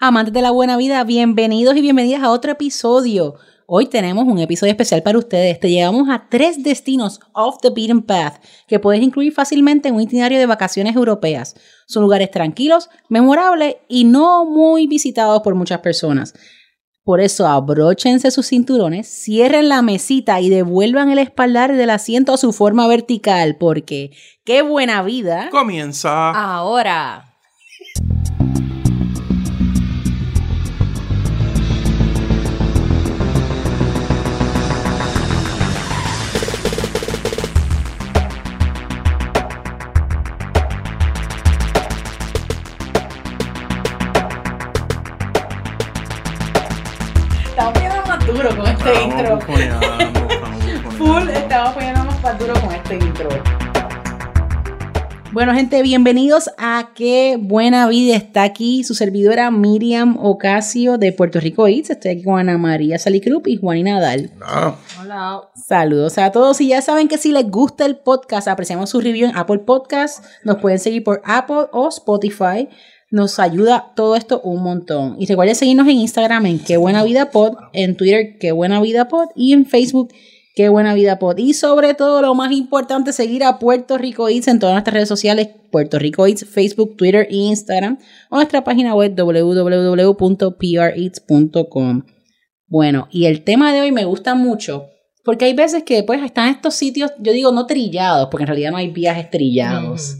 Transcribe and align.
Amantes 0.00 0.32
de 0.32 0.42
la 0.42 0.52
buena 0.52 0.76
vida, 0.76 1.02
bienvenidos 1.02 1.76
y 1.76 1.80
bienvenidas 1.80 2.22
a 2.22 2.30
otro 2.30 2.52
episodio. 2.52 3.34
Hoy 3.66 3.86
tenemos 3.86 4.28
un 4.28 4.38
episodio 4.38 4.70
especial 4.70 5.02
para 5.02 5.18
ustedes. 5.18 5.58
Te 5.58 5.68
llevamos 5.68 6.08
a 6.08 6.28
tres 6.30 6.62
destinos 6.62 7.18
off 7.32 7.56
the 7.62 7.70
beaten 7.70 8.02
path 8.02 8.40
que 8.68 8.78
puedes 8.78 9.02
incluir 9.02 9.32
fácilmente 9.32 9.88
en 9.88 9.96
un 9.96 10.02
itinerario 10.02 10.38
de 10.38 10.46
vacaciones 10.46 10.94
europeas. 10.94 11.56
Son 11.88 12.04
lugares 12.04 12.30
tranquilos, 12.30 12.88
memorables 13.08 13.78
y 13.88 14.04
no 14.04 14.44
muy 14.44 14.86
visitados 14.86 15.42
por 15.42 15.56
muchas 15.56 15.80
personas. 15.80 16.32
Por 17.02 17.20
eso 17.20 17.48
abróchense 17.48 18.30
sus 18.30 18.46
cinturones, 18.46 19.08
cierren 19.08 19.68
la 19.68 19.82
mesita 19.82 20.40
y 20.40 20.48
devuelvan 20.48 21.10
el 21.10 21.18
espaldar 21.18 21.74
del 21.74 21.90
asiento 21.90 22.32
a 22.32 22.36
su 22.36 22.52
forma 22.52 22.86
vertical, 22.86 23.56
porque 23.56 24.12
qué 24.44 24.62
buena 24.62 25.02
vida 25.02 25.48
comienza 25.50 26.30
ahora. 26.30 27.27
Este 52.90 53.04
intro. 53.04 53.28
Bueno, 55.32 55.52
gente, 55.52 55.82
bienvenidos 55.82 56.48
a 56.56 56.92
Qué 56.94 57.36
Buena 57.38 57.86
Vida. 57.86 58.16
Está 58.16 58.44
aquí 58.44 58.82
su 58.82 58.94
servidora 58.94 59.50
Miriam 59.50 60.16
Ocasio 60.18 60.96
de 60.96 61.12
Puerto 61.12 61.38
Rico 61.38 61.68
Eats. 61.68 61.90
Estoy 61.90 62.12
aquí 62.12 62.22
con 62.22 62.38
Ana 62.38 62.56
María 62.56 62.98
Salicrup 62.98 63.46
y 63.46 63.58
Juan 63.58 63.82
Nadal. 63.82 64.30
Hola. 65.02 65.42
Saludos 65.54 66.16
a 66.16 66.32
todos. 66.32 66.62
Y 66.62 66.68
ya 66.68 66.80
saben 66.80 67.08
que 67.08 67.18
si 67.18 67.30
les 67.30 67.50
gusta 67.50 67.84
el 67.84 67.98
podcast, 67.98 68.48
apreciamos 68.48 68.88
su 68.88 69.00
review 69.02 69.28
en 69.28 69.36
Apple 69.36 69.58
Podcast. 69.58 70.24
Nos 70.44 70.56
pueden 70.56 70.78
seguir 70.78 71.04
por 71.04 71.20
Apple 71.26 71.66
o 71.72 71.88
Spotify. 71.88 72.70
Nos 73.10 73.38
ayuda 73.38 73.92
todo 73.96 74.16
esto 74.16 74.40
un 74.40 74.62
montón. 74.62 75.16
Y 75.18 75.26
recuerden 75.26 75.56
seguirnos 75.56 75.88
en 75.88 75.98
Instagram 75.98 76.46
en 76.46 76.58
Qué 76.58 76.78
Buena 76.78 77.04
Vida 77.04 77.30
Pod, 77.30 77.54
en 77.74 77.98
Twitter 77.98 78.38
Qué 78.40 78.52
Buena 78.52 78.80
Vida 78.80 79.08
Pod 79.08 79.28
y 79.34 79.52
en 79.52 79.66
Facebook 79.66 80.08
Qué 80.58 80.68
Buena 80.68 80.92
Vida 80.92 81.18
Pod. 81.20 81.38
Y 81.38 81.54
sobre 81.54 81.94
todo, 81.94 82.20
lo 82.20 82.34
más 82.34 82.50
importante, 82.50 83.12
seguir 83.12 83.44
a 83.44 83.60
Puerto 83.60 83.96
Rico 83.96 84.28
Eats 84.28 84.48
en 84.48 84.58
todas 84.58 84.74
nuestras 84.74 84.92
redes 84.92 85.08
sociales, 85.08 85.50
Puerto 85.70 86.00
Rico 86.00 86.26
Eats, 86.26 86.44
Facebook, 86.44 86.96
Twitter 86.96 87.28
e 87.30 87.36
Instagram, 87.36 87.96
o 88.28 88.34
nuestra 88.34 88.64
página 88.64 88.92
web 88.96 89.14
www.preats.com. 89.14 92.02
Bueno, 92.66 93.06
y 93.12 93.26
el 93.26 93.44
tema 93.44 93.72
de 93.72 93.82
hoy 93.82 93.92
me 93.92 94.04
gusta 94.04 94.34
mucho, 94.34 94.86
porque 95.22 95.44
hay 95.44 95.54
veces 95.54 95.84
que 95.84 96.02
pues 96.02 96.20
están 96.24 96.48
estos 96.48 96.74
sitios, 96.74 97.12
yo 97.20 97.30
digo 97.30 97.52
no 97.52 97.66
trillados, 97.66 98.26
porque 98.28 98.42
en 98.42 98.48
realidad 98.48 98.72
no 98.72 98.78
hay 98.78 98.90
viajes 98.90 99.30
trillados. 99.30 100.16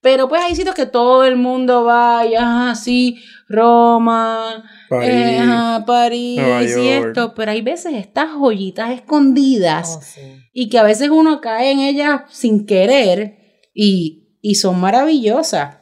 Pero 0.00 0.28
pues 0.28 0.42
hay 0.42 0.56
sitios 0.56 0.74
que 0.74 0.86
todo 0.86 1.24
el 1.24 1.36
mundo 1.36 1.84
vaya, 1.84 2.70
así, 2.70 3.18
Roma, 3.48 4.64
París, 4.88 5.10
eh, 5.10 5.38
ajá, 5.38 5.84
París 5.86 6.40
Nueva 6.40 6.62
y 6.64 6.88
esto. 6.88 7.34
Pero 7.34 7.52
hay 7.52 7.62
veces 7.62 7.94
estas 7.94 8.30
joyitas 8.32 8.90
escondidas 8.90 10.16
y 10.52 10.68
que 10.68 10.78
a 10.78 10.82
veces 10.82 11.10
uno 11.10 11.40
cae 11.40 11.70
en 11.70 11.80
ellas 11.80 12.22
sin 12.30 12.66
querer 12.66 13.62
y, 13.74 14.38
y 14.42 14.56
son 14.56 14.80
maravillosas. 14.80 15.76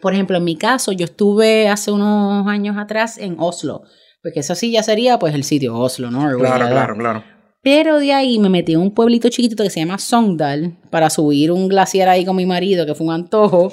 Por 0.00 0.14
ejemplo, 0.14 0.36
en 0.38 0.44
mi 0.44 0.56
caso, 0.56 0.92
yo 0.92 1.04
estuve 1.04 1.68
hace 1.68 1.90
unos 1.90 2.46
años 2.46 2.76
atrás 2.78 3.18
en 3.18 3.36
Oslo, 3.38 3.82
porque 4.22 4.40
eso 4.40 4.54
sí 4.54 4.70
ya 4.70 4.82
sería 4.82 5.18
pues 5.18 5.34
el 5.34 5.44
sitio 5.44 5.76
Oslo, 5.76 6.10
¿no? 6.10 6.20
Claro, 6.38 6.68
claro, 6.68 6.94
claro. 6.96 7.24
Pero 7.62 7.98
de 7.98 8.12
ahí 8.12 8.38
me 8.38 8.48
metí 8.48 8.74
en 8.74 8.80
un 8.80 8.94
pueblito 8.94 9.28
chiquitito 9.28 9.64
que 9.64 9.70
se 9.70 9.80
llama 9.80 9.98
Sogndal 9.98 10.78
para 10.90 11.10
subir 11.10 11.50
un 11.50 11.68
glaciar 11.68 12.08
ahí 12.08 12.24
con 12.24 12.36
mi 12.36 12.46
marido, 12.46 12.86
que 12.86 12.94
fue 12.94 13.08
un 13.08 13.12
antojo. 13.12 13.72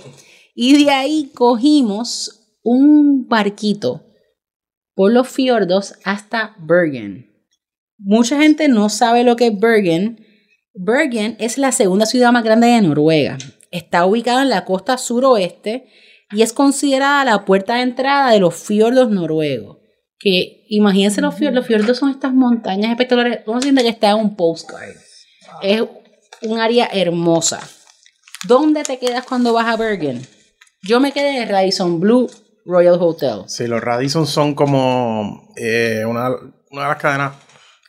Y 0.56 0.84
de 0.84 0.90
ahí 0.90 1.32
cogimos 1.36 2.45
un 2.66 3.28
barquito 3.28 4.04
por 4.96 5.14
los 5.14 5.30
fiordos 5.30 5.96
hasta 6.04 6.56
Bergen. 6.60 7.32
Mucha 7.98 8.42
gente 8.42 8.68
no 8.68 8.90
sabe 8.90 9.24
lo 9.24 9.36
que 9.36 9.48
es 9.48 9.60
Bergen. 9.60 10.26
Bergen 10.74 11.38
es 11.40 11.58
la 11.58 11.72
segunda 11.72 12.08
ciudad 12.08 12.32
más 12.32 12.44
grande 12.44 12.68
de 12.68 12.82
Noruega. 12.82 13.38
Está 13.72 14.06
ubicada 14.06 14.42
en 14.42 14.50
la 14.50 14.66
costa 14.66 14.98
suroeste 14.98 15.88
y 16.32 16.42
es 16.42 16.54
considerada 16.54 17.24
la 17.24 17.46
puerta 17.46 17.76
de 17.76 17.84
entrada 17.84 18.32
de 18.32 18.40
los 18.40 18.56
fiordos 18.56 19.12
noruegos. 19.12 19.78
Que 20.18 20.66
imagínense 20.70 21.22
los 21.22 21.36
fiordos, 21.36 21.58
los 21.58 21.68
fiordos 21.68 21.98
son 22.00 22.10
estas 22.10 22.34
montañas 22.34 22.90
espectaculares. 22.90 23.42
Uno 23.46 23.62
siente 23.62 23.84
que 23.84 23.90
está 23.90 24.10
en 24.10 24.18
un 24.18 24.36
postcard. 24.36 24.96
Es 25.62 25.84
un 26.42 26.60
área 26.60 26.90
hermosa. 26.92 27.60
¿Dónde 28.48 28.84
te 28.84 28.98
quedas 28.98 29.24
cuando 29.26 29.54
vas 29.54 29.68
a 29.68 29.78
Bergen? 29.78 30.26
Yo 30.82 31.00
me 31.00 31.12
quedé 31.12 31.42
en 31.42 31.50
Radisson 31.50 32.00
Blue 32.00 32.28
Royal 32.66 32.98
Hotel. 33.00 33.44
Sí, 33.48 33.68
los 33.68 33.82
Radisson 33.82 34.26
son 34.28 34.54
como 34.56 35.50
eh, 35.56 36.04
una, 36.08 36.30
una 36.72 36.82
de 36.82 36.88
las 36.88 36.98
cadenas 36.98 37.34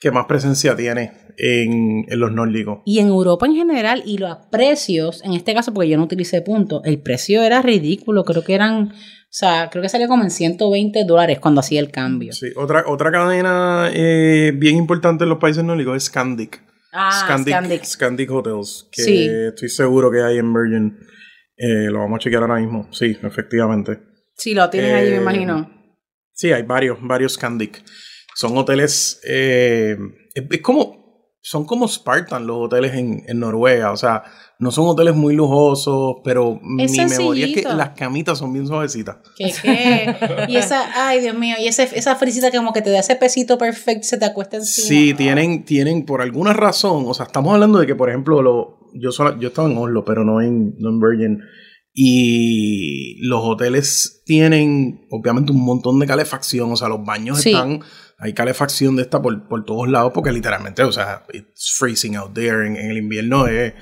que 0.00 0.10
más 0.10 0.26
presencia 0.26 0.76
tiene 0.76 1.12
en, 1.38 2.04
en 2.08 2.20
los 2.20 2.30
nórdicos. 2.32 2.80
Y 2.84 2.98
en 2.98 3.08
Europa 3.08 3.46
en 3.46 3.54
general, 3.54 4.02
y 4.04 4.18
los 4.18 4.36
precios, 4.50 5.22
en 5.24 5.32
este 5.32 5.54
caso, 5.54 5.72
porque 5.72 5.88
yo 5.88 5.96
no 5.96 6.04
utilicé 6.04 6.42
puntos, 6.42 6.82
el 6.84 7.00
precio 7.00 7.42
era 7.42 7.62
ridículo. 7.62 8.24
Creo 8.24 8.44
que 8.44 8.54
eran, 8.54 8.88
o 8.90 8.92
sea, 9.30 9.68
creo 9.70 9.82
que 9.82 9.88
salía 9.88 10.08
como 10.08 10.22
en 10.22 10.30
120 10.30 11.04
dólares 11.04 11.38
cuando 11.40 11.60
hacía 11.60 11.80
el 11.80 11.90
cambio. 11.90 12.32
Sí, 12.32 12.48
otra, 12.56 12.84
otra 12.86 13.10
cadena 13.10 13.90
eh, 13.92 14.52
bien 14.54 14.76
importante 14.76 15.24
en 15.24 15.30
los 15.30 15.38
países 15.38 15.64
nórdicos 15.64 15.96
es 15.96 16.04
Scandic. 16.04 16.62
Ah, 16.92 17.10
Scandic, 17.24 17.54
Scandic. 17.54 17.84
Scandic 17.84 18.30
Hotels, 18.30 18.88
que 18.92 19.02
Sí. 19.02 19.28
estoy 19.48 19.68
seguro 19.68 20.10
que 20.10 20.22
hay 20.22 20.38
en 20.38 20.52
Virgin. 20.52 20.98
Eh, 21.58 21.88
lo 21.90 22.00
vamos 22.00 22.16
a 22.16 22.20
chequear 22.20 22.42
ahora 22.42 22.56
mismo. 22.60 22.88
Sí, 22.92 23.16
efectivamente. 23.22 23.98
Sí, 24.36 24.54
lo 24.54 24.68
tienes 24.70 24.92
ahí, 24.92 25.10
me 25.10 25.16
Eh, 25.16 25.20
imagino. 25.20 25.70
Sí, 26.32 26.52
hay 26.52 26.62
varios, 26.62 26.98
varios 27.00 27.34
Scandic. 27.34 27.82
Son 28.34 28.56
hoteles. 28.56 29.20
eh, 29.26 29.96
es, 30.34 30.44
es 30.50 30.60
como. 30.62 31.04
Son 31.48 31.64
como 31.64 31.86
Spartan 31.86 32.44
los 32.44 32.56
hoteles 32.56 32.92
en, 32.94 33.22
en 33.28 33.38
Noruega. 33.38 33.92
O 33.92 33.96
sea, 33.96 34.24
no 34.58 34.72
son 34.72 34.86
hoteles 34.88 35.14
muy 35.14 35.32
lujosos, 35.36 36.16
pero 36.24 36.58
Es 36.80 36.90
mi 36.90 37.04
memoria 37.06 37.46
es 37.46 37.52
que 37.54 37.62
las 37.62 37.90
camitas 37.90 38.36
son 38.38 38.52
bien 38.52 38.66
suavecitas. 38.66 39.18
¿Qué, 39.36 39.52
qué? 39.62 40.16
Y 40.48 40.56
esa, 40.56 41.06
ay, 41.08 41.20
Dios 41.20 41.38
mío, 41.38 41.54
y 41.60 41.68
ese, 41.68 41.84
esa 41.96 42.16
frisita 42.16 42.50
que 42.50 42.56
como 42.56 42.72
que 42.72 42.82
te 42.82 42.90
da 42.90 42.98
ese 42.98 43.14
pesito 43.14 43.58
perfecto, 43.58 44.02
se 44.08 44.18
te 44.18 44.24
acuesta 44.24 44.56
encima. 44.56 44.88
Sí, 44.88 45.14
tienen, 45.14 45.64
tienen 45.64 46.04
por 46.04 46.20
alguna 46.20 46.52
razón. 46.52 47.04
O 47.06 47.14
sea, 47.14 47.26
estamos 47.26 47.54
hablando 47.54 47.78
de 47.78 47.86
que, 47.86 47.94
por 47.94 48.08
ejemplo, 48.08 48.42
lo, 48.42 48.80
yo, 48.94 49.12
sola- 49.12 49.36
yo 49.38 49.46
estaba 49.50 49.70
en 49.70 49.78
Oslo, 49.78 50.04
pero 50.04 50.24
no 50.24 50.40
en, 50.42 50.74
no 50.78 50.88
en 50.88 50.98
Virgin. 51.00 51.42
Y 51.98 53.16
los 53.26 53.40
hoteles 53.42 54.22
tienen, 54.26 55.06
obviamente, 55.10 55.50
un 55.52 55.64
montón 55.64 55.98
de 55.98 56.06
calefacción. 56.06 56.70
O 56.72 56.76
sea, 56.76 56.88
los 56.88 57.04
baños 57.04 57.40
Sí. 57.40 57.50
están. 57.50 57.80
Hay 58.18 58.32
calefacción 58.32 58.96
de 58.96 59.02
esta 59.02 59.20
por, 59.20 59.48
por 59.48 59.64
todos 59.64 59.88
lados, 59.88 60.12
porque 60.14 60.32
literalmente, 60.32 60.82
o 60.82 60.92
sea, 60.92 61.24
it's 61.32 61.74
freezing 61.78 62.16
out 62.16 62.32
there. 62.34 62.66
En, 62.66 62.76
en 62.76 62.90
el 62.90 62.96
invierno 62.98 63.46
es, 63.46 63.74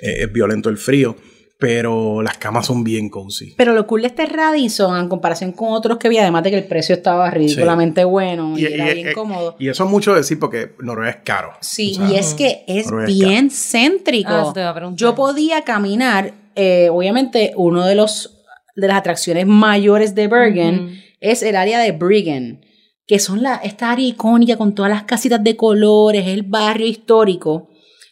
es- 0.00 0.18
es 0.20 0.32
violento 0.32 0.68
el 0.68 0.78
frío. 0.78 1.16
Pero 1.56 2.20
las 2.20 2.36
camas 2.36 2.66
son 2.66 2.82
bien 2.84 3.08
cozy. 3.08 3.54
Pero 3.56 3.72
lo 3.74 3.86
cool 3.86 4.02
de 4.02 4.08
este 4.08 4.26
Radisson, 4.26 4.98
en 4.98 5.08
comparación 5.08 5.52
con 5.52 5.72
otros 5.72 5.98
que 5.98 6.08
vi, 6.08 6.18
además 6.18 6.42
de 6.42 6.50
que 6.50 6.58
el 6.58 6.64
precio 6.64 6.94
estaba 6.96 7.30
ridículamente 7.30 8.04
bueno 8.04 8.58
y, 8.58 8.62
Y- 8.62 8.66
era 8.66 8.90
y- 8.90 8.94
bien 8.94 9.08
y- 9.10 9.12
cómodo. 9.14 9.56
Y 9.58 9.68
eso 9.68 9.84
es 9.84 9.90
mucho 9.90 10.14
decir 10.14 10.38
porque 10.38 10.72
Noruega 10.80 11.10
es 11.12 11.16
caro. 11.24 11.52
Sí, 11.62 11.92
O 11.92 11.94
sea, 11.94 12.10
y 12.10 12.16
es 12.16 12.34
que 12.34 12.64
es 12.66 12.86
Noruega 12.86 13.08
es 13.10 13.18
bien 13.18 13.50
céntrico. 13.50 14.52
Ah. 14.56 14.92
Yo 14.94 15.14
podía 15.14 15.62
caminar, 15.62 16.34
eh, 16.56 16.88
obviamente, 16.90 17.52
uno 17.56 17.84
de 17.86 17.94
los 17.94 18.30
de 18.76 18.88
las 18.88 18.98
atracciones 18.98 19.46
mayores 19.46 20.14
de 20.16 20.26
Bergen 20.26 21.00
es 21.20 21.42
el 21.44 21.54
área 21.54 21.78
de 21.78 21.92
Briggen, 21.92 22.66
que 23.06 23.20
son 23.20 23.42
la, 23.42 23.54
esta 23.56 23.92
área 23.92 24.06
icónica 24.06 24.56
con 24.56 24.74
todas 24.74 24.90
las 24.90 25.04
casitas 25.04 25.44
de 25.44 25.56
colores, 25.56 26.26
el 26.26 26.42
barrio 26.42 26.86
histórico, 26.86 27.68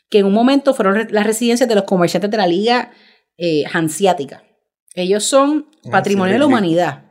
que 0.08 0.18
en 0.18 0.26
un 0.26 0.32
momento 0.32 0.72
fueron 0.72 0.94
re- 0.94 1.10
las 1.10 1.26
residencias 1.26 1.68
de 1.68 1.74
los 1.74 1.84
comerciantes 1.84 2.30
de 2.30 2.36
la 2.36 2.46
Liga 2.46 2.92
eh, 3.36 3.64
Hanseática. 3.72 4.44
Ellos 4.94 5.24
son 5.24 5.66
patrimonio 5.90 6.34
de 6.34 6.38
la 6.38 6.46
humanidad. 6.46 7.06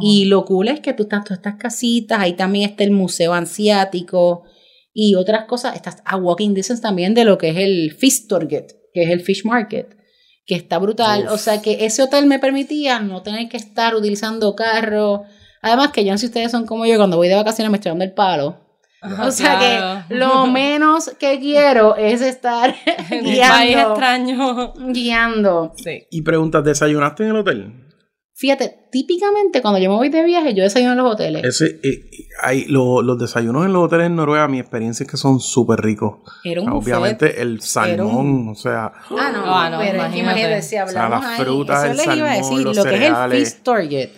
Y 0.00 0.26
lo 0.26 0.44
cool 0.44 0.68
es 0.68 0.80
que 0.80 0.92
tú 0.92 1.04
estás 1.04 1.24
todas 1.24 1.38
estas 1.38 1.56
casitas, 1.56 2.20
ahí 2.20 2.34
también 2.34 2.70
está 2.70 2.84
el 2.84 2.90
Museo 2.90 3.32
Ansiático 3.32 4.44
y 4.92 5.14
otras 5.14 5.46
cosas. 5.46 5.74
Estás 5.74 6.02
a 6.04 6.16
walking 6.16 6.52
distance 6.54 6.82
también 6.82 7.14
de 7.14 7.24
lo 7.24 7.38
que 7.38 7.48
es 7.48 7.56
el 7.56 7.92
Fish 7.98 8.28
Torget, 8.28 8.72
que 8.92 9.02
es 9.02 9.10
el 9.10 9.22
Fish 9.22 9.44
Market, 9.44 9.96
que 10.48 10.56
está 10.56 10.78
brutal. 10.78 11.26
Uf. 11.26 11.32
O 11.34 11.38
sea 11.38 11.62
que 11.62 11.84
ese 11.84 12.02
hotel 12.02 12.26
me 12.26 12.40
permitía 12.40 12.98
no 12.98 13.22
tener 13.22 13.48
que 13.48 13.56
estar 13.58 13.94
utilizando 13.94 14.56
carro. 14.56 15.22
Además 15.62 15.88
que 15.92 16.04
yo 16.04 16.10
no 16.10 16.18
sé 16.18 16.22
si 16.22 16.26
ustedes 16.26 16.50
son 16.50 16.66
como 16.66 16.86
yo, 16.86 16.96
cuando 16.96 17.16
voy 17.18 17.28
de 17.28 17.36
vacaciones 17.36 17.70
me 17.70 17.76
estoy 17.76 17.90
dando 17.90 18.04
el 18.04 18.12
palo. 18.14 18.58
O 19.22 19.30
sea 19.30 19.58
Claro. 19.58 20.04
que 20.08 20.14
lo 20.16 20.46
menos 20.48 21.10
que 21.20 21.38
quiero 21.38 21.94
es 21.96 22.20
estar 22.20 22.74
En 23.10 23.18
un 23.18 23.24
país 23.24 23.76
guiando. 23.76 23.90
extraño. 23.90 24.72
guiando. 24.88 25.72
Sí. 25.76 26.06
Y 26.10 26.22
preguntas, 26.22 26.64
¿desayunaste 26.64 27.22
en 27.24 27.28
el 27.30 27.36
hotel? 27.36 27.87
Fíjate, 28.40 28.86
típicamente 28.92 29.60
cuando 29.62 29.80
yo 29.80 29.90
me 29.90 29.96
voy 29.96 30.10
de 30.10 30.22
viaje, 30.22 30.54
yo 30.54 30.62
desayuno 30.62 30.92
en 30.92 30.98
los 30.98 31.12
hoteles. 31.12 31.42
Ese, 31.44 31.80
eh, 31.82 32.08
hay, 32.40 32.66
lo- 32.66 33.02
los 33.02 33.18
desayunos 33.18 33.66
en 33.66 33.72
los 33.72 33.82
hoteles 33.86 34.06
en 34.06 34.14
Noruega, 34.14 34.46
mi 34.46 34.60
experiencia 34.60 35.02
es 35.02 35.10
que 35.10 35.16
son 35.16 35.40
súper 35.40 35.80
ricos. 35.80 36.18
Era 36.44 36.60
un 36.62 36.68
Obviamente 36.68 37.42
el 37.42 37.60
salmón, 37.60 38.48
o 38.50 38.54
sea, 38.54 38.92
Ah, 39.10 39.30
no, 39.32 39.42
Ah, 39.44 39.68
no, 39.70 39.78
pero 39.80 40.04
es 40.04 40.12
que 40.12 40.18
imagínate. 40.20 40.62
si 40.62 40.68
sea, 40.68 40.82
hablamos 40.82 41.24
las 41.24 41.30
ahí, 41.40 41.44
frutas, 41.44 41.78
eso 41.84 41.90
el 41.90 41.96
les 41.96 42.06
iba 42.16 42.30
a 42.30 42.34
salmón, 42.36 42.50
decir, 42.50 42.64
los 42.66 42.76
lo 42.76 42.82
que 42.84 42.88
es 42.90 42.94
el 42.94 43.00
cereales. 43.02 43.54
Fish 43.54 43.62
Target, 43.64 44.10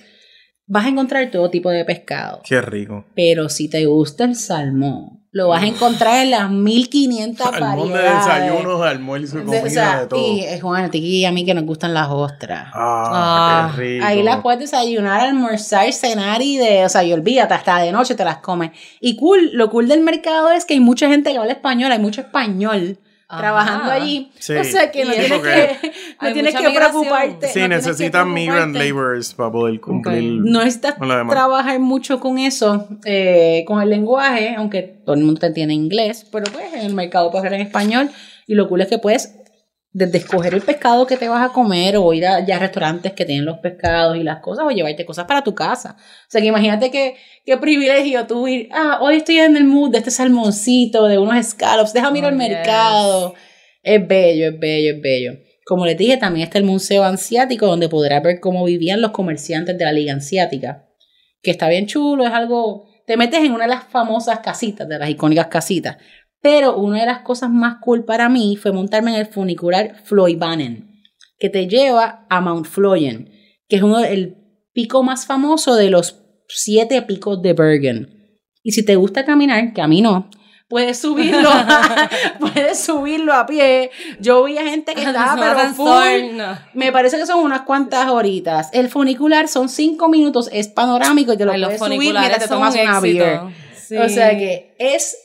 vas 0.66 0.84
a 0.84 0.88
encontrar 0.90 1.30
todo 1.30 1.50
tipo 1.50 1.70
de 1.70 1.84
pescado. 1.86 2.40
qué 2.46 2.60
rico. 2.60 3.06
Pero 3.16 3.48
si 3.48 3.70
te 3.70 3.86
gusta 3.86 4.24
el 4.24 4.36
salmón, 4.36 5.19
lo 5.32 5.48
vas 5.48 5.62
a 5.62 5.66
encontrar 5.66 6.24
en 6.24 6.30
las 6.32 6.50
1500 6.50 7.46
Salmón 7.50 7.88
de 7.88 7.94
variedades. 7.94 8.26
desayunos, 8.26 8.82
almuerzo, 8.82 9.38
De- 9.38 9.44
comida, 9.44 9.62
o 9.64 9.70
sea, 9.70 10.00
de 10.00 10.06
todo. 10.08 10.20
y 10.20 10.58
Juan, 10.60 10.84
a 10.84 10.90
ti 10.90 10.98
y 10.98 11.24
a 11.24 11.30
mí 11.30 11.44
que 11.44 11.54
nos 11.54 11.64
gustan 11.64 11.94
las 11.94 12.08
ostras. 12.10 12.68
Ah, 12.74 13.06
Ah, 13.12 13.72
qué 13.76 13.80
rico. 13.82 14.06
Ahí 14.06 14.22
las 14.24 14.40
puedes 14.40 14.60
desayunar, 14.60 15.20
almorzar, 15.20 15.92
cenar 15.92 16.42
y 16.42 16.56
de, 16.56 16.84
o 16.84 16.88
sea, 16.88 17.04
y 17.04 17.12
olvídate, 17.12 17.54
hasta 17.54 17.78
de 17.78 17.92
noche 17.92 18.14
te 18.16 18.24
las 18.24 18.38
comes. 18.38 18.72
Y 19.00 19.16
cool, 19.16 19.50
lo 19.52 19.70
cool 19.70 19.86
del 19.88 20.00
mercado 20.00 20.50
es 20.50 20.64
que 20.64 20.74
hay 20.74 20.80
mucha 20.80 21.08
gente 21.08 21.30
que 21.32 21.38
habla 21.38 21.52
español, 21.52 21.92
hay 21.92 21.98
mucho 22.00 22.20
español 22.22 22.98
Ajá. 23.30 23.38
trabajando 23.38 23.92
allí. 23.92 24.32
Sí. 24.40 24.54
O 24.56 24.64
sea 24.64 24.90
que 24.90 25.04
no 25.04 25.12
tienes 25.12 25.40
que, 25.40 25.92
no 26.20 26.32
tienes 26.32 26.54
que 26.56 26.70
preocuparte. 26.70 27.46
Sí, 27.46 27.60
no 27.60 27.68
necesitan 27.68 28.32
migrant 28.32 28.74
laborers 28.74 29.34
para 29.34 29.52
poder 29.52 29.80
cumplir. 29.80 30.40
No 30.42 30.64
necesitas 30.64 30.96
trabajar 30.98 31.78
mucho 31.78 32.18
con 32.18 32.38
eso, 32.38 32.88
eh, 33.04 33.64
con 33.68 33.80
el 33.80 33.88
lenguaje, 33.88 34.56
aunque 34.56 34.82
todo 34.82 35.14
el 35.14 35.22
mundo 35.22 35.38
te 35.38 35.46
entiende 35.46 35.74
inglés, 35.74 36.26
pero 36.32 36.50
pues 36.52 36.74
en 36.74 36.80
el 36.80 36.94
mercado 36.94 37.30
puedes 37.30 37.44
hablar 37.44 37.60
en 37.60 37.66
español 37.66 38.10
y 38.48 38.54
lo 38.54 38.68
cool 38.68 38.80
es 38.80 38.88
que 38.88 38.98
puedes 38.98 39.39
desde 39.92 40.18
escoger 40.18 40.54
el 40.54 40.60
pescado 40.62 41.06
que 41.06 41.16
te 41.16 41.28
vas 41.28 41.50
a 41.50 41.52
comer 41.52 41.96
o 41.96 42.12
ir 42.12 42.24
a 42.24 42.44
ya 42.46 42.58
restaurantes 42.60 43.12
que 43.12 43.24
tienen 43.24 43.44
los 43.44 43.58
pescados 43.58 44.16
y 44.16 44.22
las 44.22 44.38
cosas 44.40 44.64
o 44.64 44.70
llevarte 44.70 45.04
cosas 45.04 45.24
para 45.26 45.42
tu 45.42 45.54
casa. 45.54 45.96
O 45.98 46.30
sea 46.30 46.40
que 46.40 46.46
imagínate 46.46 46.90
que, 46.90 47.16
qué 47.44 47.56
privilegio 47.56 48.26
tú 48.26 48.46
ir, 48.46 48.68
ah, 48.72 48.98
hoy 49.00 49.16
estoy 49.16 49.38
en 49.38 49.56
el 49.56 49.64
mood 49.64 49.90
de 49.90 49.98
este 49.98 50.10
salmoncito, 50.10 51.06
de 51.06 51.18
unos 51.18 51.44
scallops, 51.44 51.92
déjame 51.92 52.18
ir 52.20 52.24
Oh, 52.24 52.28
al 52.28 52.38
yes. 52.38 52.48
mercado. 52.48 53.34
Es 53.82 54.06
bello, 54.06 54.50
es 54.50 54.60
bello, 54.60 54.94
es 54.94 55.02
bello. 55.02 55.32
Como 55.66 55.86
les 55.86 55.96
dije, 55.96 56.16
también 56.16 56.44
está 56.44 56.58
el 56.58 56.64
Museo 56.64 57.02
Asiático, 57.04 57.66
donde 57.66 57.88
podrás 57.88 58.22
ver 58.22 58.40
cómo 58.40 58.64
vivían 58.64 59.00
los 59.00 59.10
comerciantes 59.12 59.76
de 59.78 59.84
la 59.84 59.92
Liga 59.92 60.14
Asiática. 60.14 60.86
Que 61.42 61.50
está 61.50 61.68
bien 61.68 61.86
chulo, 61.86 62.26
es 62.26 62.32
algo. 62.32 62.88
Te 63.06 63.16
metes 63.16 63.40
en 63.40 63.52
una 63.52 63.64
de 63.64 63.70
las 63.70 63.84
famosas 63.84 64.40
casitas, 64.40 64.88
de 64.88 64.98
las 64.98 65.10
icónicas 65.10 65.46
casitas. 65.46 65.96
Pero 66.42 66.76
una 66.76 67.00
de 67.00 67.06
las 67.06 67.20
cosas 67.20 67.50
más 67.50 67.76
cool 67.80 68.04
para 68.04 68.28
mí 68.28 68.56
fue 68.56 68.72
montarme 68.72 69.12
en 69.14 69.20
el 69.20 69.26
funicular 69.26 69.96
Floybanen, 70.04 71.02
que 71.38 71.50
te 71.50 71.66
lleva 71.68 72.26
a 72.30 72.40
Mount 72.40 72.66
Floyen, 72.66 73.30
que 73.68 73.76
es 73.76 73.82
uno 73.82 73.98
el 74.00 74.36
pico 74.72 75.02
más 75.02 75.26
famoso 75.26 75.74
de 75.74 75.90
los 75.90 76.16
siete 76.48 77.02
picos 77.02 77.42
de 77.42 77.52
Bergen. 77.52 78.38
Y 78.62 78.72
si 78.72 78.84
te 78.84 78.96
gusta 78.96 79.24
caminar, 79.24 79.72
que 79.72 79.82
a 79.82 79.86
mí 79.88 80.00
no, 80.02 80.30
puedes 80.68 80.98
subirlo, 80.98 81.50
puedes 82.40 82.78
subirlo 82.78 83.34
a 83.34 83.44
pie. 83.44 83.90
Yo 84.20 84.44
vi 84.44 84.56
a 84.56 84.62
gente 84.64 84.94
que 84.94 85.02
estaba 85.04 85.34
No, 85.36 85.42
pero 85.42 85.74
full. 85.74 86.36
no. 86.36 86.58
Me 86.72 86.92
parece 86.92 87.18
que 87.18 87.26
son 87.26 87.44
unas 87.44 87.62
cuantas 87.62 88.08
horitas. 88.08 88.70
El 88.72 88.88
funicular 88.88 89.48
son 89.48 89.68
cinco 89.68 90.08
minutos, 90.08 90.48
es 90.52 90.68
panorámico 90.68 91.34
y 91.34 91.36
te 91.36 91.44
lo 91.44 91.52
Ay, 91.52 91.62
puedes 91.62 91.80
subir 91.80 92.14
mientras 92.14 92.38
te 92.38 92.48
tomas 92.48 92.74
un 92.74 92.80
una 92.80 93.00
beer. 93.00 93.40
Sí. 93.76 93.96
O 93.96 94.08
sea 94.08 94.30
que 94.38 94.74
es, 94.78 95.16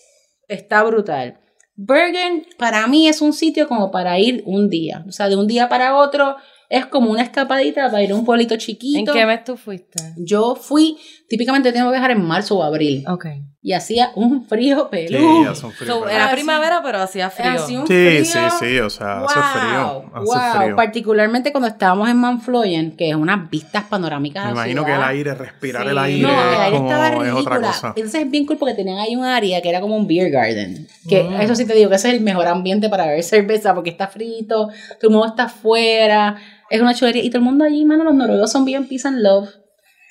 está 0.47 0.83
brutal. 0.83 1.39
Bergen 1.75 2.45
para 2.57 2.87
mí 2.87 3.07
es 3.07 3.21
un 3.21 3.33
sitio 3.33 3.67
como 3.67 3.91
para 3.91 4.17
ir 4.19 4.43
un 4.45 4.69
día. 4.69 5.03
O 5.07 5.11
sea, 5.11 5.27
de 5.27 5.35
un 5.35 5.47
día 5.47 5.67
para 5.67 5.97
otro 5.97 6.37
es 6.69 6.85
como 6.85 7.11
una 7.11 7.21
escapadita 7.21 7.89
para 7.89 8.03
ir 8.03 8.11
a 8.11 8.15
un 8.15 8.25
pueblito 8.25 8.53
¿En 8.53 8.59
chiquito. 8.59 9.13
qué 9.13 9.25
mes 9.25 9.43
tú 9.43 9.57
fuiste? 9.57 10.13
Yo 10.17 10.55
fui, 10.55 10.97
típicamente 11.27 11.71
tengo 11.71 11.87
que 11.87 11.93
viajar 11.93 12.11
en 12.11 12.21
marzo 12.23 12.57
o 12.57 12.63
abril. 12.63 13.03
Ok. 13.07 13.25
Y 13.61 13.73
hacía 13.73 14.11
un 14.13 14.45
frío 14.45 14.89
Sí, 14.91 15.07
peludo. 15.07 15.55
fríos. 15.55 15.57
So, 15.87 16.07
era 16.07 16.27
sí. 16.29 16.35
primavera, 16.35 16.81
pero 16.83 16.99
hacía 16.99 17.31
frío. 17.31 17.51
Hacía 17.53 17.79
un 17.81 17.87
Sí, 17.87 17.93
frío. 17.93 18.23
sí, 18.25 18.39
sí, 18.59 18.79
o 18.79 18.89
sea, 18.91 19.21
hace 19.23 19.39
frío, 19.59 20.05
hace 20.13 20.25
wow. 20.25 20.61
frío. 20.61 20.75
Particularmente 20.75 21.51
cuando 21.51 21.67
estábamos 21.69 22.07
en 22.09 22.17
Manfloyen, 22.17 22.95
que 22.95 23.09
es 23.09 23.15
unas 23.15 23.49
vistas 23.49 23.85
panorámicas. 23.85 24.45
Me 24.45 24.51
imagino 24.51 24.85
que 24.85 24.91
ciudad. 24.91 25.09
el 25.09 25.17
aire, 25.17 25.33
respirar 25.33 25.81
Sí. 25.83 25.89
el 25.89 25.97
aire, 25.97 26.21
No, 26.21 26.29
el 26.29 26.59
aire 26.61 26.77
como- 26.77 26.91
estaba 26.91 27.25
es 27.27 27.33
otra 27.33 27.57
cosa. 27.61 27.93
Entonces 27.95 28.21
es 28.21 28.29
bien 28.29 28.45
cool 28.45 28.57
porque 28.57 28.75
tenían 28.75 28.99
ahí 28.99 29.15
un 29.15 29.25
área 29.25 29.59
que 29.63 29.69
era 29.69 29.81
como 29.81 29.95
un 29.97 30.05
beer 30.05 30.29
garden. 30.29 30.87
Que 31.09 31.23
Mm. 31.23 31.41
eso 31.41 31.55
sí 31.55 31.65
te 31.65 31.73
digo 31.73 31.89
que 31.89 31.95
ese 31.95 32.09
es 32.09 32.13
el 32.13 32.21
mejor 32.21 32.45
ambiente 32.45 32.87
para 32.87 33.07
beber 33.07 33.23
cerveza 33.23 33.73
porque 33.73 33.89
está 33.89 34.07
frito, 34.09 34.67
todo 34.67 35.09
el 35.09 35.09
mundo 35.09 35.25
está 35.25 35.45
afuera, 35.45 36.35
es 36.69 36.79
una 36.81 36.93
chulería. 36.93 37.23
Y 37.23 37.29
todo 37.31 37.39
el 37.39 37.45
mundo 37.45 37.63
allí, 37.65 37.83
mano, 37.83 38.03
los 38.03 38.13
noruegos 38.13 38.51
son 38.51 38.63
bien 38.63 38.87
peace 38.87 39.07
and 39.07 39.21
love. 39.23 39.49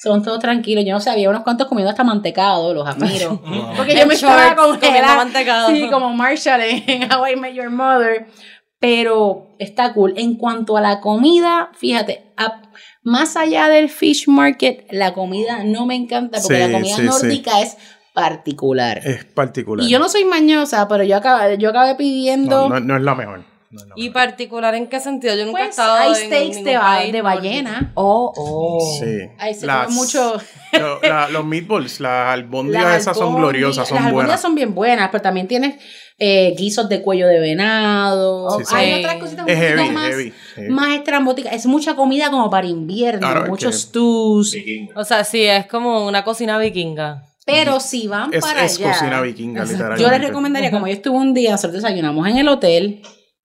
Son 0.05 0.23
todos 0.23 0.39
tranquilos. 0.39 0.85
Yo 0.85 0.93
no 0.93 1.01
sé, 1.01 1.09
había 1.11 1.31
unos 1.31 1.43
cuantos 1.43 1.67
comiendo 1.67 1.91
hasta 1.91 2.05
mantecado, 2.05 2.75
los 2.75 2.87
admiro. 2.87 3.41
Porque 3.77 3.97
yo 3.97 4.07
me 4.07 4.15
estaba 4.15 4.55
congelando. 4.55 5.17
mantecado. 5.17 5.69
Sí, 5.71 5.89
como 5.91 6.13
Marshall 6.13 6.61
en 6.61 7.11
How 7.13 7.27
I 7.27 7.37
Met 7.37 7.55
Your 7.55 7.71
Mother. 7.71 8.27
Pero 8.79 9.49
está 9.59 9.95
cool. 9.95 10.13
En 10.17 10.35
cuanto 10.35 10.77
a 10.77 10.81
la 10.83 11.01
comida, 11.01 11.71
fíjate, 11.75 12.33
a- 12.37 12.61
más 13.03 13.37
allá 13.37 13.69
del 13.69 13.89
fish 13.89 14.29
market, 14.29 14.87
la 14.91 15.15
comida 15.15 15.63
no 15.65 15.87
me 15.87 15.95
encanta 15.95 16.39
porque 16.43 16.57
Sí, 16.57 16.61
la 16.71 16.79
comida 16.79 16.97
sí, 16.97 17.03
sí. 17.03 17.07
nórdica 17.09 17.61
es 17.63 17.77
particular. 18.13 19.01
Es 19.05 19.25
particular. 19.25 19.87
Y 19.87 19.91
yo 19.91 19.99
no 19.99 20.09
soy 20.09 20.25
mañosa, 20.25 20.87
pero 20.89 21.03
yo 21.05 21.17
acabé, 21.17 21.57
yo 21.59 21.71
acabé 21.71 21.95
pidiendo. 21.95 22.69
no, 22.69 22.79
no, 22.79 22.81
no 22.81 22.97
es 22.97 23.03
la 23.03 23.15
mejor. 23.15 23.45
No 23.75 23.95
es 23.97 24.05
¿Y 24.05 24.11
particular 24.11 24.75
en 24.75 24.87
qué 24.89 25.01
sentido? 25.01 25.35
Yo 25.37 25.45
nunca 25.47 25.61
he 25.61 25.65
pues 25.67 25.71
estado 25.79 25.95
hay 25.95 26.09
en 26.11 26.15
steaks 26.17 26.65
de, 26.65 26.75
país 26.79 27.13
de 27.13 27.23
ballena. 27.23 27.93
Oh, 27.95 28.33
oh. 28.37 28.99
Sí. 29.01 29.19
Ahí 29.39 29.55
se 29.55 29.67
Las- 29.67 29.87
come 29.87 29.97
mucho. 29.97 30.37
lo- 30.73 31.01
la- 31.03 31.29
los 31.29 31.45
meatballs, 31.45 32.01
las 32.01 32.33
albóndigas 32.35 32.83
Las 32.85 32.97
esas 33.03 33.17
son 33.17 33.27
albóndigas- 33.29 33.39
gloriosas, 33.39 33.89
son 33.89 33.97
Las 33.97 34.07
albóndigas 34.07 34.27
buenas. 34.27 34.41
son 34.41 34.55
bien 34.55 34.75
buenas, 34.75 35.09
pero 35.11 35.23
también 35.23 35.49
tienes 35.49 35.77
eh, 36.19 36.55
guisos 36.57 36.89
de 36.89 37.03
cuello 37.03 37.27
de 37.27 37.41
venado. 37.41 38.59
Sí, 38.59 38.65
sí. 38.67 38.75
Hay 38.77 38.95
otras 39.01 39.17
cositas 39.17 39.45
un 39.45 39.51
Es 39.51 39.57
poquito 39.59 39.77
heavy, 39.83 39.91
más, 39.91 40.09
heavy, 40.11 40.33
heavy. 40.55 40.69
más 40.71 40.89
estrambóticas. 40.97 41.53
Es 41.55 41.67
mucha 41.67 41.97
comida 41.97 42.31
como 42.31 42.49
para 42.51 42.67
invierno, 42.69 43.21
Claro, 43.21 43.43
es 43.45 43.49
muchos 43.51 43.75
stews. 43.81 44.57
O 44.95 45.05
sea, 45.05 45.25
sí, 45.25 45.43
es 45.45 45.67
como 45.67 46.07
una 46.07 46.23
cocina 46.25 46.57
vikinga. 46.59 47.25
Pero 47.47 47.79
si 47.79 48.07
van 48.09 48.33
Es, 48.33 48.43
para 48.43 48.65
es 48.65 48.79
allá. 48.79 48.93
cocina 48.93 49.21
vikinga, 49.21 49.65
literalmente. 49.65 50.03
Yo 50.03 50.09
les 50.11 50.21
recomendaría, 50.23 50.71
como 50.71 50.87
yo 50.87 50.95
estuve 50.95 51.17
un 51.19 51.35
día, 51.35 51.51
nosotros 51.51 51.83
desayunamos 51.83 52.27
en 52.29 52.39
el 52.39 52.49
hotel. 52.49 53.03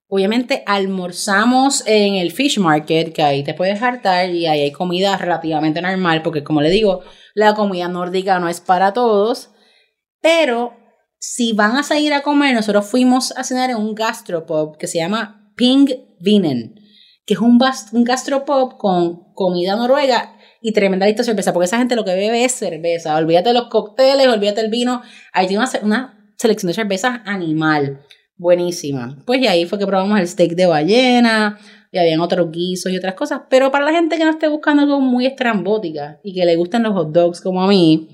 Obviamente 0.10 0.64
almorzamos 0.66 1.84
en 1.86 2.16
el 2.16 2.32
fish 2.32 2.60
market, 2.60 3.12
que 3.14 3.24
ahí 3.24 3.44
te 3.44 3.54
puedes 3.54 3.82
hartar 3.82 4.30
y 4.30 4.46
ahí 4.46 4.62
hay 4.62 4.72
comida 4.72 5.18
relativamente 5.18 5.82
normal, 5.82 6.22
porque 6.22 6.44
como 6.44 6.62
le 6.62 6.70
digo, 6.70 7.02
la 7.34 7.54
comida 7.56 7.90
nórdica 7.90 8.40
no 8.40 8.48
es 8.48 8.62
para 8.62 8.94
todos. 8.94 9.50
Pero 10.22 10.74
si 11.20 11.54
van 11.54 11.76
a 11.76 11.84
salir 11.84 12.14
a 12.14 12.22
comer, 12.22 12.56
nosotros 12.56 12.86
fuimos 12.86 13.32
a 13.36 13.44
cenar 13.44 13.70
en 13.70 13.78
un 13.78 13.96
gastropub 13.96 14.78
que 14.78 14.88
se 14.88 15.00
llama 15.00 15.52
Ping 15.56 15.88
Vinen, 16.22 16.76
que 17.26 17.34
es 17.34 17.40
un, 17.40 17.60
un 17.92 18.04
gastropub 18.06 18.78
con 18.78 19.34
comida 19.34 19.76
noruega 19.76 20.38
y 20.62 20.72
tremenda 20.72 21.06
lista 21.06 21.22
de 21.22 21.28
cerveza, 21.28 21.54
porque 21.54 21.66
esa 21.66 21.80
gente 21.80 21.96
lo 21.96 22.06
que 22.06 22.16
bebe 22.16 22.46
es 22.46 22.54
cerveza. 22.54 23.16
Olvídate 23.16 23.50
de 23.50 23.56
los 23.56 23.68
cócteles, 23.68 24.28
olvídate 24.28 24.62
del 24.62 24.72
vino. 24.72 25.02
Ahí 25.34 25.48
tiene 25.48 25.64
una, 25.64 25.80
una 25.84 26.34
selección 26.38 26.68
de 26.68 26.74
cervezas 26.76 27.20
animal, 27.26 28.02
buenísima. 28.38 29.18
Pues 29.26 29.42
y 29.42 29.48
ahí 29.48 29.66
fue 29.66 29.80
que 29.80 29.86
probamos 29.86 30.20
el 30.20 30.28
steak 30.28 30.52
de 30.56 30.66
ballena, 30.66 31.58
y 31.92 31.98
habían 31.98 32.20
otros 32.20 32.52
guisos 32.52 32.92
y 32.92 32.98
otras 32.98 33.16
cosas. 33.16 33.42
Pero 33.50 33.72
para 33.72 33.86
la 33.86 33.92
gente 33.92 34.18
que 34.18 34.24
no 34.24 34.32
esté 34.32 34.48
buscando 34.48 34.84
algo 34.84 35.00
muy 35.00 35.26
estrambótica 35.26 36.20
y 36.24 36.34
que 36.34 36.46
le 36.46 36.56
gusten 36.56 36.84
los 36.84 36.94
hot 36.94 37.12
dogs 37.12 37.42
como 37.42 37.64
a 37.64 37.68
mí, 37.68 38.08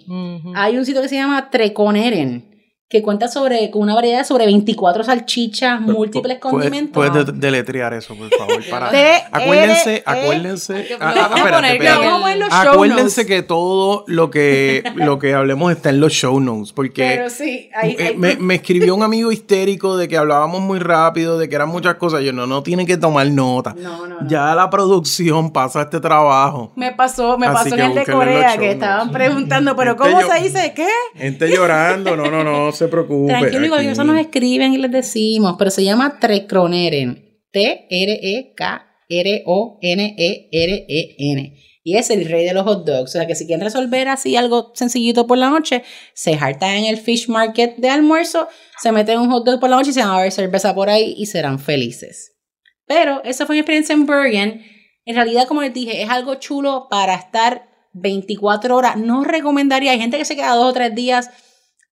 hay 0.56 0.78
un 0.78 0.86
sitio 0.86 1.02
que 1.02 1.10
se 1.10 1.16
llama 1.16 1.50
Treconeren, 1.50 2.53
que 2.94 3.02
cuenta 3.02 3.28
sobre, 3.28 3.72
con 3.72 3.82
una 3.82 3.96
variedad 3.96 4.20
de 4.20 4.24
sobre 4.26 4.46
24 4.46 5.04
salchichas, 5.04 5.82
múltiples 5.82 6.38
Pu- 6.38 6.40
condimentos. 6.52 6.92
Puedes, 6.94 7.12
puedes 7.12 7.26
de- 7.26 7.34
deletrear 7.34 7.92
eso, 7.96 8.16
por 8.16 8.30
favor. 8.30 8.64
Para, 8.70 8.90
T, 8.92 9.24
acuérdense, 9.32 9.96
E. 9.96 10.04
acuérdense. 10.06 10.88
Ah, 11.00 12.66
Acuérdense 12.72 13.26
que 13.26 13.42
todo 13.42 14.04
lo 14.08 14.30
que, 14.30 14.84
lo 14.96 15.18
que 15.20 15.34
hablemos 15.34 15.72
está 15.72 15.90
en 15.90 16.00
los 16.00 16.14
show 16.14 16.40
notes, 16.40 16.72
porque 16.72 17.02
Pero 17.16 17.30
sí, 17.30 17.70
hay, 17.74 17.92
eh, 17.92 18.08
hay- 18.10 18.16
me, 18.18 18.36
me 18.36 18.56
escribió 18.56 18.94
un 18.96 19.02
amigo 19.04 19.32
histérico 19.32 19.98
de 19.98 20.08
que 20.08 20.18
hablábamos 20.18 20.62
muy 20.62 20.80
rápido, 20.80 21.38
de 21.40 21.50
que 21.50 21.56
eran 21.56 21.70
muchas 21.70 21.96
cosas. 21.96 22.22
Yo 22.22 22.32
no, 22.32 22.46
no 22.48 22.62
tienen 22.64 22.86
que 22.86 22.98
tomar 22.98 23.28
nota. 23.28 23.74
No, 23.78 24.06
no, 24.08 24.22
no. 24.22 24.28
Ya 24.28 24.54
la 24.56 24.70
producción 24.70 25.52
pasa 25.52 25.82
este 25.82 26.00
trabajo. 26.00 26.72
Me 26.76 26.92
pasó, 26.92 27.38
me 27.38 27.48
Así 27.48 27.72
pasó 27.72 27.76
en 27.76 27.82
el 27.82 27.96
de 27.96 28.06
Corea 28.06 28.52
que 28.52 28.58
notes. 28.58 28.74
estaban 28.74 29.12
preguntando, 29.12 29.76
pero 29.76 29.96
¿cómo 29.98 30.22
yo- 30.22 30.28
se 30.32 30.42
dice 30.44 30.74
qué? 30.76 30.88
Gente 31.16 31.50
llorando, 31.50 32.16
no, 32.16 32.30
no, 32.30 32.44
no 32.44 32.72
se 32.86 32.90
preocupe. 32.90 33.32
Tranquilo, 33.32 33.66
igual 33.66 33.86
eso 33.86 34.04
nos 34.04 34.20
escriben 34.20 34.74
y 34.74 34.78
les 34.78 34.92
decimos, 34.92 35.56
pero 35.58 35.72
se 35.72 35.84
llama 35.84 36.20
Trekroneren. 36.20 37.34
E 37.54 37.88
T-R-E-K-R-O-N-E-R-E-N. 37.90 38.94
Y 41.86 41.98
es 41.98 42.10
el 42.10 42.26
rey 42.30 42.46
de 42.46 42.54
los 42.54 42.64
hot 42.64 42.86
dogs. 42.86 43.10
O 43.10 43.14
sea 43.14 43.28
que 43.28 43.36
si 43.36 43.46
quieren 43.46 43.64
resolver 43.64 44.08
así 44.08 44.36
algo 44.38 44.72
sencillito 44.74 45.28
por 45.28 45.38
la 45.38 45.50
noche, 45.50 45.84
se 46.14 46.34
hartan 46.36 46.78
en 46.78 46.86
el 46.86 46.98
fish 46.98 47.28
market 47.28 47.76
de 47.78 47.90
almuerzo, 47.90 48.48
se 48.82 48.92
meten 48.92 49.20
un 49.20 49.30
hot 49.30 49.46
dog 49.46 49.60
por 49.60 49.70
la 49.70 49.76
noche 49.76 49.90
y 49.92 49.94
se 49.94 50.00
van 50.00 50.12
a 50.12 50.22
ver 50.22 50.32
cerveza 50.32 50.74
por 50.74 50.90
ahí 50.90 51.14
y 51.18 51.26
serán 51.26 51.60
felices. 51.60 52.32
Pero 52.88 53.22
esa 53.24 53.46
fue 53.46 53.56
mi 53.56 53.60
experiencia 53.60 53.94
en 53.94 54.06
Bergen. 54.06 54.66
En 55.06 55.16
realidad, 55.16 55.48
como 55.48 55.62
les 55.62 55.74
dije, 55.74 56.02
es 56.02 56.10
algo 56.10 56.36
chulo 56.36 56.88
para 56.90 57.16
estar 57.16 57.68
24 57.94 58.76
horas. 58.76 58.98
No 58.98 59.24
recomendaría, 59.24 59.92
hay 59.92 60.00
gente 60.00 60.18
que 60.18 60.26
se 60.26 60.36
queda 60.36 60.56
dos 60.56 60.72
o 60.72 60.74
tres 60.74 60.96
días. 60.96 61.30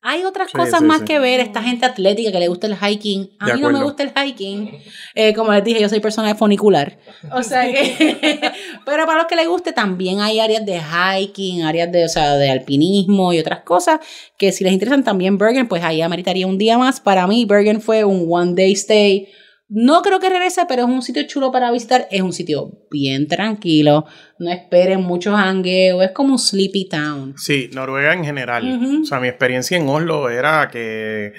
Hay 0.03 0.23
otras 0.23 0.49
Sí, 0.49 0.57
cosas 0.57 0.79
sí, 0.79 0.85
más 0.85 0.99
sí. 0.99 1.05
que 1.05 1.19
ver. 1.19 1.39
Esta 1.39 1.61
gente 1.61 1.85
atlética 1.85 2.31
que 2.31 2.39
le 2.39 2.47
gusta 2.47 2.65
el 2.67 2.75
hiking. 2.75 3.29
A 3.39 3.47
De 3.47 3.53
mí 3.53 3.61
no 3.61 3.69
me 3.69 3.83
gusta 3.83 4.01
el 4.03 4.11
hiking. 4.11 4.79
Eh, 5.13 5.33
como 5.35 5.51
les 5.53 5.63
dije, 5.63 5.79
yo 5.79 5.89
soy 5.89 5.99
persona 5.99 6.29
de 6.29 6.35
funicular. 6.35 6.97
O 7.31 7.43
sea 7.43 7.71
que. 7.71 8.39
pero 8.85 9.05
para 9.05 9.19
los 9.19 9.27
que 9.27 9.35
les 9.35 9.47
guste, 9.47 9.73
también 9.73 10.19
hay 10.21 10.39
áreas 10.39 10.65
de 10.65 10.81
hiking, 10.81 11.63
áreas 11.63 11.91
de, 11.91 12.05
o 12.05 12.09
sea, 12.09 12.35
de 12.37 12.49
alpinismo 12.49 13.31
y 13.33 13.39
otras 13.39 13.61
cosas 13.61 13.99
que 14.37 14.51
si 14.51 14.63
les 14.63 14.73
interesan 14.73 15.03
también 15.03 15.37
Bergen, 15.37 15.67
pues 15.67 15.83
ahí 15.83 16.01
ameritaría 16.01 16.47
un 16.47 16.57
día 16.57 16.77
más. 16.77 16.99
Para 16.99 17.27
mí, 17.27 17.45
Bergen 17.45 17.79
fue 17.81 18.03
un 18.03 18.25
one 18.27 18.53
day 18.55 18.71
stay. 18.71 19.27
No 19.73 20.01
creo 20.01 20.19
que 20.19 20.29
regrese, 20.29 20.63
pero 20.67 20.81
es 20.81 20.89
un 20.89 21.01
sitio 21.01 21.23
chulo 21.27 21.49
para 21.49 21.71
visitar. 21.71 22.05
Es 22.11 22.21
un 22.21 22.33
sitio 22.33 22.71
bien 22.91 23.25
tranquilo. 23.25 24.05
No 24.37 24.51
esperen 24.51 25.01
mucho 25.01 25.33
jangueo. 25.33 26.01
Es 26.01 26.11
como 26.11 26.33
un 26.33 26.39
sleepy 26.39 26.89
town. 26.89 27.35
Sí, 27.37 27.69
Noruega 27.73 28.13
en 28.13 28.25
general. 28.25 29.01
O 29.01 29.05
sea, 29.05 29.21
mi 29.21 29.29
experiencia 29.29 29.77
en 29.77 29.87
Oslo 29.87 30.29
era 30.29 30.67
que, 30.69 31.31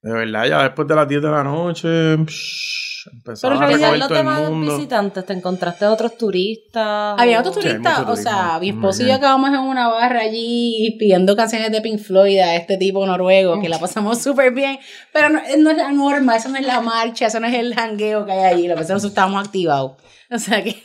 de 0.00 0.12
verdad, 0.12 0.46
ya 0.46 0.62
después 0.62 0.88
de 0.88 0.94
las 0.94 1.06
10 1.06 1.20
de 1.20 1.30
la 1.30 1.44
noche, 1.44 2.16
psh, 2.24 2.93
Pero 3.40 3.54
en 3.54 3.60
realidad 3.60 4.08
demás 4.08 4.40
mundo. 4.50 4.76
visitantes? 4.76 5.26
¿Te 5.26 5.32
encontraste 5.32 5.86
otros 5.86 6.16
turistas? 6.16 7.14
Había 7.18 7.38
o- 7.38 7.40
otros 7.40 7.54
Sí, 7.56 7.60
turistas, 7.62 8.00
mucho 8.00 8.12
o 8.12 8.16
sea, 8.16 8.58
mi 8.60 8.70
esposo 8.70 9.02
y 9.02 9.06
yo 9.08 9.14
acabamos 9.14 9.50
en 9.50 9.58
una 9.60 9.88
barra 9.88 10.20
allí 10.20 10.96
pidiendo 10.98 11.36
canciones 11.36 11.70
de 11.72 11.80
Pink 11.80 11.98
Floyd 12.00 12.38
a 12.38 12.54
este 12.56 12.76
tipo 12.76 13.04
noruego, 13.06 13.60
que 13.60 13.68
la 13.68 13.78
pasamos 13.78 14.18
súper 14.22 14.52
bien, 14.52 14.78
pero 15.12 15.28
no, 15.28 15.40
no 15.58 15.70
es 15.70 15.76
la 15.76 15.92
norma, 15.92 16.36
eso 16.36 16.48
no 16.48 16.56
es 16.58 16.66
la 16.66 16.80
marcha, 16.80 17.26
eso 17.26 17.40
no 17.40 17.46
es 17.46 17.54
el 17.54 17.74
jangueo 17.74 18.24
que 18.26 18.32
hay 18.32 18.52
allí, 18.54 18.68
lo 18.68 18.74
que 18.74 18.80
pasa 18.80 18.82
es 18.82 18.86
que 18.88 18.92
nosotros 18.94 19.10
estábamos 19.12 19.44
activados, 19.46 19.92
o 20.30 20.38
sea 20.38 20.62
que, 20.62 20.80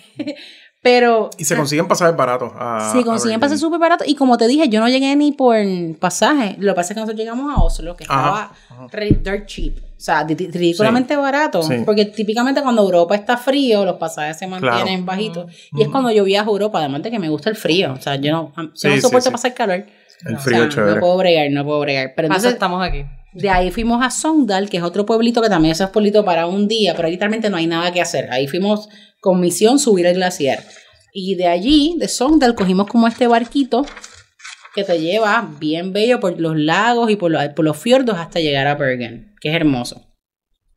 pero... 0.82 1.30
Y 1.38 1.44
se 1.46 1.56
consiguen 1.56 1.88
pasajes 1.88 2.16
baratos. 2.16 2.52
A, 2.56 2.92
a 2.98 3.04
consiguen 3.04 3.40
pasajes 3.40 3.60
súper 3.60 3.80
baratos. 3.80 4.08
Y 4.08 4.16
como 4.16 4.38
te 4.38 4.48
dije, 4.48 4.70
yo 4.70 4.80
no 4.80 4.88
llegué 4.88 5.16
ni 5.16 5.32
por 5.34 5.56
pasaje. 6.00 6.56
Lo 6.60 6.72
que 6.72 6.76
pasa 6.76 6.94
es 6.94 6.96
que 6.96 7.02
nosotros 7.02 7.20
llegamos 7.20 7.54
a 7.54 7.62
Oslo, 7.62 7.96
que 7.98 8.06
Ajá, 8.08 8.52
estaba 8.70 8.88
re- 8.92 9.20
dirt 9.22 9.46
cheap. 9.46 9.78
O 9.78 10.02
sea, 10.02 10.24
ridículamente 10.24 11.16
barato. 11.18 11.62
sí. 11.62 11.76
Porque 11.86 12.06
típicamente 12.06 12.62
cuando 12.62 12.82
Europa 12.84 13.16
está 13.16 13.36
frío, 13.36 13.84
los 13.84 13.98
pasajes 13.98 14.38
se 14.38 14.48
mantienen 14.48 15.04
Claro. 15.04 15.06
bajitos. 15.06 15.52
Y 15.74 15.82
es 15.82 15.90
cuando 15.90 16.10
yo 16.12 16.24
viajo 16.24 16.50
a 16.50 16.54
Europa, 16.54 16.80
además 16.80 17.04
de 17.04 17.12
que 17.12 17.20
me 17.20 17.28
gusta 17.28 17.50
el 17.50 17.58
frío. 17.58 17.94
O 17.94 18.02
sea, 18.02 18.16
yo 18.16 18.32
no, 18.32 18.54
yo 18.56 18.70
Sí, 18.74 18.88
no 18.88 19.02
soporto 19.02 19.26
sí. 19.26 19.32
pasar 19.32 19.54
calor. 19.54 19.86
El 20.26 20.36
O 20.36 20.40
frío 20.40 20.58
sea, 20.60 20.68
es 20.68 20.74
chévere. 20.76 20.96
No 20.96 21.00
puedo 21.02 21.18
bregar, 21.18 21.52
no 21.52 21.66
puedo 21.66 21.80
bregar. 21.82 22.14
Pero 22.16 22.28
entonces, 22.28 22.54
estamos 22.54 22.82
aquí. 22.86 23.04
de 23.34 23.50
ahí 23.50 23.70
fuimos 23.72 24.02
a 24.04 24.10
Sogndal, 24.10 24.70
que 24.70 24.78
es 24.78 24.84
otro 24.84 25.06
pueblito 25.06 25.42
que 25.42 25.50
también 25.50 25.74
es 25.74 25.80
un 25.82 25.90
pueblito 25.90 26.24
para 26.26 26.48
un 26.48 26.68
día, 26.70 26.94
pero 26.96 27.06
ahí 27.08 27.12
literalmente 27.12 27.50
no 27.50 27.58
hay 27.58 27.68
nada 27.68 27.92
que 27.92 28.02
hacer. 28.02 28.32
Ahí 28.32 28.48
fuimos 28.48 28.90
con 29.20 29.40
misión 29.40 29.80
subir 29.80 30.06
el 30.06 30.16
glaciar. 30.16 30.64
Y 31.14 31.36
de 31.36 31.48
allí, 31.48 31.96
de 31.98 32.08
Sogndal, 32.08 32.56
cogimos 32.56 32.88
como 32.88 33.08
este 33.08 33.28
barquito 33.28 33.86
que 34.76 34.84
te 34.84 35.00
lleva 35.00 35.50
bien 35.60 35.92
bello 35.94 36.20
por 36.20 36.40
los 36.40 36.56
lagos 36.56 37.10
y 37.10 37.16
por, 37.16 37.32
los- 37.32 37.50
por 37.50 37.66
los 37.66 37.78
fiordos 37.78 38.18
hasta 38.18 38.40
llegar 38.40 38.68
a 38.68 38.76
Bergen, 38.76 39.34
que 39.42 39.50
es 39.50 39.56
hermoso. 39.56 40.06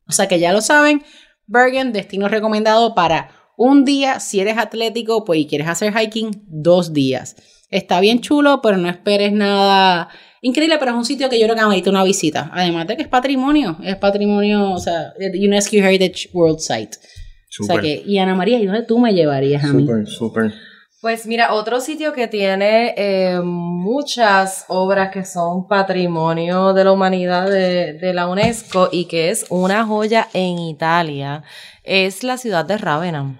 O 0.07 0.11
sea 0.11 0.27
que 0.27 0.39
ya 0.39 0.51
lo 0.51 0.61
saben, 0.61 1.03
Bergen, 1.45 1.93
destino 1.93 2.27
recomendado 2.27 2.95
para 2.95 3.29
un 3.57 3.85
día. 3.85 4.19
Si 4.19 4.39
eres 4.39 4.57
atlético, 4.57 5.23
pues 5.23 5.39
y 5.39 5.47
quieres 5.47 5.67
hacer 5.67 5.93
hiking, 5.97 6.43
dos 6.47 6.93
días. 6.93 7.35
Está 7.69 7.99
bien 7.99 8.19
chulo, 8.21 8.61
pero 8.61 8.77
no 8.77 8.89
esperes 8.89 9.31
nada 9.31 10.09
increíble, 10.41 10.77
pero 10.79 10.91
es 10.91 10.97
un 10.97 11.05
sitio 11.05 11.29
que 11.29 11.39
yo 11.39 11.45
creo 11.45 11.55
que 11.55 11.61
amerita 11.61 11.89
una 11.89 12.03
visita. 12.03 12.49
Además 12.53 12.87
de 12.87 12.97
que 12.97 13.03
es 13.03 13.07
patrimonio, 13.07 13.77
es 13.83 13.95
patrimonio, 13.97 14.71
o 14.71 14.79
sea, 14.79 15.13
UNESCO 15.19 15.77
Heritage 15.77 16.29
World 16.33 16.59
Site. 16.59 16.97
O 17.59 17.63
sea 17.63 17.79
que, 17.79 18.01
y 18.05 18.17
Ana 18.17 18.35
María, 18.35 18.59
¿y 18.59 18.65
dónde 18.65 18.83
tú 18.83 18.99
me 18.99 19.13
llevarías 19.13 19.63
a 19.63 19.67
mí? 19.73 19.85
Súper, 19.85 20.07
súper. 20.07 20.53
Pues 21.01 21.25
mira, 21.27 21.53
otro 21.53 21.81
sitio 21.81 22.13
que 22.13 22.29
tiene 22.29 22.93
eh, 22.95 23.41
muchas 23.43 24.63
obras 24.69 25.11
que 25.11 25.25
son 25.25 25.67
patrimonio 25.67 26.73
de 26.73 26.85
la 26.85 26.93
humanidad 26.93 27.49
de, 27.49 27.93
de 27.93 28.13
la 28.13 28.27
UNESCO 28.27 28.87
y 28.89 29.05
que 29.05 29.29
es 29.29 29.45
una 29.49 29.85
joya 29.85 30.29
en 30.33 30.59
Italia 30.59 31.43
es 31.83 32.23
la 32.23 32.37
ciudad 32.37 32.63
de 32.63 32.77
Rávena. 32.77 33.39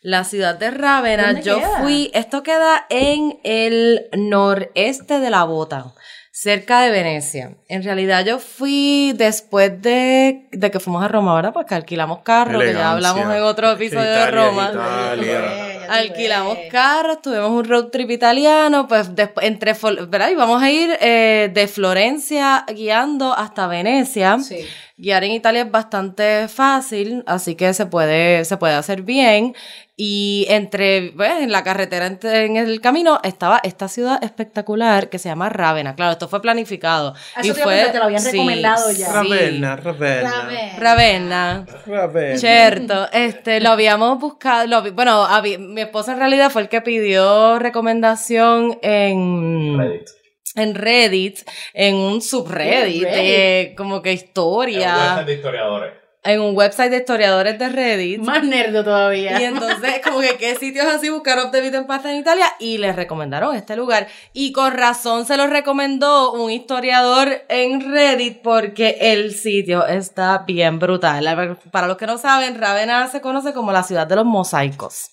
La 0.00 0.22
ciudad 0.22 0.56
de 0.58 0.70
Rávena, 0.70 1.28
¿Dónde 1.28 1.42
yo 1.42 1.56
queda? 1.56 1.80
fui, 1.82 2.10
esto 2.14 2.42
queda 2.42 2.86
en 2.90 3.40
el 3.42 4.06
noreste 4.16 5.18
de 5.18 5.30
la 5.30 5.44
Bota, 5.44 5.94
cerca 6.34 6.80
de 6.80 6.90
Venecia. 6.90 7.52
En 7.68 7.84
realidad 7.84 8.24
yo 8.24 8.40
fui 8.40 9.12
después 9.16 9.80
de, 9.80 10.48
de 10.50 10.70
que 10.72 10.80
fuimos 10.80 11.04
a 11.04 11.06
Roma, 11.06 11.32
¿verdad? 11.36 11.52
Pues 11.52 11.64
que 11.64 11.76
alquilamos 11.76 12.22
carro, 12.24 12.58
que 12.58 12.74
ya 12.74 12.90
hablamos 12.90 13.22
en 13.32 13.42
otro 13.42 13.70
episodio 13.70 14.02
Italia 14.02 14.26
de 14.26 14.30
Roma. 14.32 14.70
Italia. 14.72 15.73
Alquilamos 15.88 16.58
carros, 16.70 17.22
tuvimos 17.22 17.50
un 17.50 17.64
road 17.64 17.86
trip 17.86 18.10
italiano, 18.10 18.86
pues 18.88 19.14
después 19.14 19.46
entre, 19.46 19.74
¿verdad? 20.08 20.30
Y 20.30 20.34
vamos 20.34 20.62
a 20.62 20.70
ir 20.70 20.96
eh, 21.00 21.50
de 21.52 21.68
Florencia 21.68 22.64
guiando 22.74 23.32
hasta 23.32 23.66
Venecia. 23.66 24.38
Sí. 24.38 24.66
Guiar 24.96 25.24
en 25.24 25.32
Italia 25.32 25.62
es 25.62 25.70
bastante 25.72 26.46
fácil, 26.46 27.24
así 27.26 27.56
que 27.56 27.74
se 27.74 27.86
puede, 27.86 28.44
se 28.44 28.56
puede 28.56 28.74
hacer 28.74 29.02
bien. 29.02 29.54
Y 29.96 30.46
entre, 30.48 31.12
pues, 31.16 31.32
en 31.40 31.50
la 31.52 31.62
carretera, 31.62 32.06
entre- 32.06 32.46
en 32.46 32.56
el 32.56 32.80
camino, 32.80 33.20
estaba 33.22 33.60
esta 33.62 33.86
ciudad 33.88 34.22
espectacular 34.24 35.08
que 35.08 35.18
se 35.20 35.28
llama 35.28 35.48
Rávena. 35.48 35.94
Claro, 35.94 36.12
esto 36.12 36.28
fue 36.28 36.40
planificado. 36.42 37.14
Eso 37.40 37.54
te 37.54 37.60
iba 37.60 37.62
a 37.62 37.66
preguntar, 37.66 37.92
te 37.92 37.98
lo 37.98 38.04
habían 38.04 38.24
recomendado 38.24 38.90
ya. 38.92 39.06
sí. 39.06 39.12
Ravenna, 39.12 39.76
Ravenna. 39.76 40.30
Ravenna. 40.78 41.66
Ravenna. 41.86 42.38
Cierto, 42.38 43.08
este, 43.12 43.60
lo 43.60 43.70
habíamos 43.70 44.18
buscado, 44.20 44.66
lo 44.66 44.92
bueno, 44.92 45.24
habi- 45.26 45.58
mi 45.74 45.80
esposo 45.80 46.12
en 46.12 46.18
realidad 46.18 46.50
fue 46.50 46.62
el 46.62 46.68
que 46.68 46.80
pidió 46.80 47.58
recomendación 47.58 48.78
en 48.82 49.76
Reddit. 49.76 50.08
en 50.54 50.74
Reddit, 50.74 51.38
en 51.74 51.96
un 51.96 52.22
subreddit, 52.22 53.02
Reddit. 53.02 53.08
de 53.08 53.74
como 53.76 54.00
que 54.00 54.12
historia, 54.12 54.94
website 54.96 55.26
de 55.26 55.34
historiadores. 55.34 55.92
en 56.22 56.40
un 56.40 56.56
website 56.56 56.90
de 56.92 56.98
historiadores 56.98 57.58
de 57.58 57.68
Reddit. 57.68 58.20
Más 58.20 58.44
nerdo 58.44 58.84
todavía. 58.84 59.40
Y 59.40 59.44
entonces, 59.44 60.00
como 60.04 60.20
que 60.20 60.36
qué 60.36 60.54
sitios 60.54 60.86
así 60.86 61.10
buscaron 61.10 61.50
de 61.50 61.60
Vida 61.60 61.78
en 61.78 61.86
Paz 61.86 62.04
en 62.04 62.18
Italia 62.18 62.46
y 62.60 62.78
les 62.78 62.94
recomendaron 62.94 63.56
este 63.56 63.74
lugar. 63.74 64.06
Y 64.32 64.52
con 64.52 64.72
razón 64.72 65.26
se 65.26 65.36
lo 65.36 65.48
recomendó 65.48 66.32
un 66.32 66.52
historiador 66.52 67.42
en 67.48 67.92
Reddit 67.92 68.42
porque 68.42 68.96
el 69.00 69.34
sitio 69.34 69.86
está 69.86 70.44
bien 70.46 70.78
brutal. 70.78 71.58
Para 71.72 71.88
los 71.88 71.96
que 71.96 72.06
no 72.06 72.16
saben, 72.16 72.60
Ravenna 72.60 73.08
se 73.08 73.20
conoce 73.20 73.52
como 73.52 73.72
la 73.72 73.82
ciudad 73.82 74.06
de 74.06 74.16
los 74.16 74.24
mosaicos. 74.24 75.10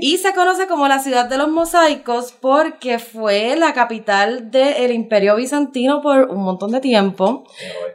Y 0.00 0.16
se 0.18 0.32
conoce 0.32 0.66
como 0.66 0.88
la 0.88 0.98
ciudad 1.00 1.28
de 1.28 1.36
los 1.36 1.48
mosaicos 1.48 2.32
porque 2.32 2.98
fue 2.98 3.56
la 3.56 3.74
capital 3.74 4.50
del 4.50 4.90
Imperio 4.92 5.36
Bizantino 5.36 6.00
por 6.00 6.30
un 6.30 6.42
montón 6.42 6.72
de 6.72 6.80
tiempo. 6.80 7.44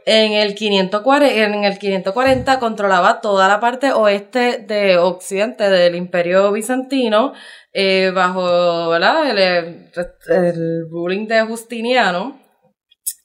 En 0.06 0.34
el 0.34 0.53
540, 0.53 1.44
en 1.44 1.63
el 1.63 1.79
540 1.79 2.60
controlaba 2.60 3.20
toda 3.22 3.48
la 3.48 3.60
parte 3.60 3.91
oeste 3.91 4.60
de 4.60 4.98
Occidente 4.98 5.70
del 5.70 5.96
Imperio 5.96 6.51
Bizantino 6.51 7.34
eh, 7.74 8.12
bajo. 8.13 8.96
El, 8.96 9.89
el 10.27 10.89
ruling 10.89 11.27
de 11.27 11.41
Justiniano. 11.41 12.39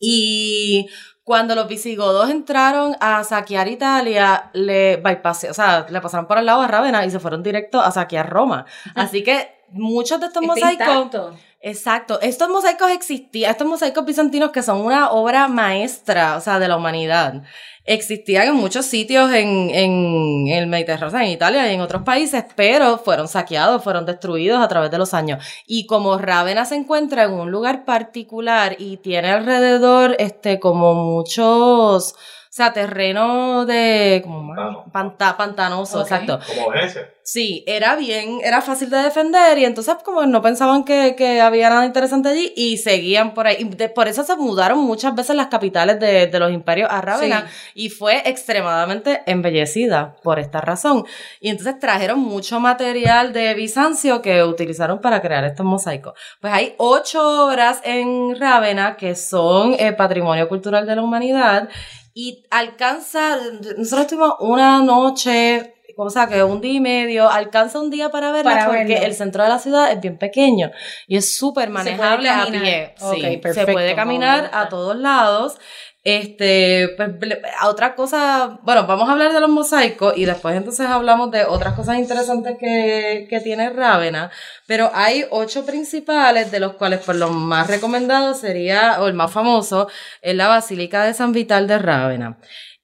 Y 0.00 0.88
cuando 1.24 1.54
los 1.54 1.66
visigodos 1.66 2.28
entraron 2.28 2.96
a 3.00 3.24
saquear 3.24 3.66
Italia, 3.68 4.50
le 4.52 4.96
bypassé, 4.96 5.50
o 5.50 5.54
sea, 5.54 5.86
le 5.88 6.00
pasaron 6.00 6.26
por 6.26 6.36
al 6.36 6.46
lado 6.46 6.60
a 6.60 6.68
Rávena 6.68 7.04
y 7.04 7.10
se 7.10 7.18
fueron 7.18 7.42
directo 7.42 7.80
a 7.80 7.90
saquear 7.90 8.28
Roma. 8.28 8.66
Así 8.94 9.24
que 9.24 9.54
muchos 9.70 10.20
de 10.20 10.26
estos 10.26 10.42
mosaicos 10.42 10.86
intacto. 10.86 11.34
Exacto, 11.66 12.20
estos 12.20 12.50
mosaicos 12.50 12.90
existían, 12.90 13.50
estos 13.50 13.66
mosaicos 13.66 14.04
bizantinos 14.04 14.50
que 14.50 14.62
son 14.62 14.82
una 14.82 15.10
obra 15.12 15.48
maestra, 15.48 16.36
o 16.36 16.40
sea, 16.42 16.58
de 16.58 16.68
la 16.68 16.76
humanidad, 16.76 17.42
existían 17.84 18.48
en 18.48 18.54
muchos 18.54 18.86
sitios 18.86 19.30
en, 19.32 19.70
en 19.70 20.48
el 20.48 20.66
Mediterráneo, 20.66 21.20
en 21.20 21.28
Italia 21.28 21.70
y 21.70 21.74
en 21.74 21.80
otros 21.80 22.02
países, 22.02 22.44
pero 22.56 22.98
fueron 22.98 23.28
saqueados, 23.28 23.84
fueron 23.84 24.06
destruidos 24.06 24.62
a 24.62 24.68
través 24.68 24.90
de 24.90 24.98
los 24.98 25.12
años. 25.14 25.44
Y 25.66 25.86
como 25.86 26.18
Rávena 26.18 26.64
se 26.64 26.76
encuentra 26.76 27.24
en 27.24 27.32
un 27.32 27.50
lugar 27.50 27.84
particular 27.84 28.76
y 28.78 28.96
tiene 28.96 29.30
alrededor, 29.30 30.16
este, 30.18 30.58
como 30.58 30.94
muchos, 30.94 32.14
sea, 32.56 32.72
terreno 32.72 33.66
de, 33.66 34.20
como 34.24 34.54
Pantano. 34.54 34.84
panta- 34.92 35.36
pantanoso, 35.36 35.98
Ok. 36.00 36.02
exacto. 36.04 36.38
Como 36.46 36.70
Venecia. 36.70 37.10
Sí, 37.26 37.64
era 37.66 37.96
bien, 37.96 38.40
era 38.44 38.60
fácil 38.60 38.90
de 38.90 38.98
defender 38.98 39.56
y 39.56 39.64
entonces 39.64 39.94
como 40.04 40.26
no 40.26 40.42
pensaban 40.42 40.84
que, 40.84 41.14
que 41.16 41.40
había 41.40 41.70
nada 41.70 41.86
interesante 41.86 42.28
allí 42.28 42.52
y 42.54 42.76
seguían 42.76 43.32
por 43.32 43.46
ahí. 43.46 43.56
Y 43.60 43.64
de- 43.64 43.88
por 43.88 44.08
eso 44.08 44.24
se 44.24 44.36
mudaron 44.36 44.78
muchas 44.80 45.14
veces 45.14 45.34
las 45.34 45.46
capitales 45.46 45.98
de, 45.98 46.26
de 46.26 46.38
los 46.38 46.52
imperios 46.52 46.88
a 46.92 47.00
Rávena 47.00 47.46
y 47.74 47.88
fue 47.88 48.22
extremadamente 48.28 49.22
embellecida 49.26 50.16
por 50.22 50.38
esta 50.38 50.60
razón. 50.60 51.04
Y 51.40 51.48
entonces 51.48 51.78
trajeron 51.78 52.20
mucho 52.20 52.60
material 52.60 53.32
de 53.32 53.54
Bizancio 53.54 54.20
que 54.20 54.42
utilizaron 54.44 55.00
para 55.00 55.22
crear 55.22 55.44
estos 55.44 55.64
mosaicos. 55.64 56.12
Pues 56.40 56.52
hay 56.52 56.74
ocho 56.76 57.46
obras 57.46 57.80
en 57.84 58.36
Rávena 58.38 58.96
que 58.96 59.14
son 59.16 59.74
eh, 59.78 59.92
patrimonio 59.94 60.46
cultural 60.48 60.86
de 60.86 60.94
la 60.94 61.02
humanidad 61.02 61.68
y 62.14 62.44
alcanza, 62.50 63.36
nosotros 63.76 64.06
tuvimos 64.06 64.34
una 64.38 64.80
noche 64.82 65.74
o 65.96 66.10
sea, 66.10 66.26
que 66.26 66.42
un 66.42 66.60
día 66.60 66.72
y 66.74 66.80
medio, 66.80 67.28
alcanza 67.28 67.80
un 67.80 67.90
día 67.90 68.10
para 68.10 68.32
verla 68.32 68.50
Para 68.50 68.66
porque 68.66 68.84
verlo. 68.84 69.06
el 69.06 69.14
centro 69.14 69.42
de 69.42 69.48
la 69.48 69.58
ciudad 69.58 69.92
es 69.92 70.00
bien 70.00 70.18
pequeño 70.18 70.70
y 71.06 71.16
es 71.16 71.36
súper 71.36 71.70
manejable 71.70 72.28
a 72.28 72.46
pie. 72.46 72.94
Sí, 72.96 73.20
se 73.20 73.38
perfecto, 73.38 73.72
puede 73.72 73.90
no, 73.90 73.96
caminar 73.96 74.50
a 74.52 74.68
todos 74.68 74.96
lados. 74.96 75.56
Este, 76.04 76.90
pues, 76.98 77.10
a 77.58 77.68
otra 77.70 77.94
cosa, 77.94 78.60
bueno, 78.62 78.86
vamos 78.86 79.08
a 79.08 79.12
hablar 79.12 79.32
de 79.32 79.40
los 79.40 79.48
mosaicos 79.48 80.12
y 80.18 80.26
después 80.26 80.54
entonces 80.54 80.86
hablamos 80.86 81.30
de 81.30 81.46
otras 81.46 81.72
cosas 81.72 81.96
interesantes 81.96 82.58
que, 82.60 83.26
que 83.30 83.40
tiene 83.40 83.70
Rávena, 83.70 84.30
pero 84.66 84.90
hay 84.92 85.24
ocho 85.30 85.64
principales 85.64 86.50
de 86.50 86.60
los 86.60 86.74
cuales 86.74 87.00
por 87.00 87.14
lo 87.14 87.30
más 87.30 87.68
recomendado 87.68 88.34
sería, 88.34 89.00
o 89.00 89.08
el 89.08 89.14
más 89.14 89.32
famoso, 89.32 89.88
es 90.20 90.34
la 90.34 90.48
Basílica 90.48 91.04
de 91.04 91.14
San 91.14 91.32
Vital 91.32 91.66
de 91.66 91.78
Rávena. 91.78 92.38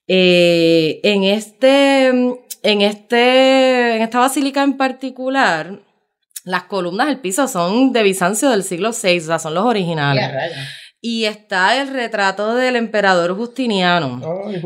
Eh, 0.08 1.00
en 1.02 1.24
este, 1.24 2.06
en 2.06 2.80
este, 2.80 3.96
en 3.96 4.02
esta 4.02 4.18
basílica 4.18 4.62
en 4.62 4.78
particular, 4.78 5.78
las 6.44 6.64
columnas 6.64 7.08
del 7.08 7.20
piso 7.20 7.46
son 7.48 7.92
de 7.92 8.02
Bizancio 8.02 8.48
del 8.48 8.64
siglo 8.64 8.90
VI, 8.90 9.18
o 9.18 9.22
sea, 9.22 9.38
son 9.38 9.52
los 9.52 9.66
originales. 9.66 10.30
Y 11.02 11.25
está 11.25 11.80
el 11.80 11.88
retrato 11.88 12.54
del 12.54 12.76
emperador 12.76 13.35
Justiniano, 13.35 14.21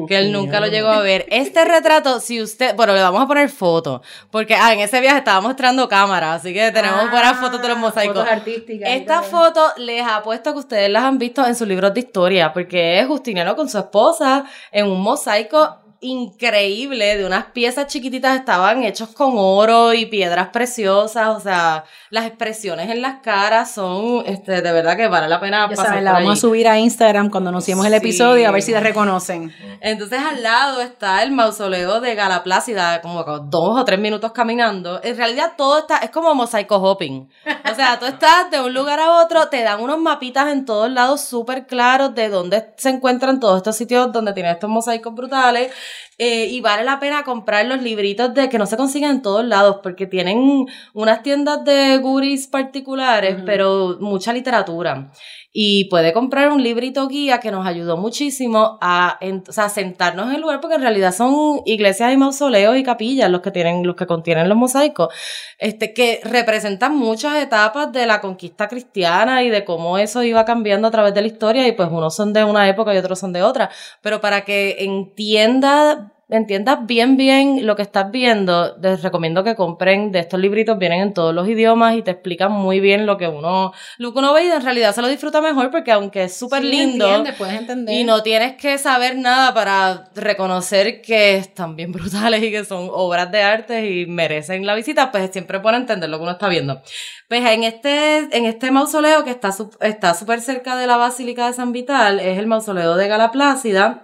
que 0.08 0.18
él 0.18 0.32
nunca 0.32 0.58
lo 0.58 0.66
llegó 0.66 0.88
a 0.88 0.98
ver. 1.00 1.26
Este 1.30 1.64
retrato, 1.64 2.18
si 2.18 2.42
usted, 2.42 2.74
bueno, 2.74 2.92
le 2.92 3.00
vamos 3.02 3.22
a 3.22 3.28
poner 3.28 3.48
foto, 3.48 4.02
porque 4.32 4.56
ah, 4.56 4.72
en 4.72 4.80
ese 4.80 5.00
viaje 5.00 5.18
estaba 5.18 5.40
mostrando 5.40 5.88
cámara, 5.88 6.34
así 6.34 6.52
que 6.52 6.72
tenemos 6.72 7.08
buenas 7.08 7.38
fotos 7.38 7.62
de 7.62 7.68
los 7.68 7.78
mosaicos. 7.78 8.16
Fotos 8.16 8.32
artísticas. 8.32 8.88
Esta 8.90 9.22
foto 9.22 9.64
les 9.76 10.04
apuesto 10.04 10.52
que 10.52 10.58
ustedes 10.58 10.90
las 10.90 11.04
han 11.04 11.18
visto 11.18 11.46
en 11.46 11.54
sus 11.54 11.68
libros 11.68 11.94
de 11.94 12.00
historia, 12.00 12.52
porque 12.52 12.98
es 12.98 13.06
Justiniano 13.06 13.54
con 13.54 13.68
su 13.68 13.78
esposa 13.78 14.44
en 14.72 14.86
un 14.86 15.00
mosaico 15.00 15.83
increíble 16.00 17.16
de 17.16 17.24
unas 17.26 17.46
piezas 17.46 17.86
chiquititas 17.86 18.36
estaban 18.36 18.82
hechos 18.84 19.08
con 19.10 19.32
oro 19.36 19.92
y 19.94 20.06
piedras 20.06 20.48
preciosas, 20.48 21.28
o 21.28 21.40
sea, 21.40 21.84
las 22.10 22.26
expresiones 22.26 22.90
en 22.90 23.02
las 23.02 23.20
caras 23.22 23.70
son 23.72 24.22
este 24.26 24.62
de 24.62 24.72
verdad 24.72 24.96
que 24.96 25.08
vale 25.08 25.28
la 25.28 25.40
pena 25.40 25.68
Ya 25.70 25.76
pasar 25.76 26.02
la 26.02 26.12
por 26.12 26.20
vamos 26.22 26.38
a 26.38 26.40
subir 26.40 26.68
a 26.68 26.78
Instagram 26.78 27.30
cuando 27.30 27.50
anunciemos 27.50 27.84
el 27.86 27.92
Sí. 27.92 27.96
episodio 27.98 28.48
a 28.48 28.50
ver 28.50 28.62
si 28.62 28.72
la 28.72 28.80
reconocen. 28.80 29.52
Entonces 29.80 30.20
al 30.20 30.42
lado 30.42 30.80
está 30.80 31.22
el 31.22 31.30
mausoleo 31.32 32.00
de 32.00 32.14
Gala 32.14 32.42
Plácida, 32.42 33.00
como 33.00 33.22
dos 33.24 33.80
o 33.80 33.84
tres 33.84 33.98
minutos 33.98 34.32
caminando. 34.32 35.00
En 35.02 35.16
realidad 35.16 35.52
todo 35.56 35.78
está, 35.78 35.98
es 35.98 36.10
como 36.10 36.34
mosaico 36.34 36.76
hopping. 36.76 37.28
O 37.70 37.74
sea, 37.74 37.98
tú 37.98 38.06
estás 38.06 38.50
de 38.50 38.60
un 38.60 38.72
lugar 38.74 39.00
a 39.00 39.22
otro, 39.22 39.48
te 39.48 39.62
dan 39.62 39.80
unos 39.80 39.98
mapitas 39.98 40.48
en 40.52 40.64
todos 40.64 40.90
lados 40.90 41.20
súper 41.22 41.66
claros 41.66 42.14
de 42.14 42.28
dónde 42.28 42.72
se 42.76 42.90
encuentran 42.90 43.40
todos 43.40 43.58
estos 43.58 43.76
sitios 43.76 44.12
donde 44.12 44.32
tienen 44.32 44.52
estos 44.52 44.70
mosaicos 44.70 45.14
brutales. 45.14 45.72
Eh, 46.18 46.46
y 46.46 46.60
vale 46.60 46.84
la 46.84 47.00
pena 47.00 47.24
comprar 47.24 47.66
los 47.66 47.82
libritos 47.82 48.32
de 48.34 48.48
que 48.48 48.58
no 48.58 48.66
se 48.66 48.76
consiguen 48.76 49.10
en 49.10 49.22
todos 49.22 49.44
lados 49.44 49.78
porque 49.82 50.06
tienen 50.06 50.66
unas 50.92 51.22
tiendas 51.22 51.64
de 51.64 51.98
goodies 51.98 52.46
particulares, 52.46 53.36
pero 53.44 53.96
mucha 54.00 54.32
literatura. 54.32 55.10
Y 55.56 55.84
puede 55.84 56.12
comprar 56.12 56.50
un 56.50 56.64
librito 56.64 57.06
guía 57.06 57.38
que 57.38 57.52
nos 57.52 57.64
ayudó 57.64 57.96
muchísimo 57.96 58.76
a, 58.80 59.20
o 59.48 59.52
sea, 59.52 59.68
sentarnos 59.68 60.26
en 60.26 60.34
el 60.34 60.40
lugar 60.40 60.60
porque 60.60 60.74
en 60.74 60.82
realidad 60.82 61.14
son 61.14 61.60
iglesias 61.64 62.12
y 62.12 62.16
mausoleos 62.16 62.76
y 62.76 62.82
capillas 62.82 63.30
los 63.30 63.40
que 63.40 63.52
tienen, 63.52 63.86
los 63.86 63.94
que 63.94 64.04
contienen 64.04 64.48
los 64.48 64.58
mosaicos, 64.58 65.14
este, 65.58 65.94
que 65.94 66.20
representan 66.24 66.96
muchas 66.96 67.40
etapas 67.40 67.92
de 67.92 68.04
la 68.04 68.20
conquista 68.20 68.66
cristiana 68.66 69.44
y 69.44 69.48
de 69.48 69.64
cómo 69.64 69.96
eso 69.96 70.24
iba 70.24 70.44
cambiando 70.44 70.88
a 70.88 70.90
través 70.90 71.14
de 71.14 71.20
la 71.20 71.28
historia 71.28 71.68
y 71.68 71.72
pues 71.72 71.88
unos 71.88 72.16
son 72.16 72.32
de 72.32 72.42
una 72.42 72.68
época 72.68 72.92
y 72.92 72.98
otros 72.98 73.20
son 73.20 73.32
de 73.32 73.44
otra, 73.44 73.70
pero 74.02 74.20
para 74.20 74.44
que 74.44 74.78
entienda 74.80 76.13
entiendas 76.28 76.86
bien 76.86 77.16
bien 77.16 77.66
lo 77.66 77.76
que 77.76 77.82
estás 77.82 78.10
viendo, 78.10 78.76
les 78.80 79.02
recomiendo 79.02 79.44
que 79.44 79.54
compren 79.54 80.10
de 80.12 80.20
estos 80.20 80.40
libritos, 80.40 80.78
vienen 80.78 81.00
en 81.00 81.14
todos 81.14 81.34
los 81.34 81.48
idiomas 81.48 81.96
y 81.96 82.02
te 82.02 82.10
explican 82.12 82.50
muy 82.52 82.80
bien 82.80 83.06
lo 83.06 83.16
que 83.18 83.28
uno, 83.28 83.72
lo 83.98 84.12
que 84.12 84.18
uno 84.18 84.32
ve 84.32 84.44
y 84.46 84.50
en 84.50 84.62
realidad 84.62 84.94
se 84.94 85.02
lo 85.02 85.08
disfruta 85.08 85.40
mejor 85.40 85.70
porque 85.70 85.92
aunque 85.92 86.24
es 86.24 86.36
súper 86.36 86.62
Sí, 86.62 86.68
lindo 86.70 87.06
entiendes, 87.06 87.34
puedes 87.36 87.54
entender. 87.60 87.94
y 87.94 88.04
no 88.04 88.22
tienes 88.22 88.54
que 88.56 88.78
saber 88.78 89.16
nada 89.16 89.52
para 89.54 90.04
reconocer 90.14 91.02
que 91.02 91.36
están 91.36 91.76
bien 91.76 91.92
brutales 91.92 92.42
y 92.42 92.50
que 92.50 92.64
son 92.64 92.88
obras 92.90 93.30
de 93.30 93.42
arte 93.42 93.90
y 93.90 94.06
merecen 94.06 94.66
la 94.66 94.74
visita, 94.74 95.10
pues 95.12 95.30
siempre 95.30 95.60
por 95.60 95.74
entender 95.74 96.08
lo 96.10 96.16
que 96.18 96.22
uno 96.22 96.32
está 96.32 96.48
viendo. 96.48 96.82
Pues 97.28 97.44
en 97.46 97.64
este, 97.64 98.18
en 98.36 98.44
este 98.44 98.70
mausoleo 98.70 99.24
que 99.24 99.30
está 99.30 99.52
su- 99.52 99.70
está 99.80 100.14
súper 100.14 100.40
cerca 100.40 100.76
de 100.76 100.86
la 100.86 100.96
Basílica 100.96 101.46
de 101.46 101.52
San 101.52 101.72
Vital, 101.72 102.20
es 102.20 102.38
el 102.38 102.46
mausoleo 102.46 102.96
de 102.96 103.08
Gala 103.08 103.30
Plácida, 103.30 104.03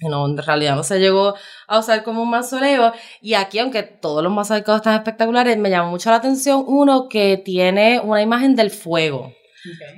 no, 0.00 0.26
en 0.26 0.36
realidad 0.36 0.74
no 0.76 0.82
se 0.82 0.98
llegó 0.98 1.34
a 1.66 1.78
usar 1.78 2.02
como 2.02 2.22
un 2.22 2.30
mausoleo. 2.30 2.92
Y 3.20 3.34
aquí, 3.34 3.58
aunque 3.58 3.82
todos 3.82 4.22
los 4.22 4.32
mosaicos 4.32 4.76
están 4.76 4.94
espectaculares, 4.94 5.56
me 5.58 5.70
llama 5.70 5.90
mucho 5.90 6.10
la 6.10 6.16
atención 6.16 6.64
uno 6.66 7.08
que 7.08 7.36
tiene 7.36 8.00
una 8.00 8.22
imagen 8.22 8.54
del 8.56 8.70
fuego. 8.70 9.32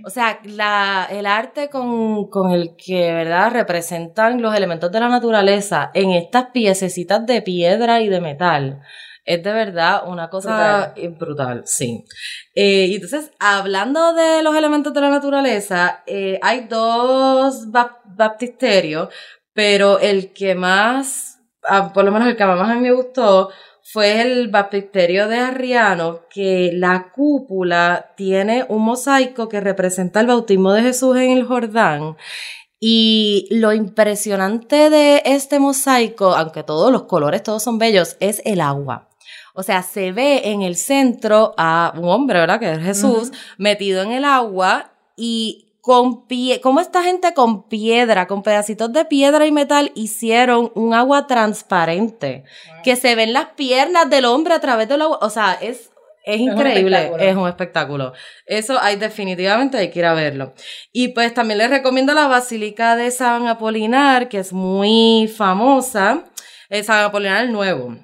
O 0.05 0.11
sea, 0.11 0.41
la, 0.45 1.09
el 1.11 1.25
arte 1.25 1.71
con, 1.71 2.29
con 2.29 2.51
el 2.53 2.77
que, 2.77 3.13
¿verdad?, 3.13 3.51
representan 3.53 4.43
los 4.43 4.55
elementos 4.55 4.93
de 4.93 5.01
la 5.01 5.09
naturaleza 5.09 5.91
en 5.95 6.11
estas 6.11 6.47
piececitas 6.53 7.25
de 7.25 7.41
piedra 7.41 8.03
y 8.03 8.09
de 8.11 8.21
metal. 8.21 8.81
Es 9.25 9.43
de 9.43 9.53
verdad 9.55 10.03
una 10.07 10.29
cosa 10.29 10.93
brutal, 10.95 11.15
brutal 11.19 11.63
sí. 11.65 12.05
Eh, 12.55 12.89
y 12.91 12.97
entonces, 12.97 13.31
hablando 13.39 14.13
de 14.13 14.43
los 14.43 14.55
elementos 14.55 14.93
de 14.93 15.01
la 15.01 15.09
naturaleza, 15.09 16.03
eh, 16.07 16.39
hay 16.43 16.67
dos 16.69 17.69
bap- 17.69 18.03
baptisterios, 18.05 19.09
pero 19.55 19.99
el 20.01 20.33
que 20.33 20.55
más, 20.55 21.39
por 21.95 22.05
lo 22.05 22.13
menos 22.13 22.29
el 22.29 22.37
que 22.37 22.45
más 22.45 22.69
a 22.69 22.75
mí 22.75 22.81
me 22.81 22.93
gustó, 22.93 23.51
fue 23.83 24.23
el 24.23 24.49
baptisterio 24.49 25.29
de 25.29 25.39
Arriano, 25.39 26.23
que 26.29 26.71
la 26.75 27.13
cúpula 27.15 28.13
tiene 28.17 28.67
un 28.69 28.83
mosaico 28.83 29.49
que 29.49 29.61
representa 29.61 30.21
el 30.21 30.27
bautismo 30.27 30.73
de 30.73 30.83
Jesús 30.83 31.17
en 31.17 31.31
el 31.31 31.45
Jordán. 31.45 32.17
Y 32.81 33.47
lo 33.51 33.73
impresionante 33.73 34.91
de 34.91 35.23
este 35.25 35.59
mosaico, 35.59 36.35
aunque 36.35 36.63
todos 36.63 36.91
los 36.91 37.05
colores, 37.05 37.43
todos 37.43 37.63
son 37.63 37.79
bellos, 37.79 38.17
es 38.21 38.43
el 38.45 38.61
agua. 38.61 39.09
O 39.55 39.63
sea, 39.63 39.83
se 39.83 40.13
ve 40.13 40.51
en 40.51 40.63
el 40.63 40.77
centro 40.77 41.55
a 41.57 41.95
un 41.97 42.09
hombre, 42.09 42.41
¿verdad? 42.41 42.59
Que 42.59 42.73
es 42.73 42.79
Jesús, 42.81 43.31
metido 43.57 44.03
en 44.03 44.11
el 44.13 44.25
agua 44.25 44.93
y 45.17 45.64
con 45.85 46.27
pie, 46.27 46.63
como 46.63 46.81
esta 46.81 47.03
gente 47.03 47.35
con 47.35 47.69
piedra, 47.69 48.27
con 48.27 48.43
pedacitos 48.43 48.91
de 48.95 49.05
piedra 49.05 49.45
y 49.45 49.53
metal 49.53 49.93
hicieron 49.95 50.73
un 50.75 50.95
agua 50.95 51.27
transparente, 51.27 52.45
que 52.83 52.97
se 52.97 53.15
ven 53.15 53.35
las 53.35 53.49
piernas 53.51 54.09
del 54.09 54.25
hombre 54.25 54.55
a 54.55 54.61
través 54.61 54.89
del 54.89 55.03
agua, 55.03 55.19
o 55.21 55.29
sea, 55.29 55.53
es 55.61 55.91
es 56.25 56.41
increíble, 56.41 57.13
es 57.19 57.37
un 57.37 57.47
espectáculo. 57.47 58.15
Eso 58.47 58.79
hay 58.81 58.97
definitivamente 58.97 59.77
hay 59.77 59.91
que 59.91 59.99
ir 59.99 60.07
a 60.07 60.15
verlo. 60.15 60.55
Y 60.91 61.09
pues 61.09 61.35
también 61.35 61.59
les 61.59 61.69
recomiendo 61.69 62.15
la 62.15 62.29
Basílica 62.29 62.97
de 62.97 63.11
San 63.11 63.47
Apolinar, 63.47 64.31
que 64.31 64.39
es 64.39 64.55
muy 64.55 65.31
famosa, 65.37 66.25
eh, 66.71 66.83
San 66.83 67.05
Apolinar 67.05 67.45
el 67.45 67.53
Nuevo 67.53 67.95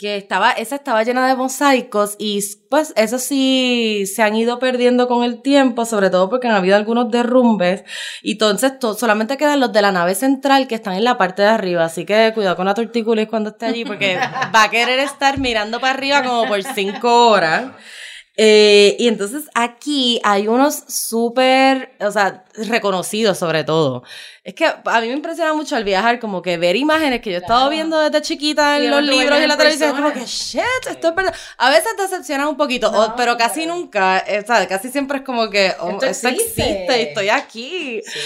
que 0.00 0.16
estaba, 0.16 0.52
esa 0.52 0.76
estaba 0.76 1.02
llena 1.02 1.28
de 1.28 1.34
mosaicos 1.36 2.16
y 2.18 2.40
pues 2.70 2.92
eso 2.96 3.18
sí 3.18 4.04
se 4.06 4.22
han 4.22 4.34
ido 4.34 4.58
perdiendo 4.58 5.06
con 5.08 5.22
el 5.24 5.42
tiempo, 5.42 5.84
sobre 5.84 6.08
todo 6.08 6.30
porque 6.30 6.48
han 6.48 6.54
habido 6.54 6.74
algunos 6.76 7.10
derrumbes 7.10 7.84
y 8.22 8.32
entonces 8.32 8.78
to- 8.78 8.94
solamente 8.94 9.36
quedan 9.36 9.60
los 9.60 9.72
de 9.72 9.82
la 9.82 9.92
nave 9.92 10.14
central 10.14 10.66
que 10.68 10.74
están 10.76 10.94
en 10.94 11.04
la 11.04 11.18
parte 11.18 11.42
de 11.42 11.48
arriba, 11.48 11.84
así 11.84 12.06
que 12.06 12.32
cuidado 12.34 12.56
con 12.56 12.64
la 12.66 12.74
tortícolis 12.74 13.28
cuando 13.28 13.50
esté 13.50 13.66
allí 13.66 13.84
porque 13.84 14.16
va 14.54 14.62
a 14.64 14.70
querer 14.70 14.98
estar 15.00 15.38
mirando 15.38 15.80
para 15.80 15.92
arriba 15.92 16.22
como 16.22 16.46
por 16.46 16.62
cinco 16.62 17.28
horas. 17.28 17.64
Eh, 18.36 18.96
y 18.98 19.08
entonces 19.08 19.44
aquí 19.54 20.18
hay 20.24 20.48
unos 20.48 20.84
súper, 20.88 21.92
o 22.00 22.10
sea, 22.10 22.44
reconocidos 22.54 23.36
sobre 23.38 23.64
todo. 23.64 24.02
Es 24.44 24.54
que 24.54 24.64
a 24.64 25.00
mí 25.02 25.08
me 25.08 25.12
impresiona 25.12 25.52
mucho 25.52 25.76
al 25.76 25.84
viajar, 25.84 26.18
como 26.18 26.40
que 26.40 26.56
ver 26.56 26.74
imágenes 26.74 27.20
que 27.20 27.30
yo 27.30 27.36
he 27.36 27.40
estado 27.40 27.60
Claro. 27.60 27.70
viendo 27.70 27.98
desde 28.00 28.22
chiquita 28.22 28.78
en 28.78 28.84
Y 28.84 28.88
los 28.88 29.02
libros 29.02 29.38
y 29.38 29.42
en 29.42 29.48
la 29.48 29.56
televisión, 29.58 29.90
es 29.90 29.96
como 29.96 30.12
que, 30.14 30.24
shit, 30.24 30.62
esto 30.88 31.08
es 31.08 31.14
verdad. 31.14 31.34
A 31.58 31.68
veces 31.68 31.94
te 31.96 32.02
decepcionan 32.02 32.48
un 32.48 32.56
poquito, 32.56 32.88
o- 32.88 33.08
No, 33.08 33.16
pero 33.16 33.36
casi 33.36 33.64
claro. 33.64 33.78
nunca, 33.78 34.18
eh, 34.20 34.42
¿sabes? 34.46 34.68
Casi 34.68 34.90
siempre 34.90 35.18
es 35.18 35.24
como 35.24 35.50
que, 35.50 35.74
oh, 35.80 35.90
Esto 35.90 36.06
esto, 36.06 36.28
existe. 36.28 36.62
existe 36.62 36.98
y 36.98 37.02
estoy 37.08 37.28
aquí. 37.28 38.00
Sí. 38.06 38.20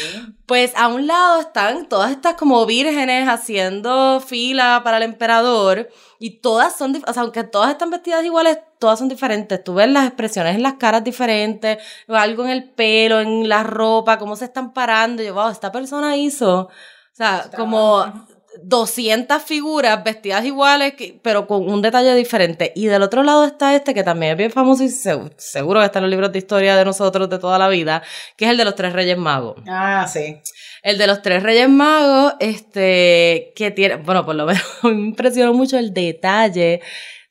Pues 0.46 0.72
a 0.76 0.86
un 0.88 1.06
lado 1.08 1.40
están 1.40 1.88
todas 1.88 2.12
estas 2.12 2.34
como 2.34 2.64
vírgenes 2.66 3.28
haciendo 3.28 4.20
fila 4.24 4.82
para 4.84 4.98
el 4.98 5.02
emperador 5.02 5.88
y 6.26 6.40
todas 6.40 6.74
son, 6.74 6.96
o 7.06 7.12
sea, 7.12 7.22
aunque 7.22 7.44
todas 7.44 7.70
están 7.70 7.90
vestidas 7.90 8.24
iguales, 8.24 8.56
todas 8.78 8.98
son 8.98 9.08
diferentes. 9.08 9.62
Tú 9.62 9.74
ves 9.74 9.88
las 9.90 10.06
expresiones 10.06 10.54
en 10.54 10.62
las 10.62 10.74
caras 10.74 11.04
diferentes, 11.04 11.76
algo 12.08 12.44
en 12.44 12.50
el 12.50 12.70
pelo, 12.70 13.20
en 13.20 13.46
la 13.46 13.62
ropa, 13.62 14.18
cómo 14.18 14.34
se 14.34 14.46
están 14.46 14.72
parando. 14.72 15.22
Y 15.22 15.26
yo, 15.26 15.34
wow, 15.34 15.50
esta 15.50 15.70
persona 15.70 16.16
hizo, 16.16 16.60
o 16.60 16.70
sea, 17.12 17.42
Está- 17.44 17.58
como 17.58 18.06
200 18.62 19.42
figuras 19.42 20.02
vestidas 20.02 20.44
iguales, 20.44 20.94
pero 21.22 21.46
con 21.46 21.68
un 21.68 21.82
detalle 21.82 22.14
diferente. 22.14 22.72
Y 22.74 22.86
del 22.86 23.02
otro 23.02 23.22
lado 23.22 23.44
está 23.44 23.74
este, 23.74 23.92
que 23.92 24.02
también 24.02 24.32
es 24.32 24.38
bien 24.38 24.50
famoso 24.50 24.82
y 24.84 24.88
se- 24.88 25.30
seguro 25.36 25.80
que 25.80 25.86
está 25.86 25.98
en 25.98 26.04
los 26.04 26.10
libros 26.10 26.32
de 26.32 26.38
historia 26.38 26.76
de 26.76 26.84
nosotros 26.84 27.28
de 27.28 27.38
toda 27.38 27.58
la 27.58 27.68
vida, 27.68 28.02
que 28.36 28.46
es 28.46 28.50
el 28.52 28.56
de 28.56 28.64
los 28.64 28.74
tres 28.76 28.92
reyes 28.92 29.18
magos. 29.18 29.56
Ah, 29.68 30.06
sí. 30.10 30.40
El 30.84 30.98
de 30.98 31.06
los 31.06 31.22
tres 31.22 31.42
reyes 31.42 31.66
magos, 31.66 32.34
este, 32.40 33.54
que 33.56 33.70
tiene, 33.70 33.96
bueno, 33.96 34.26
por 34.26 34.34
lo 34.34 34.44
menos 34.46 34.62
me 34.82 34.90
impresionó 34.90 35.54
mucho 35.54 35.78
el 35.78 35.94
detalle 35.94 36.82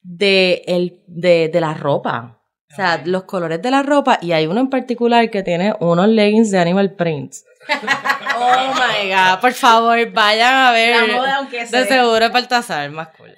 de, 0.02 0.64
el, 0.66 1.04
de, 1.06 1.50
de 1.54 1.62
la 1.62 1.76
ropa. 1.76 2.42
O 2.72 2.76
sea, 2.76 3.04
los 3.06 3.26
colores 3.26 3.62
de 3.62 3.70
la 3.70 3.84
ropa, 3.84 4.18
y 4.20 4.32
hay 4.32 4.48
uno 4.48 4.60
en 4.60 4.72
particular 4.72 5.30
que 5.30 5.44
tiene 5.44 5.76
unos 5.80 6.08
leggings 6.08 6.50
de 6.50 6.58
Animal 6.58 6.96
Print. 6.96 7.36
Oh 8.38 8.74
my 8.74 9.10
god, 9.10 9.40
por 9.40 9.54
favor, 9.54 10.10
vayan 10.12 10.54
a 10.54 10.72
ver. 10.72 11.08
La 11.08 11.16
moda, 11.16 11.36
aunque 11.38 11.66
sea. 11.66 11.82
De 11.82 11.88
seguro 11.88 12.26
es 12.26 12.32
Baltasar, 12.32 12.90
más 12.92 13.10
cool. 13.18 13.32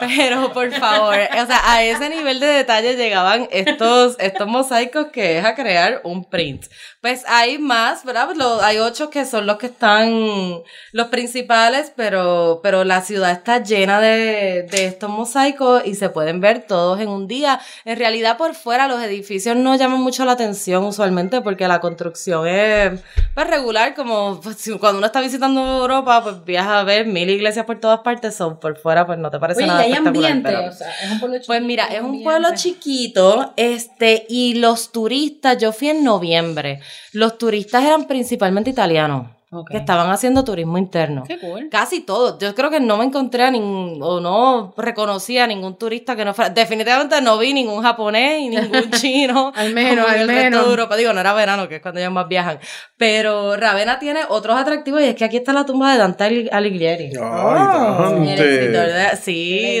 Pero 0.00 0.52
por 0.52 0.70
favor, 0.72 1.16
o 1.16 1.46
sea, 1.46 1.60
a 1.72 1.82
ese 1.82 2.08
nivel 2.10 2.38
de 2.40 2.46
detalle 2.46 2.96
llegaban 2.96 3.48
estos, 3.50 4.16
estos 4.18 4.46
mosaicos 4.46 5.06
que 5.12 5.38
es 5.38 5.44
a 5.44 5.54
crear 5.54 6.00
un 6.04 6.24
print. 6.28 6.66
Pues 7.00 7.24
hay 7.28 7.58
más, 7.58 8.04
¿verdad? 8.04 8.30
Lo- 8.34 8.60
hay 8.62 8.78
ocho 8.78 9.10
que 9.10 9.24
son 9.24 9.46
los 9.46 9.56
que 9.58 9.66
están, 9.66 10.62
los 10.92 11.06
principales, 11.08 11.92
pero, 11.96 12.60
pero 12.62 12.84
la 12.84 13.00
ciudad 13.02 13.30
está 13.32 13.62
llena 13.62 14.00
de, 14.00 14.64
de 14.70 14.86
estos 14.86 15.08
mosaicos 15.08 15.82
y 15.86 15.94
se 15.94 16.08
pueden 16.10 16.40
ver 16.40 16.66
todos 16.66 17.00
en 17.00 17.08
un 17.08 17.26
día. 17.26 17.60
En 17.84 17.96
realidad, 17.98 18.36
por 18.36 18.54
fuera, 18.54 18.88
los 18.88 19.02
edificios 19.02 19.56
no 19.56 19.74
llaman 19.76 20.00
mucho 20.00 20.24
la 20.24 20.32
atención 20.32 20.84
usualmente 20.84 21.40
porque 21.40 21.68
la 21.68 21.80
construcción 21.80 22.25
es 22.46 23.00
pues, 23.34 23.46
regular, 23.48 23.94
como 23.94 24.40
pues, 24.42 24.68
cuando 24.80 24.98
uno 24.98 25.06
está 25.06 25.20
visitando 25.20 25.60
Europa, 25.80 26.22
pues 26.22 26.44
viaja 26.44 26.80
a 26.80 26.84
ver 26.84 27.06
mil 27.06 27.28
iglesias 27.30 27.64
por 27.66 27.78
todas 27.80 28.00
partes, 28.00 28.34
son 28.34 28.58
por 28.58 28.76
fuera, 28.78 29.06
pues 29.06 29.18
no 29.18 29.30
te 29.30 29.38
parece 29.38 29.58
Oye, 29.58 29.66
y 29.66 29.68
nada 29.68 29.80
hay 29.80 29.92
espectacular. 29.92 30.32
ambiente, 30.32 30.58
pero- 30.58 30.68
o 30.70 30.72
sea, 30.72 30.90
es 31.04 31.10
un 31.12 31.20
pueblo 31.20 31.36
chiquito. 31.36 31.46
pues 31.52 31.62
mira, 31.62 31.84
es 31.86 32.00
un 32.00 32.06
ambiente. 32.06 32.24
pueblo 32.24 32.48
chiquito, 32.54 33.52
este, 33.56 34.26
y 34.28 34.54
los 34.54 34.92
turistas, 34.92 35.58
yo 35.58 35.72
fui 35.72 35.88
en 35.90 36.02
noviembre, 36.04 36.80
los 37.12 37.38
turistas 37.38 37.84
eran 37.84 38.06
principalmente 38.06 38.70
italianos, 38.70 39.28
Que 39.70 39.76
estaban 39.76 40.10
haciendo 40.10 40.42
turismo 40.44 40.76
interno. 40.76 41.22
Qué 41.26 41.38
cool. 41.38 41.68
Casi 41.70 42.00
todos. 42.00 42.36
Yo 42.40 42.52
creo 42.54 42.68
que 42.68 42.80
no 42.80 42.96
me 42.98 43.04
encontré 43.04 43.44
a 43.44 43.50
ningún, 43.50 44.00
o 44.02 44.18
no 44.20 44.74
reconocí 44.76 45.38
a 45.38 45.46
ningún 45.46 45.76
turista 45.78 46.16
que 46.16 46.24
no 46.24 46.34
fuera. 46.34 46.50
Definitivamente 46.50 47.20
no 47.22 47.38
vi 47.38 47.54
ningún 47.54 47.80
japonés 47.82 48.40
y 48.40 48.48
ningún 48.48 48.90
chino. 49.00 49.52
Al 49.54 49.72
menos, 49.72 50.08
al 50.10 50.22
el 50.22 50.28
resto 50.28 50.42
menos. 50.42 50.64
de 50.64 50.70
Europa. 50.70 50.96
Digo, 50.96 51.12
no 51.12 51.20
era 51.20 51.32
verano, 51.32 51.68
que 51.68 51.76
es 51.76 51.80
cuando 51.82 52.00
ellos 52.00 52.12
más 52.12 52.26
viajan. 52.28 52.58
Pero 52.96 53.56
Ravenna 53.56 53.98
tiene 54.00 54.20
otros 54.28 54.58
atractivos 54.58 55.00
y 55.00 55.04
es 55.04 55.14
que 55.14 55.24
aquí 55.24 55.36
está 55.36 55.52
la 55.52 55.64
tumba 55.64 55.92
de 55.92 55.98
Dante 55.98 56.24
Alig- 56.24 56.48
Alighieri. 56.52 57.12
Ay, 57.22 58.28
escritor 58.30 58.88
Dante. 58.88 59.10
de- 59.10 59.16
sí, 59.16 59.80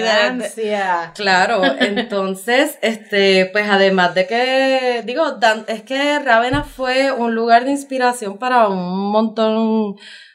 de. 0.60 1.10
Claro, 1.14 1.62
entonces, 1.80 2.78
este, 2.82 3.46
pues 3.46 3.68
además 3.68 4.14
de 4.14 4.26
que, 4.26 5.02
digo, 5.04 5.32
Dan- 5.32 5.64
es 5.66 5.82
que 5.82 6.18
Ravenna 6.20 6.62
fue 6.64 7.10
un 7.12 7.34
lugar 7.34 7.64
de 7.64 7.72
inspiración 7.72 8.38
para 8.38 8.68
un 8.68 9.10
montón 9.10 9.55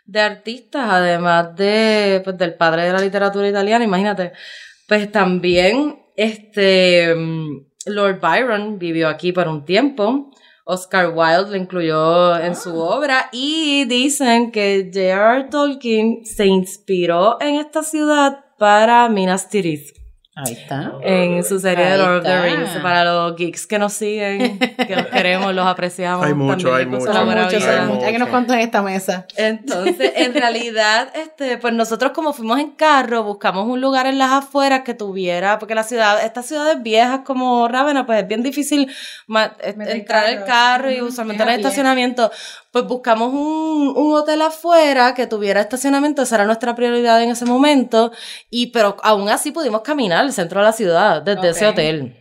de 0.06 0.20
artistas, 0.20 0.88
además 0.90 1.56
de, 1.56 2.22
pues, 2.24 2.38
del 2.38 2.56
padre 2.56 2.84
de 2.84 2.94
la 2.94 3.00
literatura 3.02 3.48
italiana, 3.48 3.86
imagínate. 3.86 4.34
Pues 4.88 5.12
también, 5.12 6.00
este, 6.16 7.14
mm, 7.16 7.66
Lord 7.88 8.20
Byron 8.20 8.78
vivió 8.80 9.08
aquí 9.08 9.32
por 9.32 9.48
un 9.48 9.66
tiempo. 9.66 10.32
Oscar 10.66 11.12
Wilde 11.16 11.52
lo 11.52 11.56
incluyó 11.56 12.38
en 12.38 12.56
su 12.56 12.78
obra 12.78 13.30
y 13.32 13.86
dicen 13.86 14.52
que 14.52 14.92
J.R. 14.94 15.50
Tolkien 15.50 16.26
se 16.26 16.46
inspiró 16.46 17.42
en 17.42 17.56
esta 17.56 17.84
ciudad 17.84 18.46
para 18.58 19.10
Minas 19.10 19.50
Tirith 19.50 20.01
Ahí 20.34 20.54
está. 20.54 20.94
en 21.02 21.44
su 21.44 21.60
serie 21.60 21.86
de 21.86 21.98
Lord 21.98 22.20
of 22.20 22.24
the. 22.24 22.42
Rings. 22.42 22.70
Para 22.82 23.04
los 23.04 23.36
geeks 23.36 23.68
que 23.68 23.78
nos 23.78 23.92
siguen, 23.92 24.58
que 24.60 24.96
los 24.96 25.08
queremos, 25.08 25.54
los 25.54 25.68
apreciamos. 25.68 26.26
Hay 26.26 26.34
mucho, 26.34 26.74
hay 26.74 26.86
mucho. 26.86 27.06
muchos, 27.06 27.50
vida. 27.50 27.78
son 27.78 27.88
muchos. 27.90 28.04
Hay 28.06 28.14
que 28.14 28.20
nos 28.20 28.30
cuentan 28.30 28.60
en 28.60 28.66
esta 28.66 28.82
mesa. 28.82 29.26
Entonces, 29.36 30.14
en 30.16 30.34
realidad, 30.34 31.10
este, 31.16 31.58
pues 31.58 31.74
nosotros 31.74 32.14
como 32.14 32.32
fuimos 32.32 32.60
en 32.60 32.72
carro, 32.72 33.24
buscamos 33.24 33.68
un 33.68 33.82
lugar 33.82 34.06
en 34.06 34.18
las 34.18 34.32
afueras 34.32 34.84
que 34.84 34.94
tuviera, 34.94 35.60
porque 35.60 35.76
la 35.76 35.84
ciudad, 35.84 36.24
estas 36.24 36.46
ciudades 36.46 36.82
viejas 36.82 37.22
como 37.26 37.68
Ravenna, 37.68 38.06
pues 38.06 38.22
es 38.22 38.28
bien 38.30 38.42
difícil 38.42 38.90
entrar 39.86 40.30
el 40.30 40.46
carro. 40.46 40.90
y 40.90 41.02
usualmente 41.02 41.44
hay 41.44 41.50
pie. 41.50 41.58
estacionamiento. 41.58 42.32
Pues 42.72 42.86
buscamos 42.86 43.34
un, 43.34 43.94
un 43.98 44.14
hotel 44.14 44.42
afuera 44.42 45.14
que 45.14 45.28
tuviera 45.28 45.60
estacionamiento, 45.62 46.22
esa 46.22 46.36
era 46.36 46.46
nuestra 46.46 46.74
prioridad 46.74 47.22
en 47.22 47.32
ese 47.32 47.46
momento, 47.46 48.12
y 48.50 48.68
pero 48.68 48.96
aún 49.04 49.28
así 49.30 49.52
pudimos 49.52 49.82
caminar 49.82 50.20
al 50.20 50.32
centro 50.32 50.60
de 50.62 50.66
la 50.68 50.72
ciudad 50.74 51.22
desde 51.22 51.50
ese 51.50 51.68
hotel. 51.68 52.18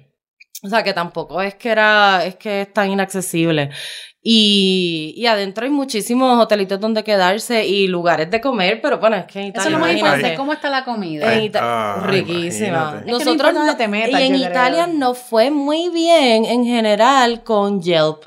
O 0.62 0.68
sea 0.68 0.82
que 0.82 0.92
tampoco 0.92 1.40
es 1.40 1.54
que 1.54 1.70
era, 1.70 2.24
es 2.26 2.34
que 2.36 2.62
es 2.62 2.72
tan 2.72 2.90
inaccesible. 2.90 3.70
Y, 4.22 5.14
y 5.16 5.24
adentro 5.26 5.64
hay 5.64 5.70
muchísimos 5.70 6.38
hotelitos 6.38 6.78
donde 6.78 7.02
quedarse 7.02 7.66
y 7.66 7.86
lugares 7.88 8.30
de 8.30 8.38
comer, 8.42 8.80
pero 8.82 8.98
bueno, 8.98 9.16
es 9.16 9.24
que 9.24 9.38
en 9.40 9.44
Eso 9.46 9.50
Italia, 9.52 9.68
es 9.68 9.72
lo 9.72 9.78
más 9.78 9.92
importante. 9.94 10.34
¿Cómo 10.36 10.52
está 10.52 10.68
la 10.68 10.84
comida? 10.84 11.32
En 11.32 11.38
Ay, 11.38 11.44
Ita- 11.46 11.60
ah, 11.62 12.02
riquísima. 12.06 12.96
Es 12.98 13.04
que 13.06 13.10
Nosotros 13.12 13.54
no- 13.54 13.76
te 13.76 13.88
metas, 13.88 14.20
y 14.20 14.24
en. 14.24 14.34
Italia 14.34 14.86
nos 14.86 15.16
fue 15.16 15.50
muy 15.50 15.88
bien 15.88 16.44
en 16.44 16.66
general 16.66 17.42
con 17.44 17.80
Yelp. 17.80 18.24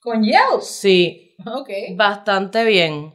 Con 0.00 0.24
Yelp. 0.24 0.60
Sí, 0.62 1.21
Bastante 1.96 2.64
bien. 2.64 3.14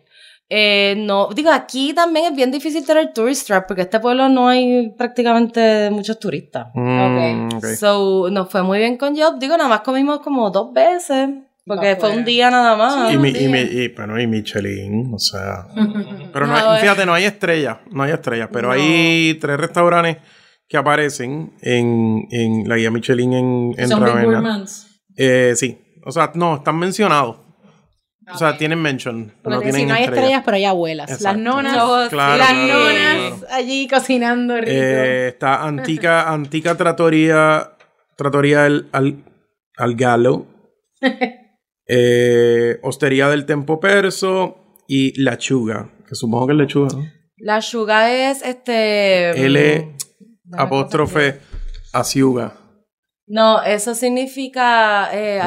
Eh, 0.49 0.95
no, 0.97 1.27
digo, 1.35 1.51
aquí 1.51 1.93
también 1.93 2.27
es 2.27 2.35
bien 2.35 2.51
difícil 2.51 2.85
tener 2.85 3.11
tourist 3.13 3.47
trap 3.47 3.67
porque 3.67 3.81
en 3.81 3.87
este 3.87 3.99
pueblo 3.99 4.29
no 4.29 4.47
hay 4.47 4.93
prácticamente 4.97 5.89
muchos 5.91 6.19
turistas. 6.19 6.67
Mm, 6.73 7.49
ok. 7.57 7.65
So, 7.77 8.29
nos 8.31 8.49
fue 8.49 8.63
muy 8.63 8.79
bien 8.79 8.97
con 8.97 9.13
Yelp. 9.13 9.39
Digo, 9.39 9.57
nada 9.57 9.69
más 9.69 9.81
comimos 9.81 10.19
como 10.21 10.49
dos 10.49 10.71
veces. 10.73 11.29
Porque 11.65 11.97
fue 11.97 12.15
un 12.15 12.23
día 12.23 12.49
nada 12.49 12.77
más. 12.77 13.11
Y, 13.11 13.17
un 13.17 13.21
mi, 13.23 13.29
y, 13.31 13.49
mi, 13.49 13.59
y, 13.59 13.89
bueno, 13.89 14.17
y 14.21 14.25
Michelin, 14.25 15.13
o 15.13 15.19
sea. 15.19 15.67
Pero 16.31 16.47
no, 16.47 16.55
hay- 16.55 16.77
eh. 16.77 16.81
fíjate, 16.81 17.05
no 17.05 17.13
hay 17.13 17.25
estrellas, 17.25 17.79
no 17.91 18.03
hay 18.03 18.13
estrellas, 18.13 18.47
pero 18.49 18.69
No. 18.69 18.73
hay 18.73 19.33
tres 19.41 19.57
restaurantes 19.57 20.17
que 20.65 20.77
aparecen 20.77 21.51
en, 21.61 22.25
en 22.31 22.69
la 22.69 22.77
guía 22.77 22.89
Michelin 22.89 23.33
en, 23.33 23.73
en 23.77 23.87
Son 23.89 24.01
Big. 24.01 24.65
Eh, 25.17 25.53
sí, 25.57 25.77
o 26.05 26.11
sea, 26.11 26.31
no, 26.35 26.55
están 26.55 26.77
mencionados. 26.79 27.37
O 28.33 28.37
sea, 28.37 28.57
tienen 28.57 28.79
mention, 28.81 29.33
pero 29.41 29.55
no 29.55 29.61
tienen 29.61 29.81
si 29.81 29.85
no 29.87 29.93
hay 29.93 30.03
estrellas. 30.03 30.23
estrellas, 30.23 30.41
pero 30.45 30.57
hay 30.57 30.65
abuelas. 30.65 31.09
Las 31.09 31.19
Exacto. 31.19 31.39
nonas. 31.41 31.75
No, 31.75 32.09
Claro, 32.09 32.37
las 32.37 32.49
claro, 32.49 32.67
nonas 32.67 33.39
claro. 33.39 33.53
allí 33.53 33.87
cocinando 33.87 34.55
rico. 34.57 34.71
Eh, 34.71 35.27
está 35.29 35.63
Antica, 35.63 36.29
Antica 36.31 36.75
Trattoria, 36.75 37.71
Trattoria 38.17 38.65
al, 38.65 38.89
al, 38.91 39.23
al 39.77 39.95
Gallo, 39.95 40.45
eh, 41.87 42.79
Hostería 42.83 43.29
del 43.29 43.45
Tempo 43.45 43.79
Perso 43.79 44.57
y 44.87 45.19
Lechuga, 45.21 45.89
que 46.07 46.15
supongo 46.15 46.47
que 46.47 46.53
es 46.53 46.57
lechuga, 46.59 46.87
¿no? 46.95 47.17
La 47.39 47.61
Suga 47.61 48.11
es 48.11 48.41
este. 48.41 49.29
L 49.45 49.95
mm, 50.45 50.55
apóstrofe 50.59 51.39
Asiuga. 51.93 52.53
No, 53.27 53.61
eso 53.61 53.93
significa. 53.93 55.09
Eh, 55.11 55.39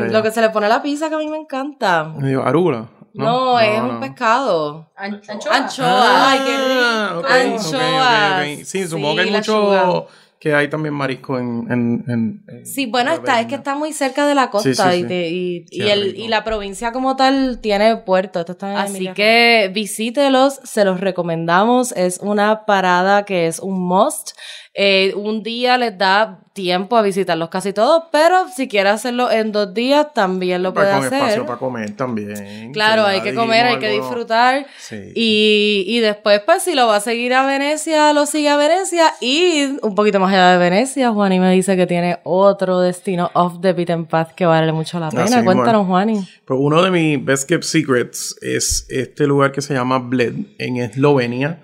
No. 0.00 0.06
Lo 0.06 0.22
que 0.22 0.30
se 0.30 0.40
le 0.40 0.50
pone 0.50 0.66
a 0.66 0.68
la 0.70 0.82
pizza 0.82 1.08
que 1.08 1.14
a 1.14 1.18
mí 1.18 1.28
me 1.28 1.36
encanta. 1.36 2.04
Me 2.16 2.28
digo, 2.28 2.42
arugula. 2.42 2.88
No, 3.12 3.58
es 3.58 3.80
un 3.80 3.94
no. 3.94 4.00
pescado. 4.00 4.90
An- 4.96 5.20
anchoa. 5.28 5.56
Anchoa. 5.56 5.86
Ah, 5.88 6.30
Ay, 6.30 6.38
qué 6.46 6.56
rico. 6.56 7.18
ok, 7.18 7.24
ok, 7.24 7.24
ok, 7.24 7.30
Anchoas. 7.30 8.58
ok. 8.60 8.64
Sí, 8.64 8.86
supongo 8.86 9.14
que 9.16 9.20
hay 9.22 9.30
mucho 9.30 10.06
que 10.38 10.54
hay 10.54 10.70
también 10.70 10.94
marisco 10.94 11.38
en, 11.38 11.66
en, 11.70 12.04
en- 12.08 12.44
en 12.48 12.64
Sí, 12.66 12.86
bueno, 12.86 13.12
está, 13.12 13.40
es 13.42 13.46
que 13.46 13.56
está 13.56 13.74
muy 13.74 13.92
cerca 13.92 14.26
de 14.26 14.34
la 14.34 14.48
costa 14.48 14.72
Sí, 14.90 15.02
sí, 15.06 15.14
y, 15.14 15.66
sí. 15.68 15.82
y, 15.82 15.82
el, 15.82 16.02
rico. 16.12 16.22
y 16.22 16.28
la 16.28 16.44
provincia 16.44 16.92
como 16.92 17.14
tal 17.14 17.58
tiene 17.60 17.94
puerto. 17.98 18.40
Esto 18.40 18.52
está 18.52 18.70
en 18.72 18.78
Así 18.78 19.08
que 19.12 19.70
visítelos, 19.74 20.58
se 20.64 20.86
los 20.86 20.98
recomendamos. 21.00 21.92
Es 21.92 22.20
una 22.22 22.64
parada 22.64 23.24
que 23.26 23.48
es 23.48 23.58
un 23.58 23.86
must. 23.86 24.30
Eh, 24.72 25.12
un 25.16 25.42
día 25.42 25.76
les 25.78 25.98
da 25.98 26.38
tiempo 26.52 26.96
a 26.96 27.02
visitarlos 27.02 27.48
casi 27.48 27.72
todos, 27.72 28.04
pero 28.12 28.46
si 28.54 28.68
quiere 28.68 28.88
hacerlo 28.90 29.28
en 29.28 29.50
dos 29.50 29.74
días 29.74 30.14
también 30.14 30.62
lo 30.62 30.72
puede 30.72 30.90
Con 30.92 31.04
hacer. 31.06 31.14
espacio 31.14 31.46
para 31.46 31.58
comer 31.58 31.96
también. 31.96 32.72
Claro, 32.72 33.04
hay 33.04 33.20
que 33.20 33.34
comer, 33.34 33.66
hay 33.66 33.78
que 33.80 33.88
disfrutar. 33.88 34.66
Sí. 34.78 35.12
Y, 35.16 35.84
y 35.88 35.98
después, 35.98 36.40
pues, 36.46 36.62
si 36.62 36.74
lo 36.74 36.86
va 36.86 36.96
a 36.96 37.00
seguir 37.00 37.34
a 37.34 37.44
Venecia, 37.44 38.12
lo 38.12 38.26
sigue 38.26 38.48
a 38.48 38.56
Venecia. 38.56 39.12
Y 39.20 39.76
un 39.82 39.94
poquito 39.96 40.20
más 40.20 40.32
allá 40.32 40.52
de 40.52 40.58
Venecia, 40.58 41.10
Juani 41.10 41.40
me 41.40 41.50
dice 41.50 41.76
que 41.76 41.88
tiene 41.88 42.18
otro 42.22 42.80
destino 42.80 43.30
off 43.34 43.60
the 43.60 43.72
beaten 43.72 44.06
path 44.06 44.32
que 44.36 44.46
vale 44.46 44.70
mucho 44.72 45.00
la 45.00 45.10
pena. 45.10 45.24
Así, 45.24 45.44
Cuéntanos, 45.44 45.86
bueno. 45.86 46.14
Juani. 46.14 46.28
Pues 46.44 46.60
uno 46.62 46.80
de 46.82 46.90
mis 46.92 47.24
best 47.24 47.48
kept 47.48 47.64
secrets 47.64 48.36
es 48.40 48.86
este 48.88 49.26
lugar 49.26 49.50
que 49.50 49.62
se 49.62 49.74
llama 49.74 49.98
Bled 49.98 50.34
en 50.58 50.76
Eslovenia. 50.76 51.60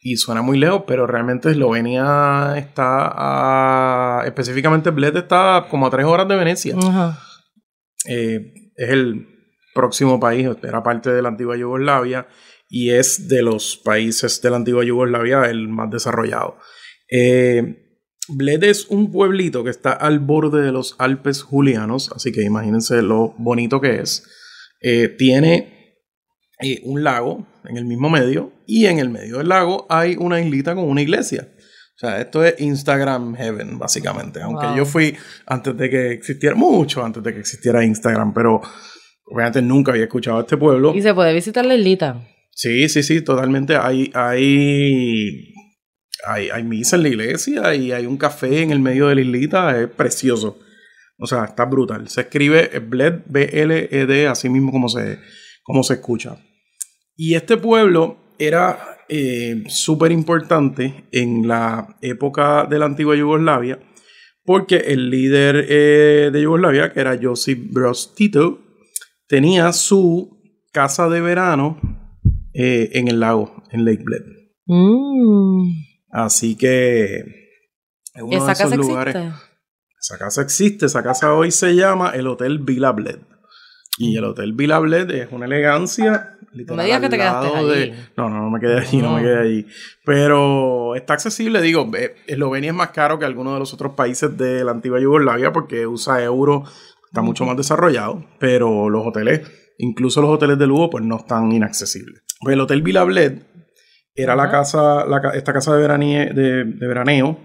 Y 0.00 0.16
suena 0.16 0.42
muy 0.42 0.58
lejos, 0.58 0.84
pero 0.86 1.06
realmente 1.06 1.50
Eslovenia 1.50 2.54
está 2.56 4.20
a- 4.20 4.22
específicamente 4.26 4.90
Bled 4.90 5.16
está 5.16 5.66
como 5.70 5.86
a 5.86 5.90
tres 5.90 6.06
horas 6.06 6.28
de 6.28 6.36
Venecia. 6.36 6.76
Eh, 8.06 8.52
es 8.76 8.90
el 8.90 9.26
próximo 9.74 10.18
país, 10.20 10.48
era 10.62 10.82
parte 10.82 11.10
de 11.10 11.22
la 11.22 11.28
antigua 11.28 11.56
Yugoslavia. 11.56 12.26
y 12.70 12.90
es 12.90 13.28
de 13.28 13.40
los 13.40 13.78
países 13.82 14.42
de 14.42 14.50
la 14.50 14.56
antigua 14.56 14.84
Yugoslavia 14.84 15.44
el 15.48 15.68
más 15.68 15.88
desarrollado. 15.90 16.58
Eh, 17.10 17.62
Bled 18.28 18.62
es 18.64 18.88
un 18.90 19.10
pueblito 19.10 19.64
que 19.64 19.70
está 19.70 19.92
al 19.92 20.18
borde 20.18 20.60
de 20.60 20.70
los 20.70 20.94
Alpes 20.98 21.42
Julianos, 21.42 22.12
así 22.14 22.30
que 22.30 22.42
imagínense 22.42 23.00
lo 23.00 23.34
bonito 23.38 23.80
que 23.80 24.00
es. 24.00 24.22
Eh, 24.82 25.08
tiene 25.08 25.96
eh, 26.60 26.82
un 26.84 27.02
lago 27.04 27.46
en 27.68 27.76
el 27.76 27.84
mismo 27.84 28.08
medio 28.10 28.52
y 28.66 28.86
en 28.86 28.98
el 28.98 29.10
medio 29.10 29.38
del 29.38 29.48
lago 29.48 29.86
hay 29.88 30.16
una 30.18 30.40
islita 30.40 30.74
con 30.74 30.84
una 30.84 31.02
iglesia. 31.02 31.48
O 31.94 31.98
sea, 31.98 32.20
esto 32.20 32.44
es 32.44 32.60
Instagram 32.60 33.34
Heaven, 33.34 33.78
básicamente. 33.78 34.40
Aunque 34.40 34.66
Wow. 34.66 34.76
yo 34.76 34.84
fui 34.84 35.16
antes 35.46 35.76
de 35.76 35.90
que 35.90 36.12
existiera, 36.12 36.54
mucho 36.54 37.04
antes 37.04 37.22
de 37.22 37.34
que 37.34 37.40
existiera 37.40 37.84
Instagram, 37.84 38.32
pero 38.32 38.60
obviamente 39.24 39.60
nunca 39.62 39.90
había 39.92 40.04
escuchado 40.04 40.40
este 40.40 40.56
pueblo. 40.56 40.94
Y 40.94 41.02
se 41.02 41.12
puede 41.12 41.34
visitar 41.34 41.66
la 41.66 41.74
islita. 41.74 42.24
Sí, 42.52 42.88
sí, 42.88 43.02
sí, 43.02 43.20
totalmente. 43.22 43.76
Hay, 43.76 44.10
hay, 44.14 45.52
hay, 46.26 46.50
hay 46.50 46.62
misa 46.64 46.96
en 46.96 47.02
la 47.02 47.08
iglesia 47.08 47.74
y 47.74 47.90
hay 47.92 48.06
un 48.06 48.16
café 48.16 48.62
en 48.62 48.70
el 48.70 48.78
medio 48.80 49.08
de 49.08 49.16
la 49.16 49.20
islita. 49.20 49.80
Es 49.80 49.88
precioso. 49.88 50.58
O 51.18 51.26
sea, 51.26 51.46
está 51.46 51.64
brutal. 51.64 52.08
Se 52.08 52.20
escribe 52.22 52.78
Bled, 52.78 53.22
B-L-E-D, 53.26 54.28
así 54.28 54.48
mismo 54.48 54.70
como 54.70 54.88
se, 54.88 55.18
como 55.64 55.82
se 55.82 55.94
escucha. 55.94 56.36
Y 57.20 57.34
este 57.34 57.56
pueblo 57.56 58.16
era 58.38 58.78
eh, 59.08 59.64
súper 59.66 60.12
importante 60.12 61.08
en 61.10 61.48
la 61.48 61.98
época 62.00 62.64
de 62.64 62.78
la 62.78 62.86
antigua 62.86 63.16
Yugoslavia 63.16 63.80
porque 64.44 64.76
el 64.76 65.10
líder 65.10 65.66
eh, 65.68 66.30
de 66.32 66.40
Yugoslavia, 66.42 66.90
que 66.90 67.00
era 67.00 67.18
Josip 67.20 67.70
Broz 67.70 68.14
Tito, 68.14 68.60
tenía 69.26 69.74
su 69.74 70.40
casa 70.72 71.10
de 71.10 71.20
verano 71.20 71.78
eh, 72.54 72.88
en 72.92 73.08
el 73.08 73.20
lago, 73.20 73.62
en 73.72 73.84
Lake 73.84 74.02
Bled. 74.02 74.22
Mm. 74.64 75.68
Así 76.10 76.56
que 76.56 77.16
es 78.14 78.22
uno 78.22 78.30
de 78.30 78.36
¿Esa 78.36 78.52
esos 78.52 78.64
casa 78.64 78.76
lugares. 78.76 79.14
existe? 79.16 79.44
Esa 80.00 80.18
casa 80.18 80.40
existe, 80.42 80.86
esa 80.86 81.02
casa 81.02 81.34
hoy 81.34 81.50
se 81.50 81.74
llama 81.74 82.12
el 82.14 82.26
Hotel 82.26 82.60
Villa 82.60 82.92
Bled. 82.92 83.18
Y 83.98 84.16
el 84.16 84.24
Hotel 84.24 84.52
Villa 84.52 84.78
Bled 84.78 85.10
es 85.10 85.28
una 85.32 85.46
elegancia. 85.46 86.34
No 86.52 86.74
me 86.76 86.84
digas 86.84 87.00
que 87.00 87.08
te 87.08 87.16
quedaste 87.18 87.48
allí. 87.56 87.92
No, 88.16 88.28
no, 88.30 88.42
no 88.42 88.50
me 88.50 88.60
quedé 88.60 88.78
allí, 88.80 88.98
no, 89.02 89.14
me 89.16 89.22
quedé 89.22 89.38
allí. 89.38 89.66
Pero 90.04 90.94
está 90.96 91.12
accesible, 91.14 91.60
digo, 91.60 91.88
eh, 91.96 92.14
Eslovenia 92.26 92.70
es 92.70 92.76
más 92.76 92.90
caro 92.90 93.18
que 93.18 93.24
algunos 93.24 93.52
de 93.54 93.58
los 93.60 93.74
otros 93.74 93.92
países 93.94 94.36
de 94.36 94.64
la 94.64 94.70
antigua 94.72 95.00
Yugoslavia 95.00 95.52
porque 95.52 95.86
usa 95.86 96.22
euro, 96.22 96.64
está 97.06 97.20
mucho 97.22 97.44
más 97.44 97.56
desarrollado, 97.56 98.24
pero 98.38 98.88
los 98.88 99.06
hoteles, 99.06 99.42
incluso 99.78 100.22
los 100.22 100.30
hoteles 100.30 100.58
de 100.58 100.66
lujo, 100.66 100.90
pues 100.90 101.04
no 101.04 101.16
están 101.18 101.52
inaccesibles. 101.52 102.22
Pues 102.40 102.54
el 102.54 102.60
Hotel 102.60 102.82
Villa 102.82 103.04
Bled 103.04 103.42
era 104.14 104.34
la 104.34 104.50
casa, 104.50 105.04
la 105.06 105.20
esta 105.34 105.52
casa 105.52 105.76
de, 105.76 105.86
veranie- 105.86 106.32
de, 106.32 106.64
de 106.64 106.86
veraneo 106.86 107.38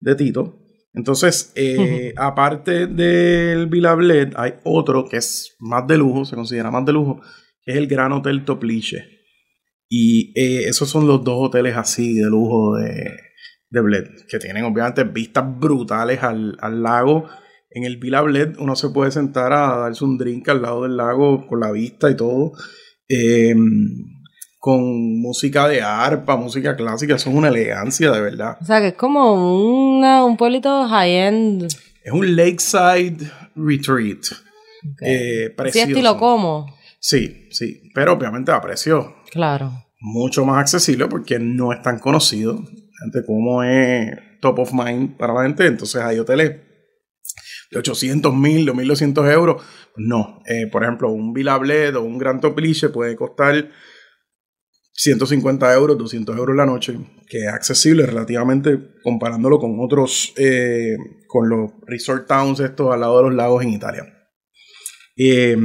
de 0.00 0.14
Tito. 0.16 0.58
Entonces, 0.94 1.52
eh, 1.56 2.14
aparte 2.16 2.86
del 2.86 3.66
Villa 3.66 3.94
Bled, 3.94 4.32
hay 4.36 4.54
otro 4.62 5.06
que 5.08 5.16
es 5.16 5.56
más 5.58 5.86
de 5.88 5.98
lujo, 5.98 6.24
se 6.24 6.36
considera 6.36 6.70
más 6.70 6.84
de 6.84 6.92
lujo, 6.92 7.20
que 7.62 7.72
es 7.72 7.78
el 7.78 7.88
Gran 7.88 8.12
Hotel 8.12 8.44
Toplice. 8.44 9.04
Y 9.88 10.32
eh, 10.40 10.68
esos 10.68 10.88
son 10.88 11.06
los 11.06 11.22
dos 11.24 11.48
hoteles 11.48 11.76
así 11.76 12.14
de 12.14 12.26
lujo 12.26 12.76
de, 12.76 13.10
de 13.70 13.80
Bled, 13.80 14.04
que 14.28 14.38
tienen 14.38 14.64
obviamente 14.64 15.02
vistas 15.02 15.44
brutales 15.58 16.22
al, 16.22 16.56
al 16.60 16.82
lago. 16.82 17.28
En 17.70 17.82
el 17.82 17.96
Villa 17.96 18.20
Bled 18.20 18.56
uno 18.60 18.76
se 18.76 18.90
puede 18.90 19.10
sentar 19.10 19.52
a 19.52 19.76
darse 19.76 20.04
un 20.04 20.16
drink 20.16 20.48
al 20.48 20.62
lado 20.62 20.84
del 20.84 20.96
lago 20.96 21.46
con 21.48 21.58
la 21.58 21.72
vista 21.72 22.08
y 22.08 22.16
todo. 22.16 22.52
Eh, 23.08 23.54
con 24.64 25.20
música 25.20 25.68
de 25.68 25.82
arpa, 25.82 26.36
música 26.38 26.74
clásica, 26.74 27.16
eso 27.16 27.28
es 27.28 27.36
una 27.36 27.48
elegancia 27.48 28.10
de 28.10 28.18
verdad. 28.22 28.56
O 28.62 28.64
sea, 28.64 28.80
que 28.80 28.88
es 28.88 28.94
como 28.94 29.34
una- 29.98 30.24
un 30.24 30.38
pueblito 30.38 30.88
high-end. 30.88 31.64
Es 32.02 32.10
un 32.12 32.34
lakeside 32.34 33.30
retreat. 33.54 34.20
Eh, 35.02 35.48
Sí, 35.48 35.54
precioso. 35.54 35.88
estilo 35.88 36.16
como. 36.16 36.66
Sí, 36.98 37.46
sí, 37.50 37.90
pero 37.94 38.14
obviamente 38.14 38.52
a 38.52 38.60
precio 38.62 39.16
Claro. 39.30 39.70
mucho 40.00 40.46
más 40.46 40.60
accesible 40.60 41.08
porque 41.08 41.38
no 41.38 41.70
es 41.74 41.82
tan 41.82 41.98
conocido. 41.98 42.56
Gente, 43.02 43.22
como 43.26 43.62
es 43.62 44.16
top 44.40 44.60
of 44.60 44.72
mind 44.72 45.18
para 45.18 45.34
la 45.34 45.42
gente. 45.42 45.66
Entonces 45.66 46.00
hay 46.00 46.18
hoteles 46.18 46.52
de 47.70 47.78
800 47.78 48.34
mil, 48.34 48.64
de 48.64 48.72
1200 48.72 49.28
euros. 49.30 49.62
No, 49.96 50.40
Eh, 50.46 50.68
por 50.72 50.84
ejemplo, 50.84 51.10
un 51.12 51.34
Villa 51.34 51.58
Bled 51.58 51.94
o 51.96 52.02
un 52.02 52.16
Gran 52.16 52.40
Toplice 52.40 52.88
puede 52.88 53.14
costar 53.14 53.68
150 54.96 55.74
euros, 55.74 55.98
200 55.98 56.36
euros 56.36 56.56
la 56.56 56.66
noche, 56.66 56.96
que 57.28 57.38
es 57.38 57.48
accesible 57.48 58.06
relativamente 58.06 58.78
comparándolo 59.02 59.58
con 59.58 59.76
otros, 59.80 60.32
eh, 60.36 60.96
con 61.26 61.48
los 61.48 61.72
resort 61.86 62.28
towns 62.28 62.60
estos 62.60 62.92
al 62.94 63.00
lado 63.00 63.18
de 63.18 63.22
los 63.24 63.34
lagos 63.34 63.62
en 63.64 63.70
Italia. 63.70 64.04
Eh, 65.16 65.56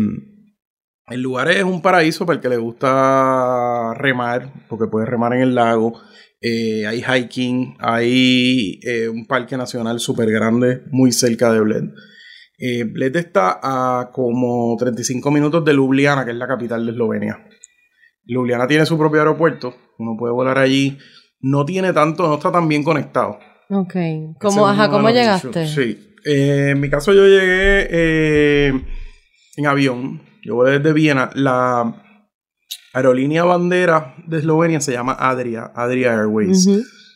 el 1.07 1.21
lugar 1.21 1.49
es 1.49 1.63
un 1.63 1.81
paraíso 1.81 2.25
para 2.25 2.35
el 2.35 2.41
que 2.41 2.49
le 2.49 2.57
gusta 2.57 3.93
remar, 3.95 4.51
porque 4.67 4.87
puede 4.87 5.05
remar 5.05 5.33
en 5.33 5.41
el 5.41 5.55
lago. 5.55 5.99
Eh, 6.41 6.85
hay 6.87 7.03
hiking, 7.03 7.75
hay 7.79 8.79
eh, 8.83 9.09
un 9.09 9.27
parque 9.27 9.57
nacional 9.57 9.99
súper 9.99 10.31
grande 10.31 10.83
muy 10.91 11.11
cerca 11.11 11.51
de 11.51 11.59
Bled. 11.61 11.83
Bled 12.91 13.15
está 13.15 13.59
a 13.63 14.11
como 14.11 14.75
35 14.77 15.31
minutos 15.31 15.63
de 15.63 15.73
Ljubljana, 15.73 16.25
que 16.25 16.31
es 16.31 16.37
la 16.37 16.47
capital 16.47 16.85
de 16.85 16.91
Eslovenia. 16.91 17.39
Ljubljana 18.29 18.67
tiene 18.67 18.85
su 18.85 18.97
propio 18.97 19.19
aeropuerto, 19.21 19.73
uno 19.97 20.15
puede 20.17 20.33
volar 20.33 20.59
allí. 20.59 20.97
No 21.41 21.65
tiene 21.65 21.93
tanto, 21.93 22.27
no 22.27 22.35
está 22.35 22.51
tan 22.51 22.67
bien 22.67 22.83
conectado. 22.83 23.39
Ok. 23.69 23.95
¿Cómo, 24.39 24.67
ajá, 24.67 24.89
¿cómo 24.89 25.09
llegaste? 25.09 25.67
Sí. 25.67 26.15
Eh, 26.25 26.69
en 26.71 26.79
mi 26.79 26.89
caso 26.89 27.13
yo 27.13 27.25
llegué 27.25 27.87
eh, 27.89 28.83
en 29.55 29.65
avión. 29.65 30.21
Yo 30.43 30.55
volé 30.55 30.79
desde 30.79 30.93
Viena. 30.93 31.31
La 31.33 32.03
aerolínea 32.93 33.45
bandera 33.45 34.15
de 34.27 34.39
Eslovenia 34.39 34.79
se 34.79 34.91
llama 34.91 35.13
Adria, 35.13 35.71
Adria 35.73 36.13
Airways. 36.13 36.67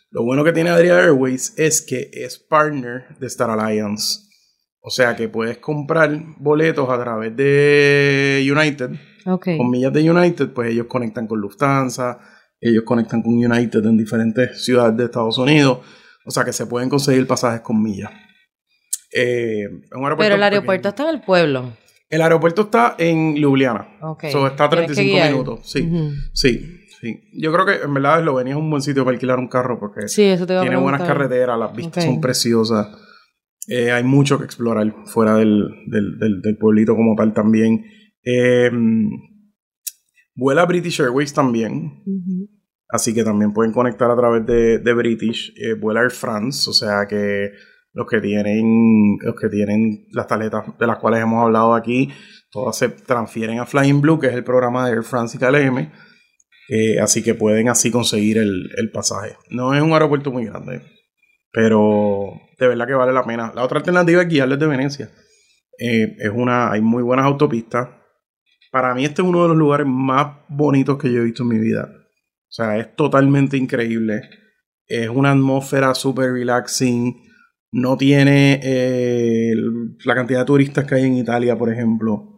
Lo 0.09 0.23
bueno 0.23 0.43
que 0.43 0.53
tiene 0.53 0.69
Adria 0.69 0.99
Airways 0.99 1.53
es 1.57 1.81
que 1.81 2.09
es 2.13 2.39
partner 2.39 3.17
de 3.19 3.27
Star 3.27 3.49
Alliance. 3.49 4.19
O 4.79 4.89
sea 4.89 5.15
que 5.15 5.29
puedes 5.29 5.59
comprar 5.59 6.11
boletos 6.37 6.89
a 6.89 6.99
través 6.99 7.35
de 7.35 8.47
United. 8.51 8.91
Con 9.57 9.69
millas 9.69 9.93
de 9.93 10.09
United, 10.09 10.49
pues 10.53 10.71
ellos 10.71 10.87
conectan 10.87 11.27
con 11.27 11.39
Lufthansa, 11.39 12.19
ellos 12.59 12.83
conectan 12.85 13.21
con 13.21 13.33
United 13.33 13.83
en 13.85 13.97
diferentes 13.97 14.63
ciudades 14.63 14.95
de 14.97 15.05
Estados 15.05 15.37
Unidos. 15.37 15.79
O 16.25 16.31
sea 16.31 16.43
que 16.45 16.53
se 16.53 16.65
pueden 16.65 16.89
conseguir 16.89 17.27
pasajes 17.27 17.61
con 17.61 17.81
millas. 17.81 18.11
Eh, 19.15 19.67
Pero 20.17 20.35
el 20.35 20.43
aeropuerto 20.43 20.65
pequeño. 20.65 20.89
está 20.89 21.03
en 21.03 21.15
el 21.15 21.21
pueblo. 21.21 21.73
El 22.09 22.21
aeropuerto 22.21 22.63
está 22.63 22.95
en 22.97 23.35
Ljubljana. 23.35 23.87
Ok. 24.01 24.25
So, 24.31 24.47
está 24.47 24.65
a 24.65 24.69
Tienes 24.69 24.87
que 24.89 24.93
35 24.95 25.13
guiar. 25.15 25.31
minutos. 25.31 25.59
Sí, 25.63 25.89
sí, 26.33 26.79
sí. 27.01 27.19
Yo 27.33 27.51
creo 27.51 27.65
que 27.65 27.83
en 27.85 27.93
verdad 27.93 28.19
Eslovenia 28.19 28.53
es 28.53 28.59
un 28.59 28.69
buen 28.69 28.81
sitio 28.81 29.03
para 29.03 29.13
alquilar 29.15 29.39
un 29.39 29.47
carro 29.47 29.79
porque 29.79 30.07
Sí, 30.07 30.23
eso 30.23 30.45
te 30.45 30.53
iba 30.53 30.61
a 30.61 30.63
tiene 30.65 30.77
buenas 30.77 31.01
carreteras, 31.03 31.57
las 31.59 31.75
vistas 31.75 32.03
son 32.03 32.21
preciosas. 32.21 32.87
Eh, 33.67 33.91
hay 33.91 34.03
mucho 34.03 34.37
que 34.37 34.45
explorar 34.45 34.93
fuera 35.05 35.35
del, 35.35 35.63
del- 35.87 36.17
del- 36.19 36.41
del 36.41 36.57
pueblito 36.57 36.95
como 36.95 37.15
tal 37.15 37.33
también. 37.33 37.83
Eh, 38.23 38.71
vuela 40.35 40.65
British 40.65 41.01
Airways 41.01 41.33
también. 41.33 42.03
Así 42.89 43.13
que 43.13 43.23
también 43.23 43.53
pueden 43.53 43.73
conectar 43.73 44.09
a 44.11 44.15
través 44.15 44.45
de, 44.45 44.79
de 44.79 44.93
British. 44.93 45.53
Eh, 45.57 45.73
vuela 45.73 46.01
Air 46.01 46.11
France, 46.11 46.69
o 46.69 46.73
sea 46.73 47.07
que 47.07 47.51
los 47.93 48.07
que 48.07 48.19
tienen 48.21 49.17
los 49.21 49.35
que 49.35 49.49
tienen 49.49 50.07
las 50.11 50.27
tarjetas 50.27 50.65
de 50.77 50.87
las 50.87 50.97
cuales 50.97 51.21
hemos 51.21 51.43
hablado 51.43 51.75
aquí, 51.75 52.09
todas 52.51 52.75
se 52.75 52.89
transfieren 52.89 53.59
a 53.59 53.65
Flying 53.65 54.01
Blue, 54.01 54.19
que 54.19 54.27
es 54.27 54.33
el 54.33 54.43
programa 54.43 54.87
de 54.87 54.95
Air 54.95 55.03
France 55.03 55.37
y 55.37 55.39
KLM. 55.39 55.91
Eh, 56.69 56.99
así 56.99 57.21
que 57.21 57.35
pueden 57.35 57.69
así 57.69 57.91
conseguir 57.91 58.37
el, 58.37 58.69
el 58.77 58.91
pasaje. 58.91 59.35
No 59.49 59.73
es 59.73 59.81
un 59.81 59.93
aeropuerto 59.93 60.31
muy 60.31 60.45
grande, 60.45 60.81
pero 61.51 62.31
de 62.57 62.67
verdad 62.67 62.87
que 62.87 62.93
vale 62.93 63.13
la 63.13 63.25
pena. 63.25 63.51
La 63.55 63.63
otra 63.63 63.79
alternativa 63.79 64.21
es 64.21 64.27
guiarles 64.29 64.59
de 64.59 64.67
Venecia. 64.67 65.11
Eh, 65.77 66.15
es 66.19 66.31
una, 66.33 66.71
hay 66.71 66.81
muy 66.81 67.03
buenas 67.03 67.25
autopistas. 67.25 67.89
Para 68.73 68.95
mí 68.95 69.05
este 69.05 69.21
es 69.21 69.27
uno 69.27 69.43
de 69.43 69.49
los 69.49 69.57
lugares 69.57 69.85
más 69.87 70.35
bonitos 70.49 70.97
que 70.97 71.13
yo 71.13 71.21
he 71.21 71.25
visto 71.25 71.43
en 71.43 71.49
mi 71.49 71.59
vida. 71.59 71.89
O 71.93 72.49
sea, 72.55 72.75
es 72.79 72.95
totalmente 72.95 73.55
increíble. 73.55 74.21
Es 74.87 75.09
una 75.09 75.29
atmósfera 75.29 75.93
súper 75.93 76.33
relaxing. 76.33 77.15
No 77.71 77.97
tiene 77.97 78.59
eh, 78.63 79.53
la 80.05 80.15
cantidad 80.15 80.39
de 80.39 80.45
turistas 80.45 80.85
que 80.85 80.95
hay 80.95 81.03
en 81.03 81.17
Italia, 81.17 81.55
por 81.55 81.71
ejemplo. 81.71 82.35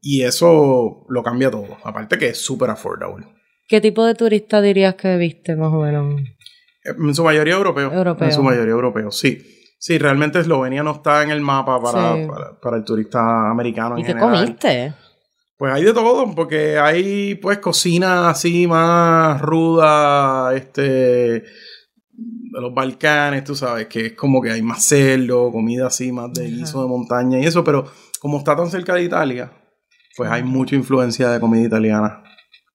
Y 0.00 0.22
eso 0.22 1.06
lo 1.08 1.22
cambia 1.24 1.50
todo. 1.50 1.76
Aparte 1.82 2.18
que 2.18 2.28
es 2.28 2.38
súper 2.38 2.70
affordable. 2.70 3.26
¿Qué 3.66 3.80
tipo 3.80 4.06
de 4.06 4.14
turista 4.14 4.62
dirías 4.62 4.94
que 4.94 5.16
viste 5.16 5.56
más 5.56 5.72
o 5.72 5.80
menos? 5.80 6.20
En 6.84 7.14
su 7.16 7.24
mayoría 7.24 7.54
europeo. 7.54 7.92
Europeo. 7.92 8.28
En 8.28 8.32
su 8.32 8.44
mayoría 8.44 8.74
europeo, 8.74 9.10
sí. 9.10 9.38
Sí, 9.80 9.98
realmente 9.98 10.38
Eslovenia 10.38 10.84
no 10.84 10.92
está 10.92 11.24
en 11.24 11.30
el 11.30 11.40
mapa 11.40 11.80
para, 11.80 12.14
Sí. 12.14 12.28
para, 12.28 12.60
para 12.60 12.76
el 12.76 12.84
turista 12.84 13.50
americano 13.50 13.96
en 13.96 14.02
¿Y 14.02 14.04
qué 14.04 14.12
general. 14.12 14.44
comiste? 14.44 14.94
Pues 15.56 15.72
hay 15.72 15.84
de 15.84 15.92
todo, 15.92 16.34
porque 16.34 16.78
hay 16.78 17.36
pues 17.36 17.58
cocina 17.58 18.28
así 18.30 18.66
más 18.66 19.40
ruda, 19.40 20.54
este, 20.54 21.44
de 22.54 22.60
los 22.60 22.74
Balcanes, 22.74 23.44
tú 23.44 23.54
sabes, 23.54 23.86
que 23.86 24.06
es 24.06 24.12
como 24.14 24.40
que 24.40 24.50
hay 24.50 24.62
más 24.62 24.84
cerdo, 24.84 25.50
comida 25.50 25.86
así 25.88 26.12
más 26.12 26.32
de 26.32 26.48
guiso 26.48 26.82
de 26.82 26.88
montaña 26.88 27.38
y 27.40 27.46
eso, 27.46 27.64
pero 27.64 27.86
como 28.20 28.38
está 28.38 28.56
tan 28.56 28.70
cerca 28.70 28.94
de 28.94 29.02
Italia, 29.04 29.52
pues 30.16 30.30
hay 30.30 30.42
mucha 30.42 30.76
influencia 30.76 31.30
de 31.30 31.40
comida 31.40 31.66
italiana. 31.66 32.22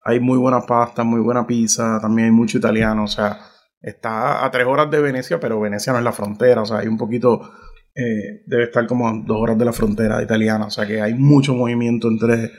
Hay 0.04 0.20
muy 0.20 0.38
buena 0.38 0.62
pasta, 0.62 1.04
muy 1.04 1.22
buena 1.22 1.46
pizza, 1.46 2.00
también 2.02 2.28
hay 2.28 2.32
mucho 2.32 2.58
italiano, 2.58 3.04
o 3.04 3.08
sea, 3.08 3.40
está 3.82 4.46
a 4.46 4.52
tres 4.52 4.66
horas 4.66 4.90
de 4.90 5.02
Venecia, 5.02 5.40
pero 5.40 5.60
Venecia 5.60 5.94
no 5.94 6.00
es 6.00 6.06
la 6.06 6.12
frontera, 6.12 6.62
o 6.62 6.66
sea, 6.66 6.80
hay 6.80 6.88
un 6.88 6.98
poquito, 6.98 7.52
eh, 7.96 8.44
debe 8.46 8.64
estar 8.64 8.88
como 8.88 9.08
a 9.08 9.14
dos 9.14 9.38
horas 9.38 9.58
de 9.58 9.66
la 9.66 9.74
frontera 9.74 10.22
italiana, 10.24 10.66
o 10.66 10.72
sea 10.72 10.86
que 10.88 11.02
hay 11.02 11.14
mucho 11.14 11.54
movimiento 11.54 12.08
entre, 12.08 12.52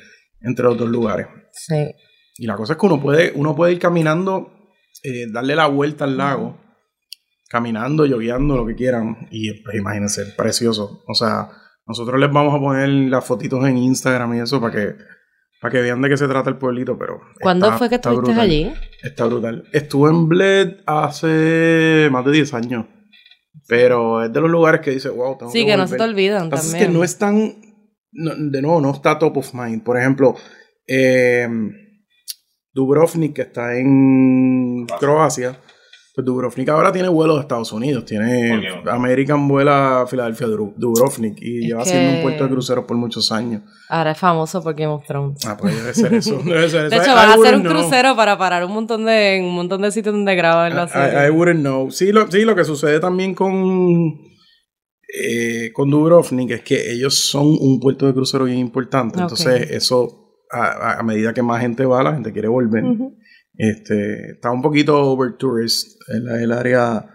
entre 0.42 0.64
los 0.64 0.76
dos 0.78 0.88
lugares. 0.88 1.26
Sí. 1.52 1.92
Y 2.38 2.46
la 2.46 2.56
cosa 2.56 2.72
es 2.74 2.78
que 2.78 2.86
uno 2.86 3.00
puede, 3.00 3.32
uno 3.34 3.54
puede 3.54 3.72
ir 3.72 3.78
caminando, 3.78 4.52
eh, 5.02 5.26
darle 5.30 5.54
la 5.56 5.66
vuelta 5.66 6.04
al 6.04 6.16
lago, 6.16 6.58
caminando, 7.48 8.06
lloviando, 8.06 8.56
lo 8.56 8.66
que 8.66 8.74
quieran, 8.74 9.28
y 9.30 9.62
pues 9.62 9.76
imagínense, 9.76 10.24
precioso. 10.36 11.02
O 11.06 11.14
sea, 11.14 11.50
nosotros 11.86 12.18
les 12.20 12.30
vamos 12.32 12.54
a 12.54 12.58
poner 12.60 12.88
las 12.88 13.24
fotitos 13.24 13.64
en 13.66 13.76
Instagram 13.76 14.34
y 14.36 14.40
eso 14.40 14.60
para 14.60 14.72
que, 14.74 14.94
para 15.60 15.72
que 15.72 15.80
vean 15.82 16.00
de 16.00 16.08
qué 16.08 16.16
se 16.16 16.28
trata 16.28 16.48
el 16.48 16.56
pueblito, 16.56 16.96
pero... 16.96 17.20
¿Cuándo 17.40 17.66
está- 17.66 17.78
fue 17.78 17.88
que 17.88 17.96
estuviste 17.96 18.22
brutal. 18.22 18.40
allí? 18.40 18.72
Está 19.02 19.24
brutal. 19.26 19.64
Estuve 19.72 20.10
en 20.10 20.28
Bled 20.28 20.76
hace 20.86 22.08
más 22.10 22.24
de 22.24 22.32
10 22.32 22.54
años. 22.54 22.86
Pero 23.68 24.24
es 24.24 24.32
de 24.32 24.40
los 24.40 24.50
lugares 24.50 24.80
que 24.80 24.90
dice, 24.92 25.08
wow, 25.10 25.36
tengo 25.38 25.52
Sí, 25.52 25.60
que 25.64 25.72
que 25.72 25.76
no 25.76 25.86
se 25.86 25.96
te 25.96 26.02
volver". 26.02 26.14
olvidan 26.14 26.50
también. 26.50 26.76
es 26.76 26.82
que 26.82 26.88
no 26.88 27.04
es 27.04 27.18
tan. 27.18 27.54
No- 28.12 28.34
de 28.36 28.62
nuevo, 28.62 28.80
no 28.80 28.92
está 28.92 29.18
top 29.18 29.36
of 29.38 29.54
mind. 29.54 29.82
Por 29.82 29.98
ejemplo, 29.98 30.34
eh, 30.86 31.48
Dubrovnik, 32.72 33.34
que 33.34 33.42
está 33.42 33.76
en 33.76 34.86
Croacia. 34.98 35.58
Pues 36.14 36.24
Dubrovnik 36.24 36.68
ahora 36.68 36.90
tiene 36.92 37.08
vuelos 37.08 37.36
de 37.36 37.42
Estados 37.42 37.72
Unidos. 37.72 38.04
Tiene. 38.04 38.60
American 38.90 39.46
vuela 39.46 40.02
a 40.02 40.06
Filadelfia 40.06 40.46
Dubrovnik. 40.48 41.36
Y 41.40 41.60
Es 41.60 41.66
lleva 41.68 41.84
siendo 41.84 42.16
un 42.16 42.22
puerto 42.22 42.44
de 42.44 42.50
cruceros 42.50 42.84
por 42.84 42.96
muchos 42.96 43.30
años. 43.30 43.62
Ahora 43.88 44.10
es 44.12 44.18
famoso 44.18 44.62
por 44.62 44.74
Game 44.74 44.92
of 44.92 45.04
Thrones. 45.06 45.38
Ah, 45.46 45.56
pues 45.56 45.76
debe 45.76 45.94
ser 45.94 46.14
eso. 46.14 46.38
Debe 46.44 46.68
ser 46.68 46.90
De 46.90 46.96
hecho, 46.96 47.10
I- 47.12 47.14
van 47.14 47.28
I 47.28 47.32
a 47.32 47.34
hacer 47.34 47.54
un 47.54 47.62
know. 47.62 47.72
crucero 47.72 48.16
para 48.16 48.36
parar 48.38 48.64
un 48.64 48.72
montón 48.72 49.04
de, 49.04 49.40
un 49.42 49.54
montón 49.54 49.82
de 49.82 49.92
sitios 49.92 50.12
donde 50.14 50.34
graban 50.34 50.74
la 50.74 50.84
I, 50.84 50.88
serie. 50.88 51.26
I 51.28 51.30
wouldn't 51.30 51.60
know. 51.60 51.90
Sí 51.92 52.10
lo, 52.12 52.28
sí, 52.30 52.42
lo 52.44 52.56
que 52.56 52.64
sucede 52.64 52.98
también 52.98 53.34
con, 53.34 54.18
eh, 55.12 55.72
con 55.72 55.90
Dubrovnik 55.90 56.50
es 56.50 56.62
que 56.62 56.92
ellos 56.92 57.14
son 57.14 57.46
un 57.60 57.80
puerto 57.80 58.06
de 58.06 58.14
crucero 58.14 58.44
bien 58.44 58.58
importante. 58.58 59.18
Entonces, 59.20 59.70
eso, 59.70 60.36
a, 60.50 61.02
medida 61.02 61.32
que 61.34 61.42
más 61.42 61.60
gente 61.60 61.84
va, 61.84 62.02
la 62.02 62.12
gente 62.14 62.32
quiere 62.32 62.48
volver. 62.48 62.84
Este, 63.56 64.32
está 64.32 64.50
un 64.50 64.62
poquito 64.62 64.96
over 65.02 65.36
tourist 65.36 66.00
el, 66.08 66.28
el 66.42 66.52
área 66.52 67.06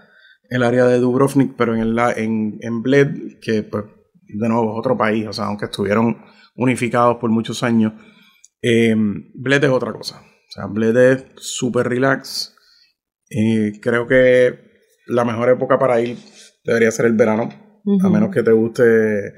el 0.50 0.62
área 0.62 0.86
de 0.86 1.00
Dubrovnik, 1.00 1.56
pero 1.58 1.76
en, 1.76 1.96
la- 1.96 2.12
en, 2.14 2.60
en 2.62 2.84
Bled, 2.84 3.40
que 3.42 3.64
pues, 3.64 3.86
de 4.28 4.48
nuevo 4.48 4.74
es 4.74 4.80
otro 4.80 4.96
país, 4.96 5.26
o 5.28 5.34
sea, 5.34 5.46
aunque 5.46 5.66
estuvieron 5.66 6.18
unificados 6.56 7.18
por 7.18 7.32
muchos 7.32 7.64
años, 7.64 7.94
eh, 8.62 8.96
Bled 9.34 9.64
es 9.64 9.70
otra 9.72 9.92
cosa. 9.92 10.22
O 10.22 10.52
sea, 10.52 10.66
Bled 10.68 10.96
es 10.98 11.26
súper 11.38 11.90
relax. 11.90 12.56
Eh, 13.30 13.72
creo 13.82 14.06
que 14.08 14.60
la 15.08 15.26
mejor 15.26 15.50
época 15.50 15.80
para 15.80 16.00
ir 16.00 16.18
debería 16.64 16.92
ser 16.92 17.08
el 17.08 17.14
verano, 17.14 17.50
A 18.04 18.10
menos 18.10 18.34
que 18.34 18.44
te 18.44 18.52
guste 18.52 19.34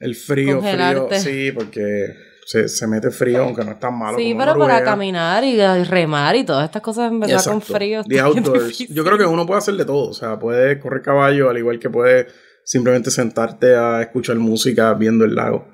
el 0.00 0.14
frío, 0.14 0.60
frío. 0.60 1.08
Sí, 1.12 1.52
porque 1.52 2.14
se, 2.46 2.68
se 2.68 2.86
mete 2.86 3.10
frío, 3.10 3.44
aunque 3.44 3.64
no 3.64 3.72
es 3.72 3.80
tan 3.80 3.98
malo. 3.98 4.18
Sí, 4.18 4.32
como 4.32 4.44
pero 4.44 4.58
para 4.58 4.82
caminar 4.84 5.44
y 5.44 5.60
remar 5.84 6.36
y 6.36 6.44
todas 6.44 6.64
estas 6.64 6.82
cosas 6.82 7.10
en 7.10 7.20
verdad 7.20 7.44
con 7.44 7.60
frío. 7.60 8.02
The 8.04 8.20
outdoors. 8.20 8.78
Yo 8.88 9.04
creo 9.04 9.18
que 9.18 9.24
uno 9.24 9.46
puede 9.46 9.58
hacer 9.58 9.74
de 9.74 9.84
todo. 9.84 10.10
O 10.10 10.14
sea, 10.14 10.38
puede 10.38 10.78
correr 10.78 11.02
caballo, 11.02 11.50
al 11.50 11.58
igual 11.58 11.78
que 11.78 11.90
puede 11.90 12.26
simplemente 12.64 13.10
sentarte 13.10 13.74
a 13.74 14.00
escuchar 14.02 14.36
música 14.36 14.92
viendo 14.94 15.24
el 15.24 15.34
lago. 15.34 15.73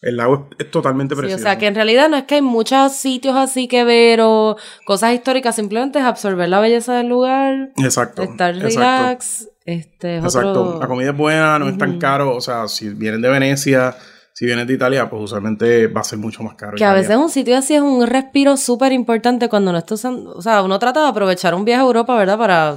El 0.00 0.16
lago 0.16 0.48
es, 0.58 0.66
es 0.66 0.70
totalmente 0.70 1.14
Sí, 1.14 1.18
o 1.18 1.20
precioso. 1.22 1.42
sea, 1.42 1.58
que 1.58 1.66
en 1.66 1.74
realidad 1.74 2.08
no 2.08 2.16
es 2.16 2.24
que 2.24 2.36
hay 2.36 2.42
muchos 2.42 2.92
sitios 2.92 3.36
así 3.36 3.66
que 3.68 3.82
ver 3.84 4.20
o 4.22 4.56
cosas 4.86 5.12
históricas, 5.14 5.56
simplemente 5.56 5.98
es 5.98 6.04
absorber 6.04 6.48
la 6.48 6.60
belleza 6.60 6.94
del 6.94 7.08
lugar, 7.08 7.70
Exacto. 7.78 8.22
estar 8.22 8.54
exacto. 8.54 8.68
relax, 8.80 9.48
este 9.64 10.18
es 10.18 10.24
Exacto. 10.24 10.62
otro... 10.62 10.80
La 10.80 10.86
comida 10.86 11.10
es 11.10 11.16
buena, 11.16 11.58
no 11.58 11.68
es 11.68 11.76
tan 11.76 11.98
caro. 11.98 12.34
O 12.36 12.40
sea, 12.40 12.68
si 12.68 12.90
vienen 12.90 13.20
de 13.22 13.28
Venecia, 13.28 13.96
si 14.32 14.46
vienen 14.46 14.66
de 14.68 14.74
Italia, 14.74 15.10
pues 15.10 15.20
usualmente 15.24 15.88
va 15.88 16.00
a 16.02 16.04
ser 16.04 16.18
mucho 16.20 16.42
más 16.44 16.54
caro. 16.54 16.76
Que 16.76 16.84
a 16.84 16.88
Italia. 16.88 17.02
veces 17.02 17.16
un 17.16 17.28
sitio 17.28 17.58
así 17.58 17.74
es 17.74 17.82
un 17.82 18.06
respiro 18.06 18.56
súper 18.56 18.92
importante 18.92 19.48
cuando 19.48 19.70
uno 19.70 19.78
está 19.80 19.94
usando, 19.94 20.30
o 20.32 20.40
sea, 20.42 20.62
uno 20.62 20.78
trata 20.78 21.02
de 21.02 21.08
aprovechar 21.08 21.54
un 21.56 21.64
viaje 21.64 21.82
a 21.82 21.84
Europa, 21.86 22.16
¿verdad? 22.16 22.38
Para 22.38 22.76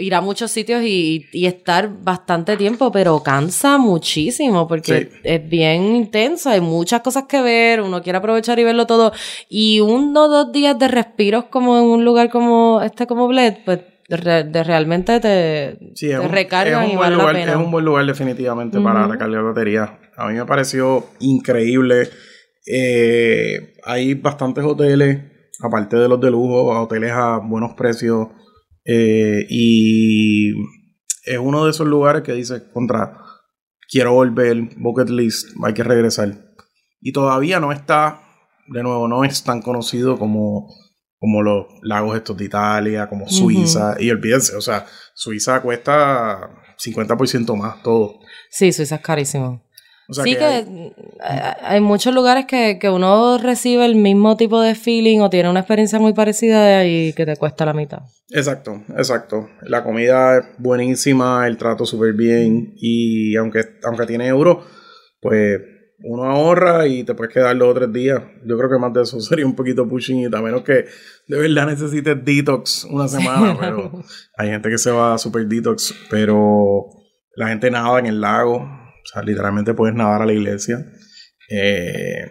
ir 0.00 0.14
a 0.14 0.20
muchos 0.20 0.50
sitios 0.50 0.82
y, 0.82 1.26
y 1.32 1.46
estar 1.46 1.88
bastante 2.02 2.56
tiempo, 2.56 2.90
pero 2.90 3.22
cansa 3.22 3.78
muchísimo 3.78 4.66
porque 4.66 5.08
Sí. 5.12 5.18
es 5.24 5.48
bien 5.48 5.94
intenso, 5.96 6.50
hay 6.50 6.60
muchas 6.60 7.00
cosas 7.02 7.24
que 7.28 7.40
ver, 7.42 7.80
uno 7.80 8.02
quiere 8.02 8.18
aprovechar 8.18 8.58
y 8.58 8.64
verlo 8.64 8.86
todo. 8.86 9.12
Y 9.48 9.80
uno 9.80 10.24
o 10.24 10.28
dos 10.28 10.52
días 10.52 10.78
de 10.78 10.88
respiros 10.88 11.44
como 11.44 11.76
en 11.78 11.84
un 11.84 12.04
lugar 12.04 12.30
como 12.30 12.80
este, 12.82 13.06
como 13.06 13.28
Bled, 13.28 13.54
pues 13.64 13.80
de 14.08 14.64
realmente 14.64 15.20
te, 15.20 15.78
Sí, 15.94 16.08
te 16.08 16.26
recargan 16.26 16.82
es 16.82 16.86
un 16.88 16.92
y 16.94 16.96
buen 16.96 17.10
vale 17.10 17.14
lugar, 17.14 17.34
la 17.34 17.40
pena. 17.40 17.52
es 17.52 17.58
un 17.58 17.70
buen 17.70 17.84
lugar 17.84 18.04
definitivamente 18.06 18.80
para 18.80 19.02
Ujú. 19.04 19.12
recargar 19.12 19.44
batería. 19.44 19.98
A 20.16 20.26
mí 20.26 20.34
me 20.34 20.44
pareció 20.46 21.06
increíble. 21.20 22.08
Eh, 22.66 23.74
hay 23.84 24.14
bastantes 24.14 24.64
hoteles, 24.64 25.18
aparte 25.62 25.96
de 25.96 26.08
los 26.08 26.20
de 26.20 26.30
lujo, 26.30 26.66
hoteles 26.80 27.12
a 27.12 27.38
buenos 27.38 27.74
precios. 27.74 28.28
Eh, 28.92 29.46
y 29.48 30.50
es 31.24 31.38
uno 31.38 31.64
de 31.64 31.70
esos 31.70 31.86
lugares 31.86 32.22
que 32.22 32.32
dice 32.32 32.68
contra, 32.72 33.18
quiero 33.88 34.14
volver, 34.14 34.56
bucket 34.78 35.10
list, 35.10 35.50
hay 35.64 35.74
que 35.74 35.84
regresar. 35.84 36.34
Y 37.00 37.12
todavía 37.12 37.60
no 37.60 37.70
está, 37.70 38.20
de 38.66 38.82
nuevo, 38.82 39.06
no 39.06 39.22
es 39.22 39.44
tan 39.44 39.62
conocido 39.62 40.18
como, 40.18 40.74
como 41.20 41.40
los 41.40 41.66
lagos 41.82 42.16
estos 42.16 42.36
de 42.36 42.46
Italia, 42.46 43.08
como 43.08 43.28
Suiza. 43.28 43.94
Y 44.00 44.10
olvídense, 44.10 44.56
o 44.56 44.60
sea, 44.60 44.86
Suiza 45.14 45.62
cuesta 45.62 46.50
50% 46.84 47.56
más 47.56 47.80
todo. 47.84 48.18
Sí, 48.50 48.72
Suiza 48.72 48.96
es 48.96 49.02
carísimo. 49.02 49.62
O 50.10 50.14
sea 50.14 50.24
sí, 50.24 50.34
que, 50.36 50.44
hay- 50.44 50.92
hay 51.62 51.80
muchos 51.80 52.12
lugares 52.14 52.46
que, 52.46 52.78
que 52.80 52.90
uno 52.90 53.38
recibe 53.38 53.84
el 53.86 53.94
mismo 53.94 54.36
tipo 54.36 54.60
de 54.60 54.74
feeling 54.74 55.20
o 55.20 55.30
tiene 55.30 55.48
una 55.48 55.60
experiencia 55.60 55.98
muy 55.98 56.12
parecida 56.12 56.84
y 56.84 57.12
que 57.12 57.24
te 57.26 57.36
cuesta 57.36 57.64
la 57.64 57.72
mitad. 57.72 58.00
Exacto, 58.30 58.82
exacto. 58.96 59.48
La 59.62 59.82
comida 59.84 60.38
es 60.38 60.44
buenísima, 60.58 61.46
el 61.46 61.56
trato 61.56 61.86
súper 61.86 62.12
bien. 62.14 62.74
Y 62.76 63.36
aunque, 63.36 63.60
aunque 63.84 64.06
tiene 64.06 64.26
euro, 64.26 64.64
pues 65.20 65.60
uno 66.02 66.24
ahorra 66.24 66.86
y 66.86 67.04
te 67.04 67.14
puedes 67.14 67.32
quedar 67.34 67.56
dos 67.58 67.68
o 67.68 67.74
tres 67.74 67.92
días. 67.92 68.22
Yo 68.46 68.56
creo 68.56 68.70
que 68.70 68.78
más 68.78 68.92
de 68.92 69.02
eso 69.02 69.20
sería 69.20 69.46
un 69.46 69.54
poquito 69.54 69.86
pushing 69.88 70.34
a 70.34 70.40
menos 70.42 70.62
que 70.62 70.86
de 71.28 71.38
verdad 71.38 71.66
necesites 71.66 72.16
detox 72.24 72.84
una 72.84 73.06
semana. 73.06 73.56
pero 73.60 73.92
hay 74.36 74.48
gente 74.48 74.70
que 74.70 74.78
se 74.78 74.90
va 74.90 75.14
a 75.14 75.18
super 75.18 75.46
detox, 75.46 75.94
pero 76.10 76.86
la 77.36 77.48
gente 77.48 77.70
nada 77.70 77.98
en 77.98 78.06
el 78.06 78.20
lago. 78.20 78.79
O 79.02 79.06
sea, 79.12 79.22
literalmente 79.22 79.74
puedes 79.74 79.94
nadar 79.94 80.22
a 80.22 80.26
la 80.26 80.32
iglesia. 80.32 80.84
Eh, 81.48 82.30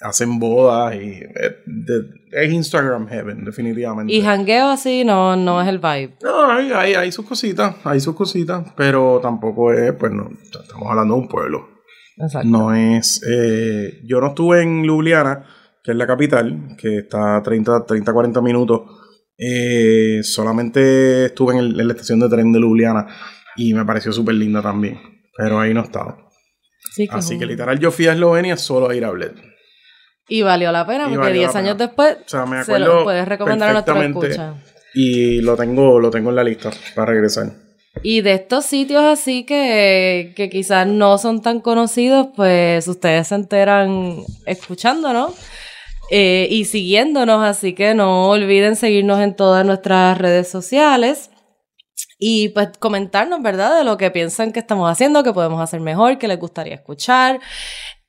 hacen 0.00 0.38
bodas 0.38 0.94
y 0.96 0.98
eh, 1.22 1.56
de- 1.66 2.04
es 2.32 2.52
Instagram 2.52 3.08
heaven, 3.08 3.44
definitivamente. 3.44 4.12
Y 4.12 4.20
jangueo 4.22 4.68
así 4.68 5.04
no, 5.04 5.34
no 5.36 5.60
es 5.62 5.68
el 5.68 5.78
vibe. 5.78 6.16
No, 6.22 6.50
hay, 6.50 6.70
hay, 6.72 6.94
hay 6.94 7.12
sus 7.12 7.24
cositas, 7.26 7.76
hay 7.84 8.00
sus 8.00 8.14
cositas, 8.14 8.72
pero 8.76 9.20
tampoco 9.22 9.72
es, 9.72 9.92
pues 9.94 10.12
no, 10.12 10.30
estamos 10.42 10.88
hablando 10.90 11.14
de 11.14 11.20
un 11.20 11.28
pueblo. 11.28 11.68
Exacto. 12.16 12.46
No 12.48 12.74
es, 12.74 13.20
eh, 13.28 14.00
yo 14.04 14.20
no 14.20 14.28
estuve 14.28 14.62
en 14.62 14.84
Ljubljana, 14.84 15.46
que 15.82 15.92
es 15.92 15.96
la 15.96 16.06
capital, 16.06 16.76
que 16.78 16.98
está 16.98 17.36
a 17.36 17.42
30, 17.42 17.86
30 17.86 18.12
40 18.12 18.40
minutos. 18.40 18.82
Eh, 19.36 20.20
solamente 20.22 21.26
estuve 21.26 21.54
en, 21.54 21.58
el- 21.60 21.80
en 21.80 21.88
la 21.88 21.92
estación 21.94 22.20
de 22.20 22.28
tren 22.28 22.52
de 22.52 22.60
Ljubljana 22.60 23.06
y 23.56 23.74
me 23.74 23.84
pareció 23.84 24.12
súper 24.12 24.34
linda 24.36 24.62
también, 24.62 24.98
pero 25.36 25.60
ahí 25.60 25.72
no 25.74 25.82
estaba. 25.82 26.18
Sí, 26.92 27.08
que 27.08 27.16
es 27.18 27.24
Así 27.24 27.34
un- 27.34 27.40
que 27.40 27.46
literal 27.46 27.78
yo 27.78 27.90
fui 27.90 28.06
a 28.06 28.12
Eslovenia 28.12 28.56
solo 28.56 28.88
a 28.90 28.94
ir 28.94 29.04
a 29.04 29.10
Bled. 29.10 29.32
Y 30.28 30.42
valió 30.42 30.72
la 30.72 30.86
pena 30.86 31.04
Y 31.04 31.08
porque 31.08 31.18
valió 31.18 31.34
10 31.40 31.46
la 31.48 31.52
pena. 31.52 31.68
años 31.70 31.78
después 31.78 32.16
O 32.24 32.28
sea, 32.28 32.46
me 32.46 32.64
se 32.64 32.78
lo 32.78 33.04
puedes 33.04 33.26
recomendar 33.28 33.70
a 33.70 33.84
perfectamente 33.84 34.28
escuchas. 34.28 34.56
y 34.94 35.40
lo 35.42 35.56
tengo, 35.56 35.98
lo 36.00 36.10
tengo 36.10 36.30
en 36.30 36.36
la 36.36 36.44
lista 36.44 36.70
para 36.94 37.12
regresar. 37.12 37.50
Y 38.02 38.22
de 38.22 38.32
estos 38.34 38.64
sitios 38.66 39.02
así 39.04 39.44
que, 39.44 40.32
que 40.36 40.48
quizás 40.50 40.86
no 40.86 41.16
son 41.18 41.42
tan 41.42 41.60
conocidos, 41.60 42.28
pues 42.34 42.88
ustedes 42.88 43.28
se 43.28 43.34
enteran 43.36 44.16
escuchándonos 44.46 45.32
eh, 46.10 46.48
y 46.50 46.64
siguiéndonos, 46.64 47.42
así 47.44 47.72
que 47.74 47.94
no 47.94 48.28
olviden 48.30 48.76
seguirnos 48.76 49.20
en 49.20 49.34
todas 49.36 49.64
nuestras 49.64 50.18
redes 50.18 50.48
sociales 50.48 51.30
y 52.26 52.48
pues 52.50 52.68
comentarnos, 52.78 53.42
¿verdad? 53.42 53.76
De 53.78 53.84
lo 53.84 53.98
que 53.98 54.10
piensan 54.10 54.50
que 54.52 54.60
estamos 54.60 54.90
haciendo, 54.90 55.22
que 55.22 55.32
podemos 55.34 55.60
hacer 55.60 55.80
mejor, 55.80 56.16
que 56.16 56.26
les 56.28 56.38
gustaría 56.38 56.74
escuchar. 56.74 57.38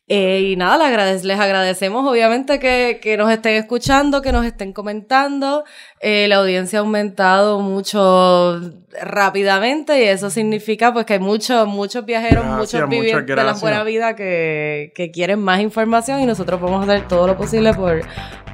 Eh, 0.07 0.51
y 0.51 0.55
nada, 0.55 0.77
les, 0.77 0.87
agradec- 0.95 1.23
les 1.23 1.39
agradecemos 1.39 2.07
obviamente 2.09 2.59
que, 2.59 2.99
que 3.01 3.17
nos 3.17 3.29
estén 3.31 3.55
escuchando, 3.55 4.21
que 4.21 4.31
nos 4.31 4.45
estén 4.45 4.71
comentando. 4.71 5.63
Eh, 5.99 6.27
la 6.29 6.35
audiencia 6.37 6.77
ha 6.79 6.83
aumentado 6.83 7.59
mucho 7.59 8.61
rápidamente 9.01 9.99
y 10.01 10.07
eso 10.07 10.29
significa 10.29 10.93
pues 10.93 11.05
que 11.07 11.13
hay 11.13 11.19
muchos, 11.19 11.67
muchos 11.67 12.05
viajeros, 12.05 12.45
Gracias, 12.45 12.59
muchos 12.59 12.89
vivientes 12.89 13.25
de 13.35 13.43
la 13.43 13.53
buena 13.53 13.83
vida 13.83 14.15
que, 14.15 14.93
que 14.95 15.09
quieren 15.11 15.39
más 15.39 15.59
información 15.59 16.21
y 16.21 16.25
nosotros 16.25 16.61
vamos 16.61 16.87
a 16.87 16.91
hacer 16.93 17.07
todo 17.07 17.25
lo 17.27 17.35
posible 17.35 17.73
por, 17.73 18.01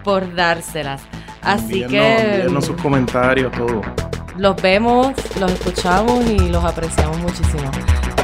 por 0.05 0.33
dárselas. 0.33 1.03
Así 1.41 1.83
Envíennos- 1.83 1.89
que 1.89 2.33
envíennos 2.35 2.65
sus 2.65 2.81
comentarios, 2.81 3.51
todo. 3.51 3.81
Los 4.41 4.59
vemos, 4.59 5.13
los 5.39 5.51
escuchamos 5.51 6.25
y 6.25 6.49
los 6.49 6.65
apreciamos 6.65 7.17
muchísimo. 7.19 7.69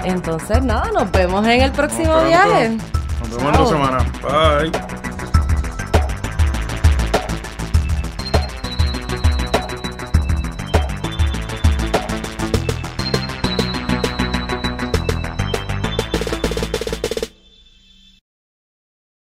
Entonces, 0.04 0.64
nada, 0.64 0.92
nos 0.92 1.12
vemos 1.12 1.46
en 1.46 1.62
el 1.62 1.72
próximo 1.72 2.24
viaje. 2.24 2.70
Nos 3.20 3.30
vemos 3.30 3.44
en 3.44 3.52
Chao. 3.54 3.64
dos 3.64 3.70
semanas. 3.70 4.04
Bye. 4.24 5.07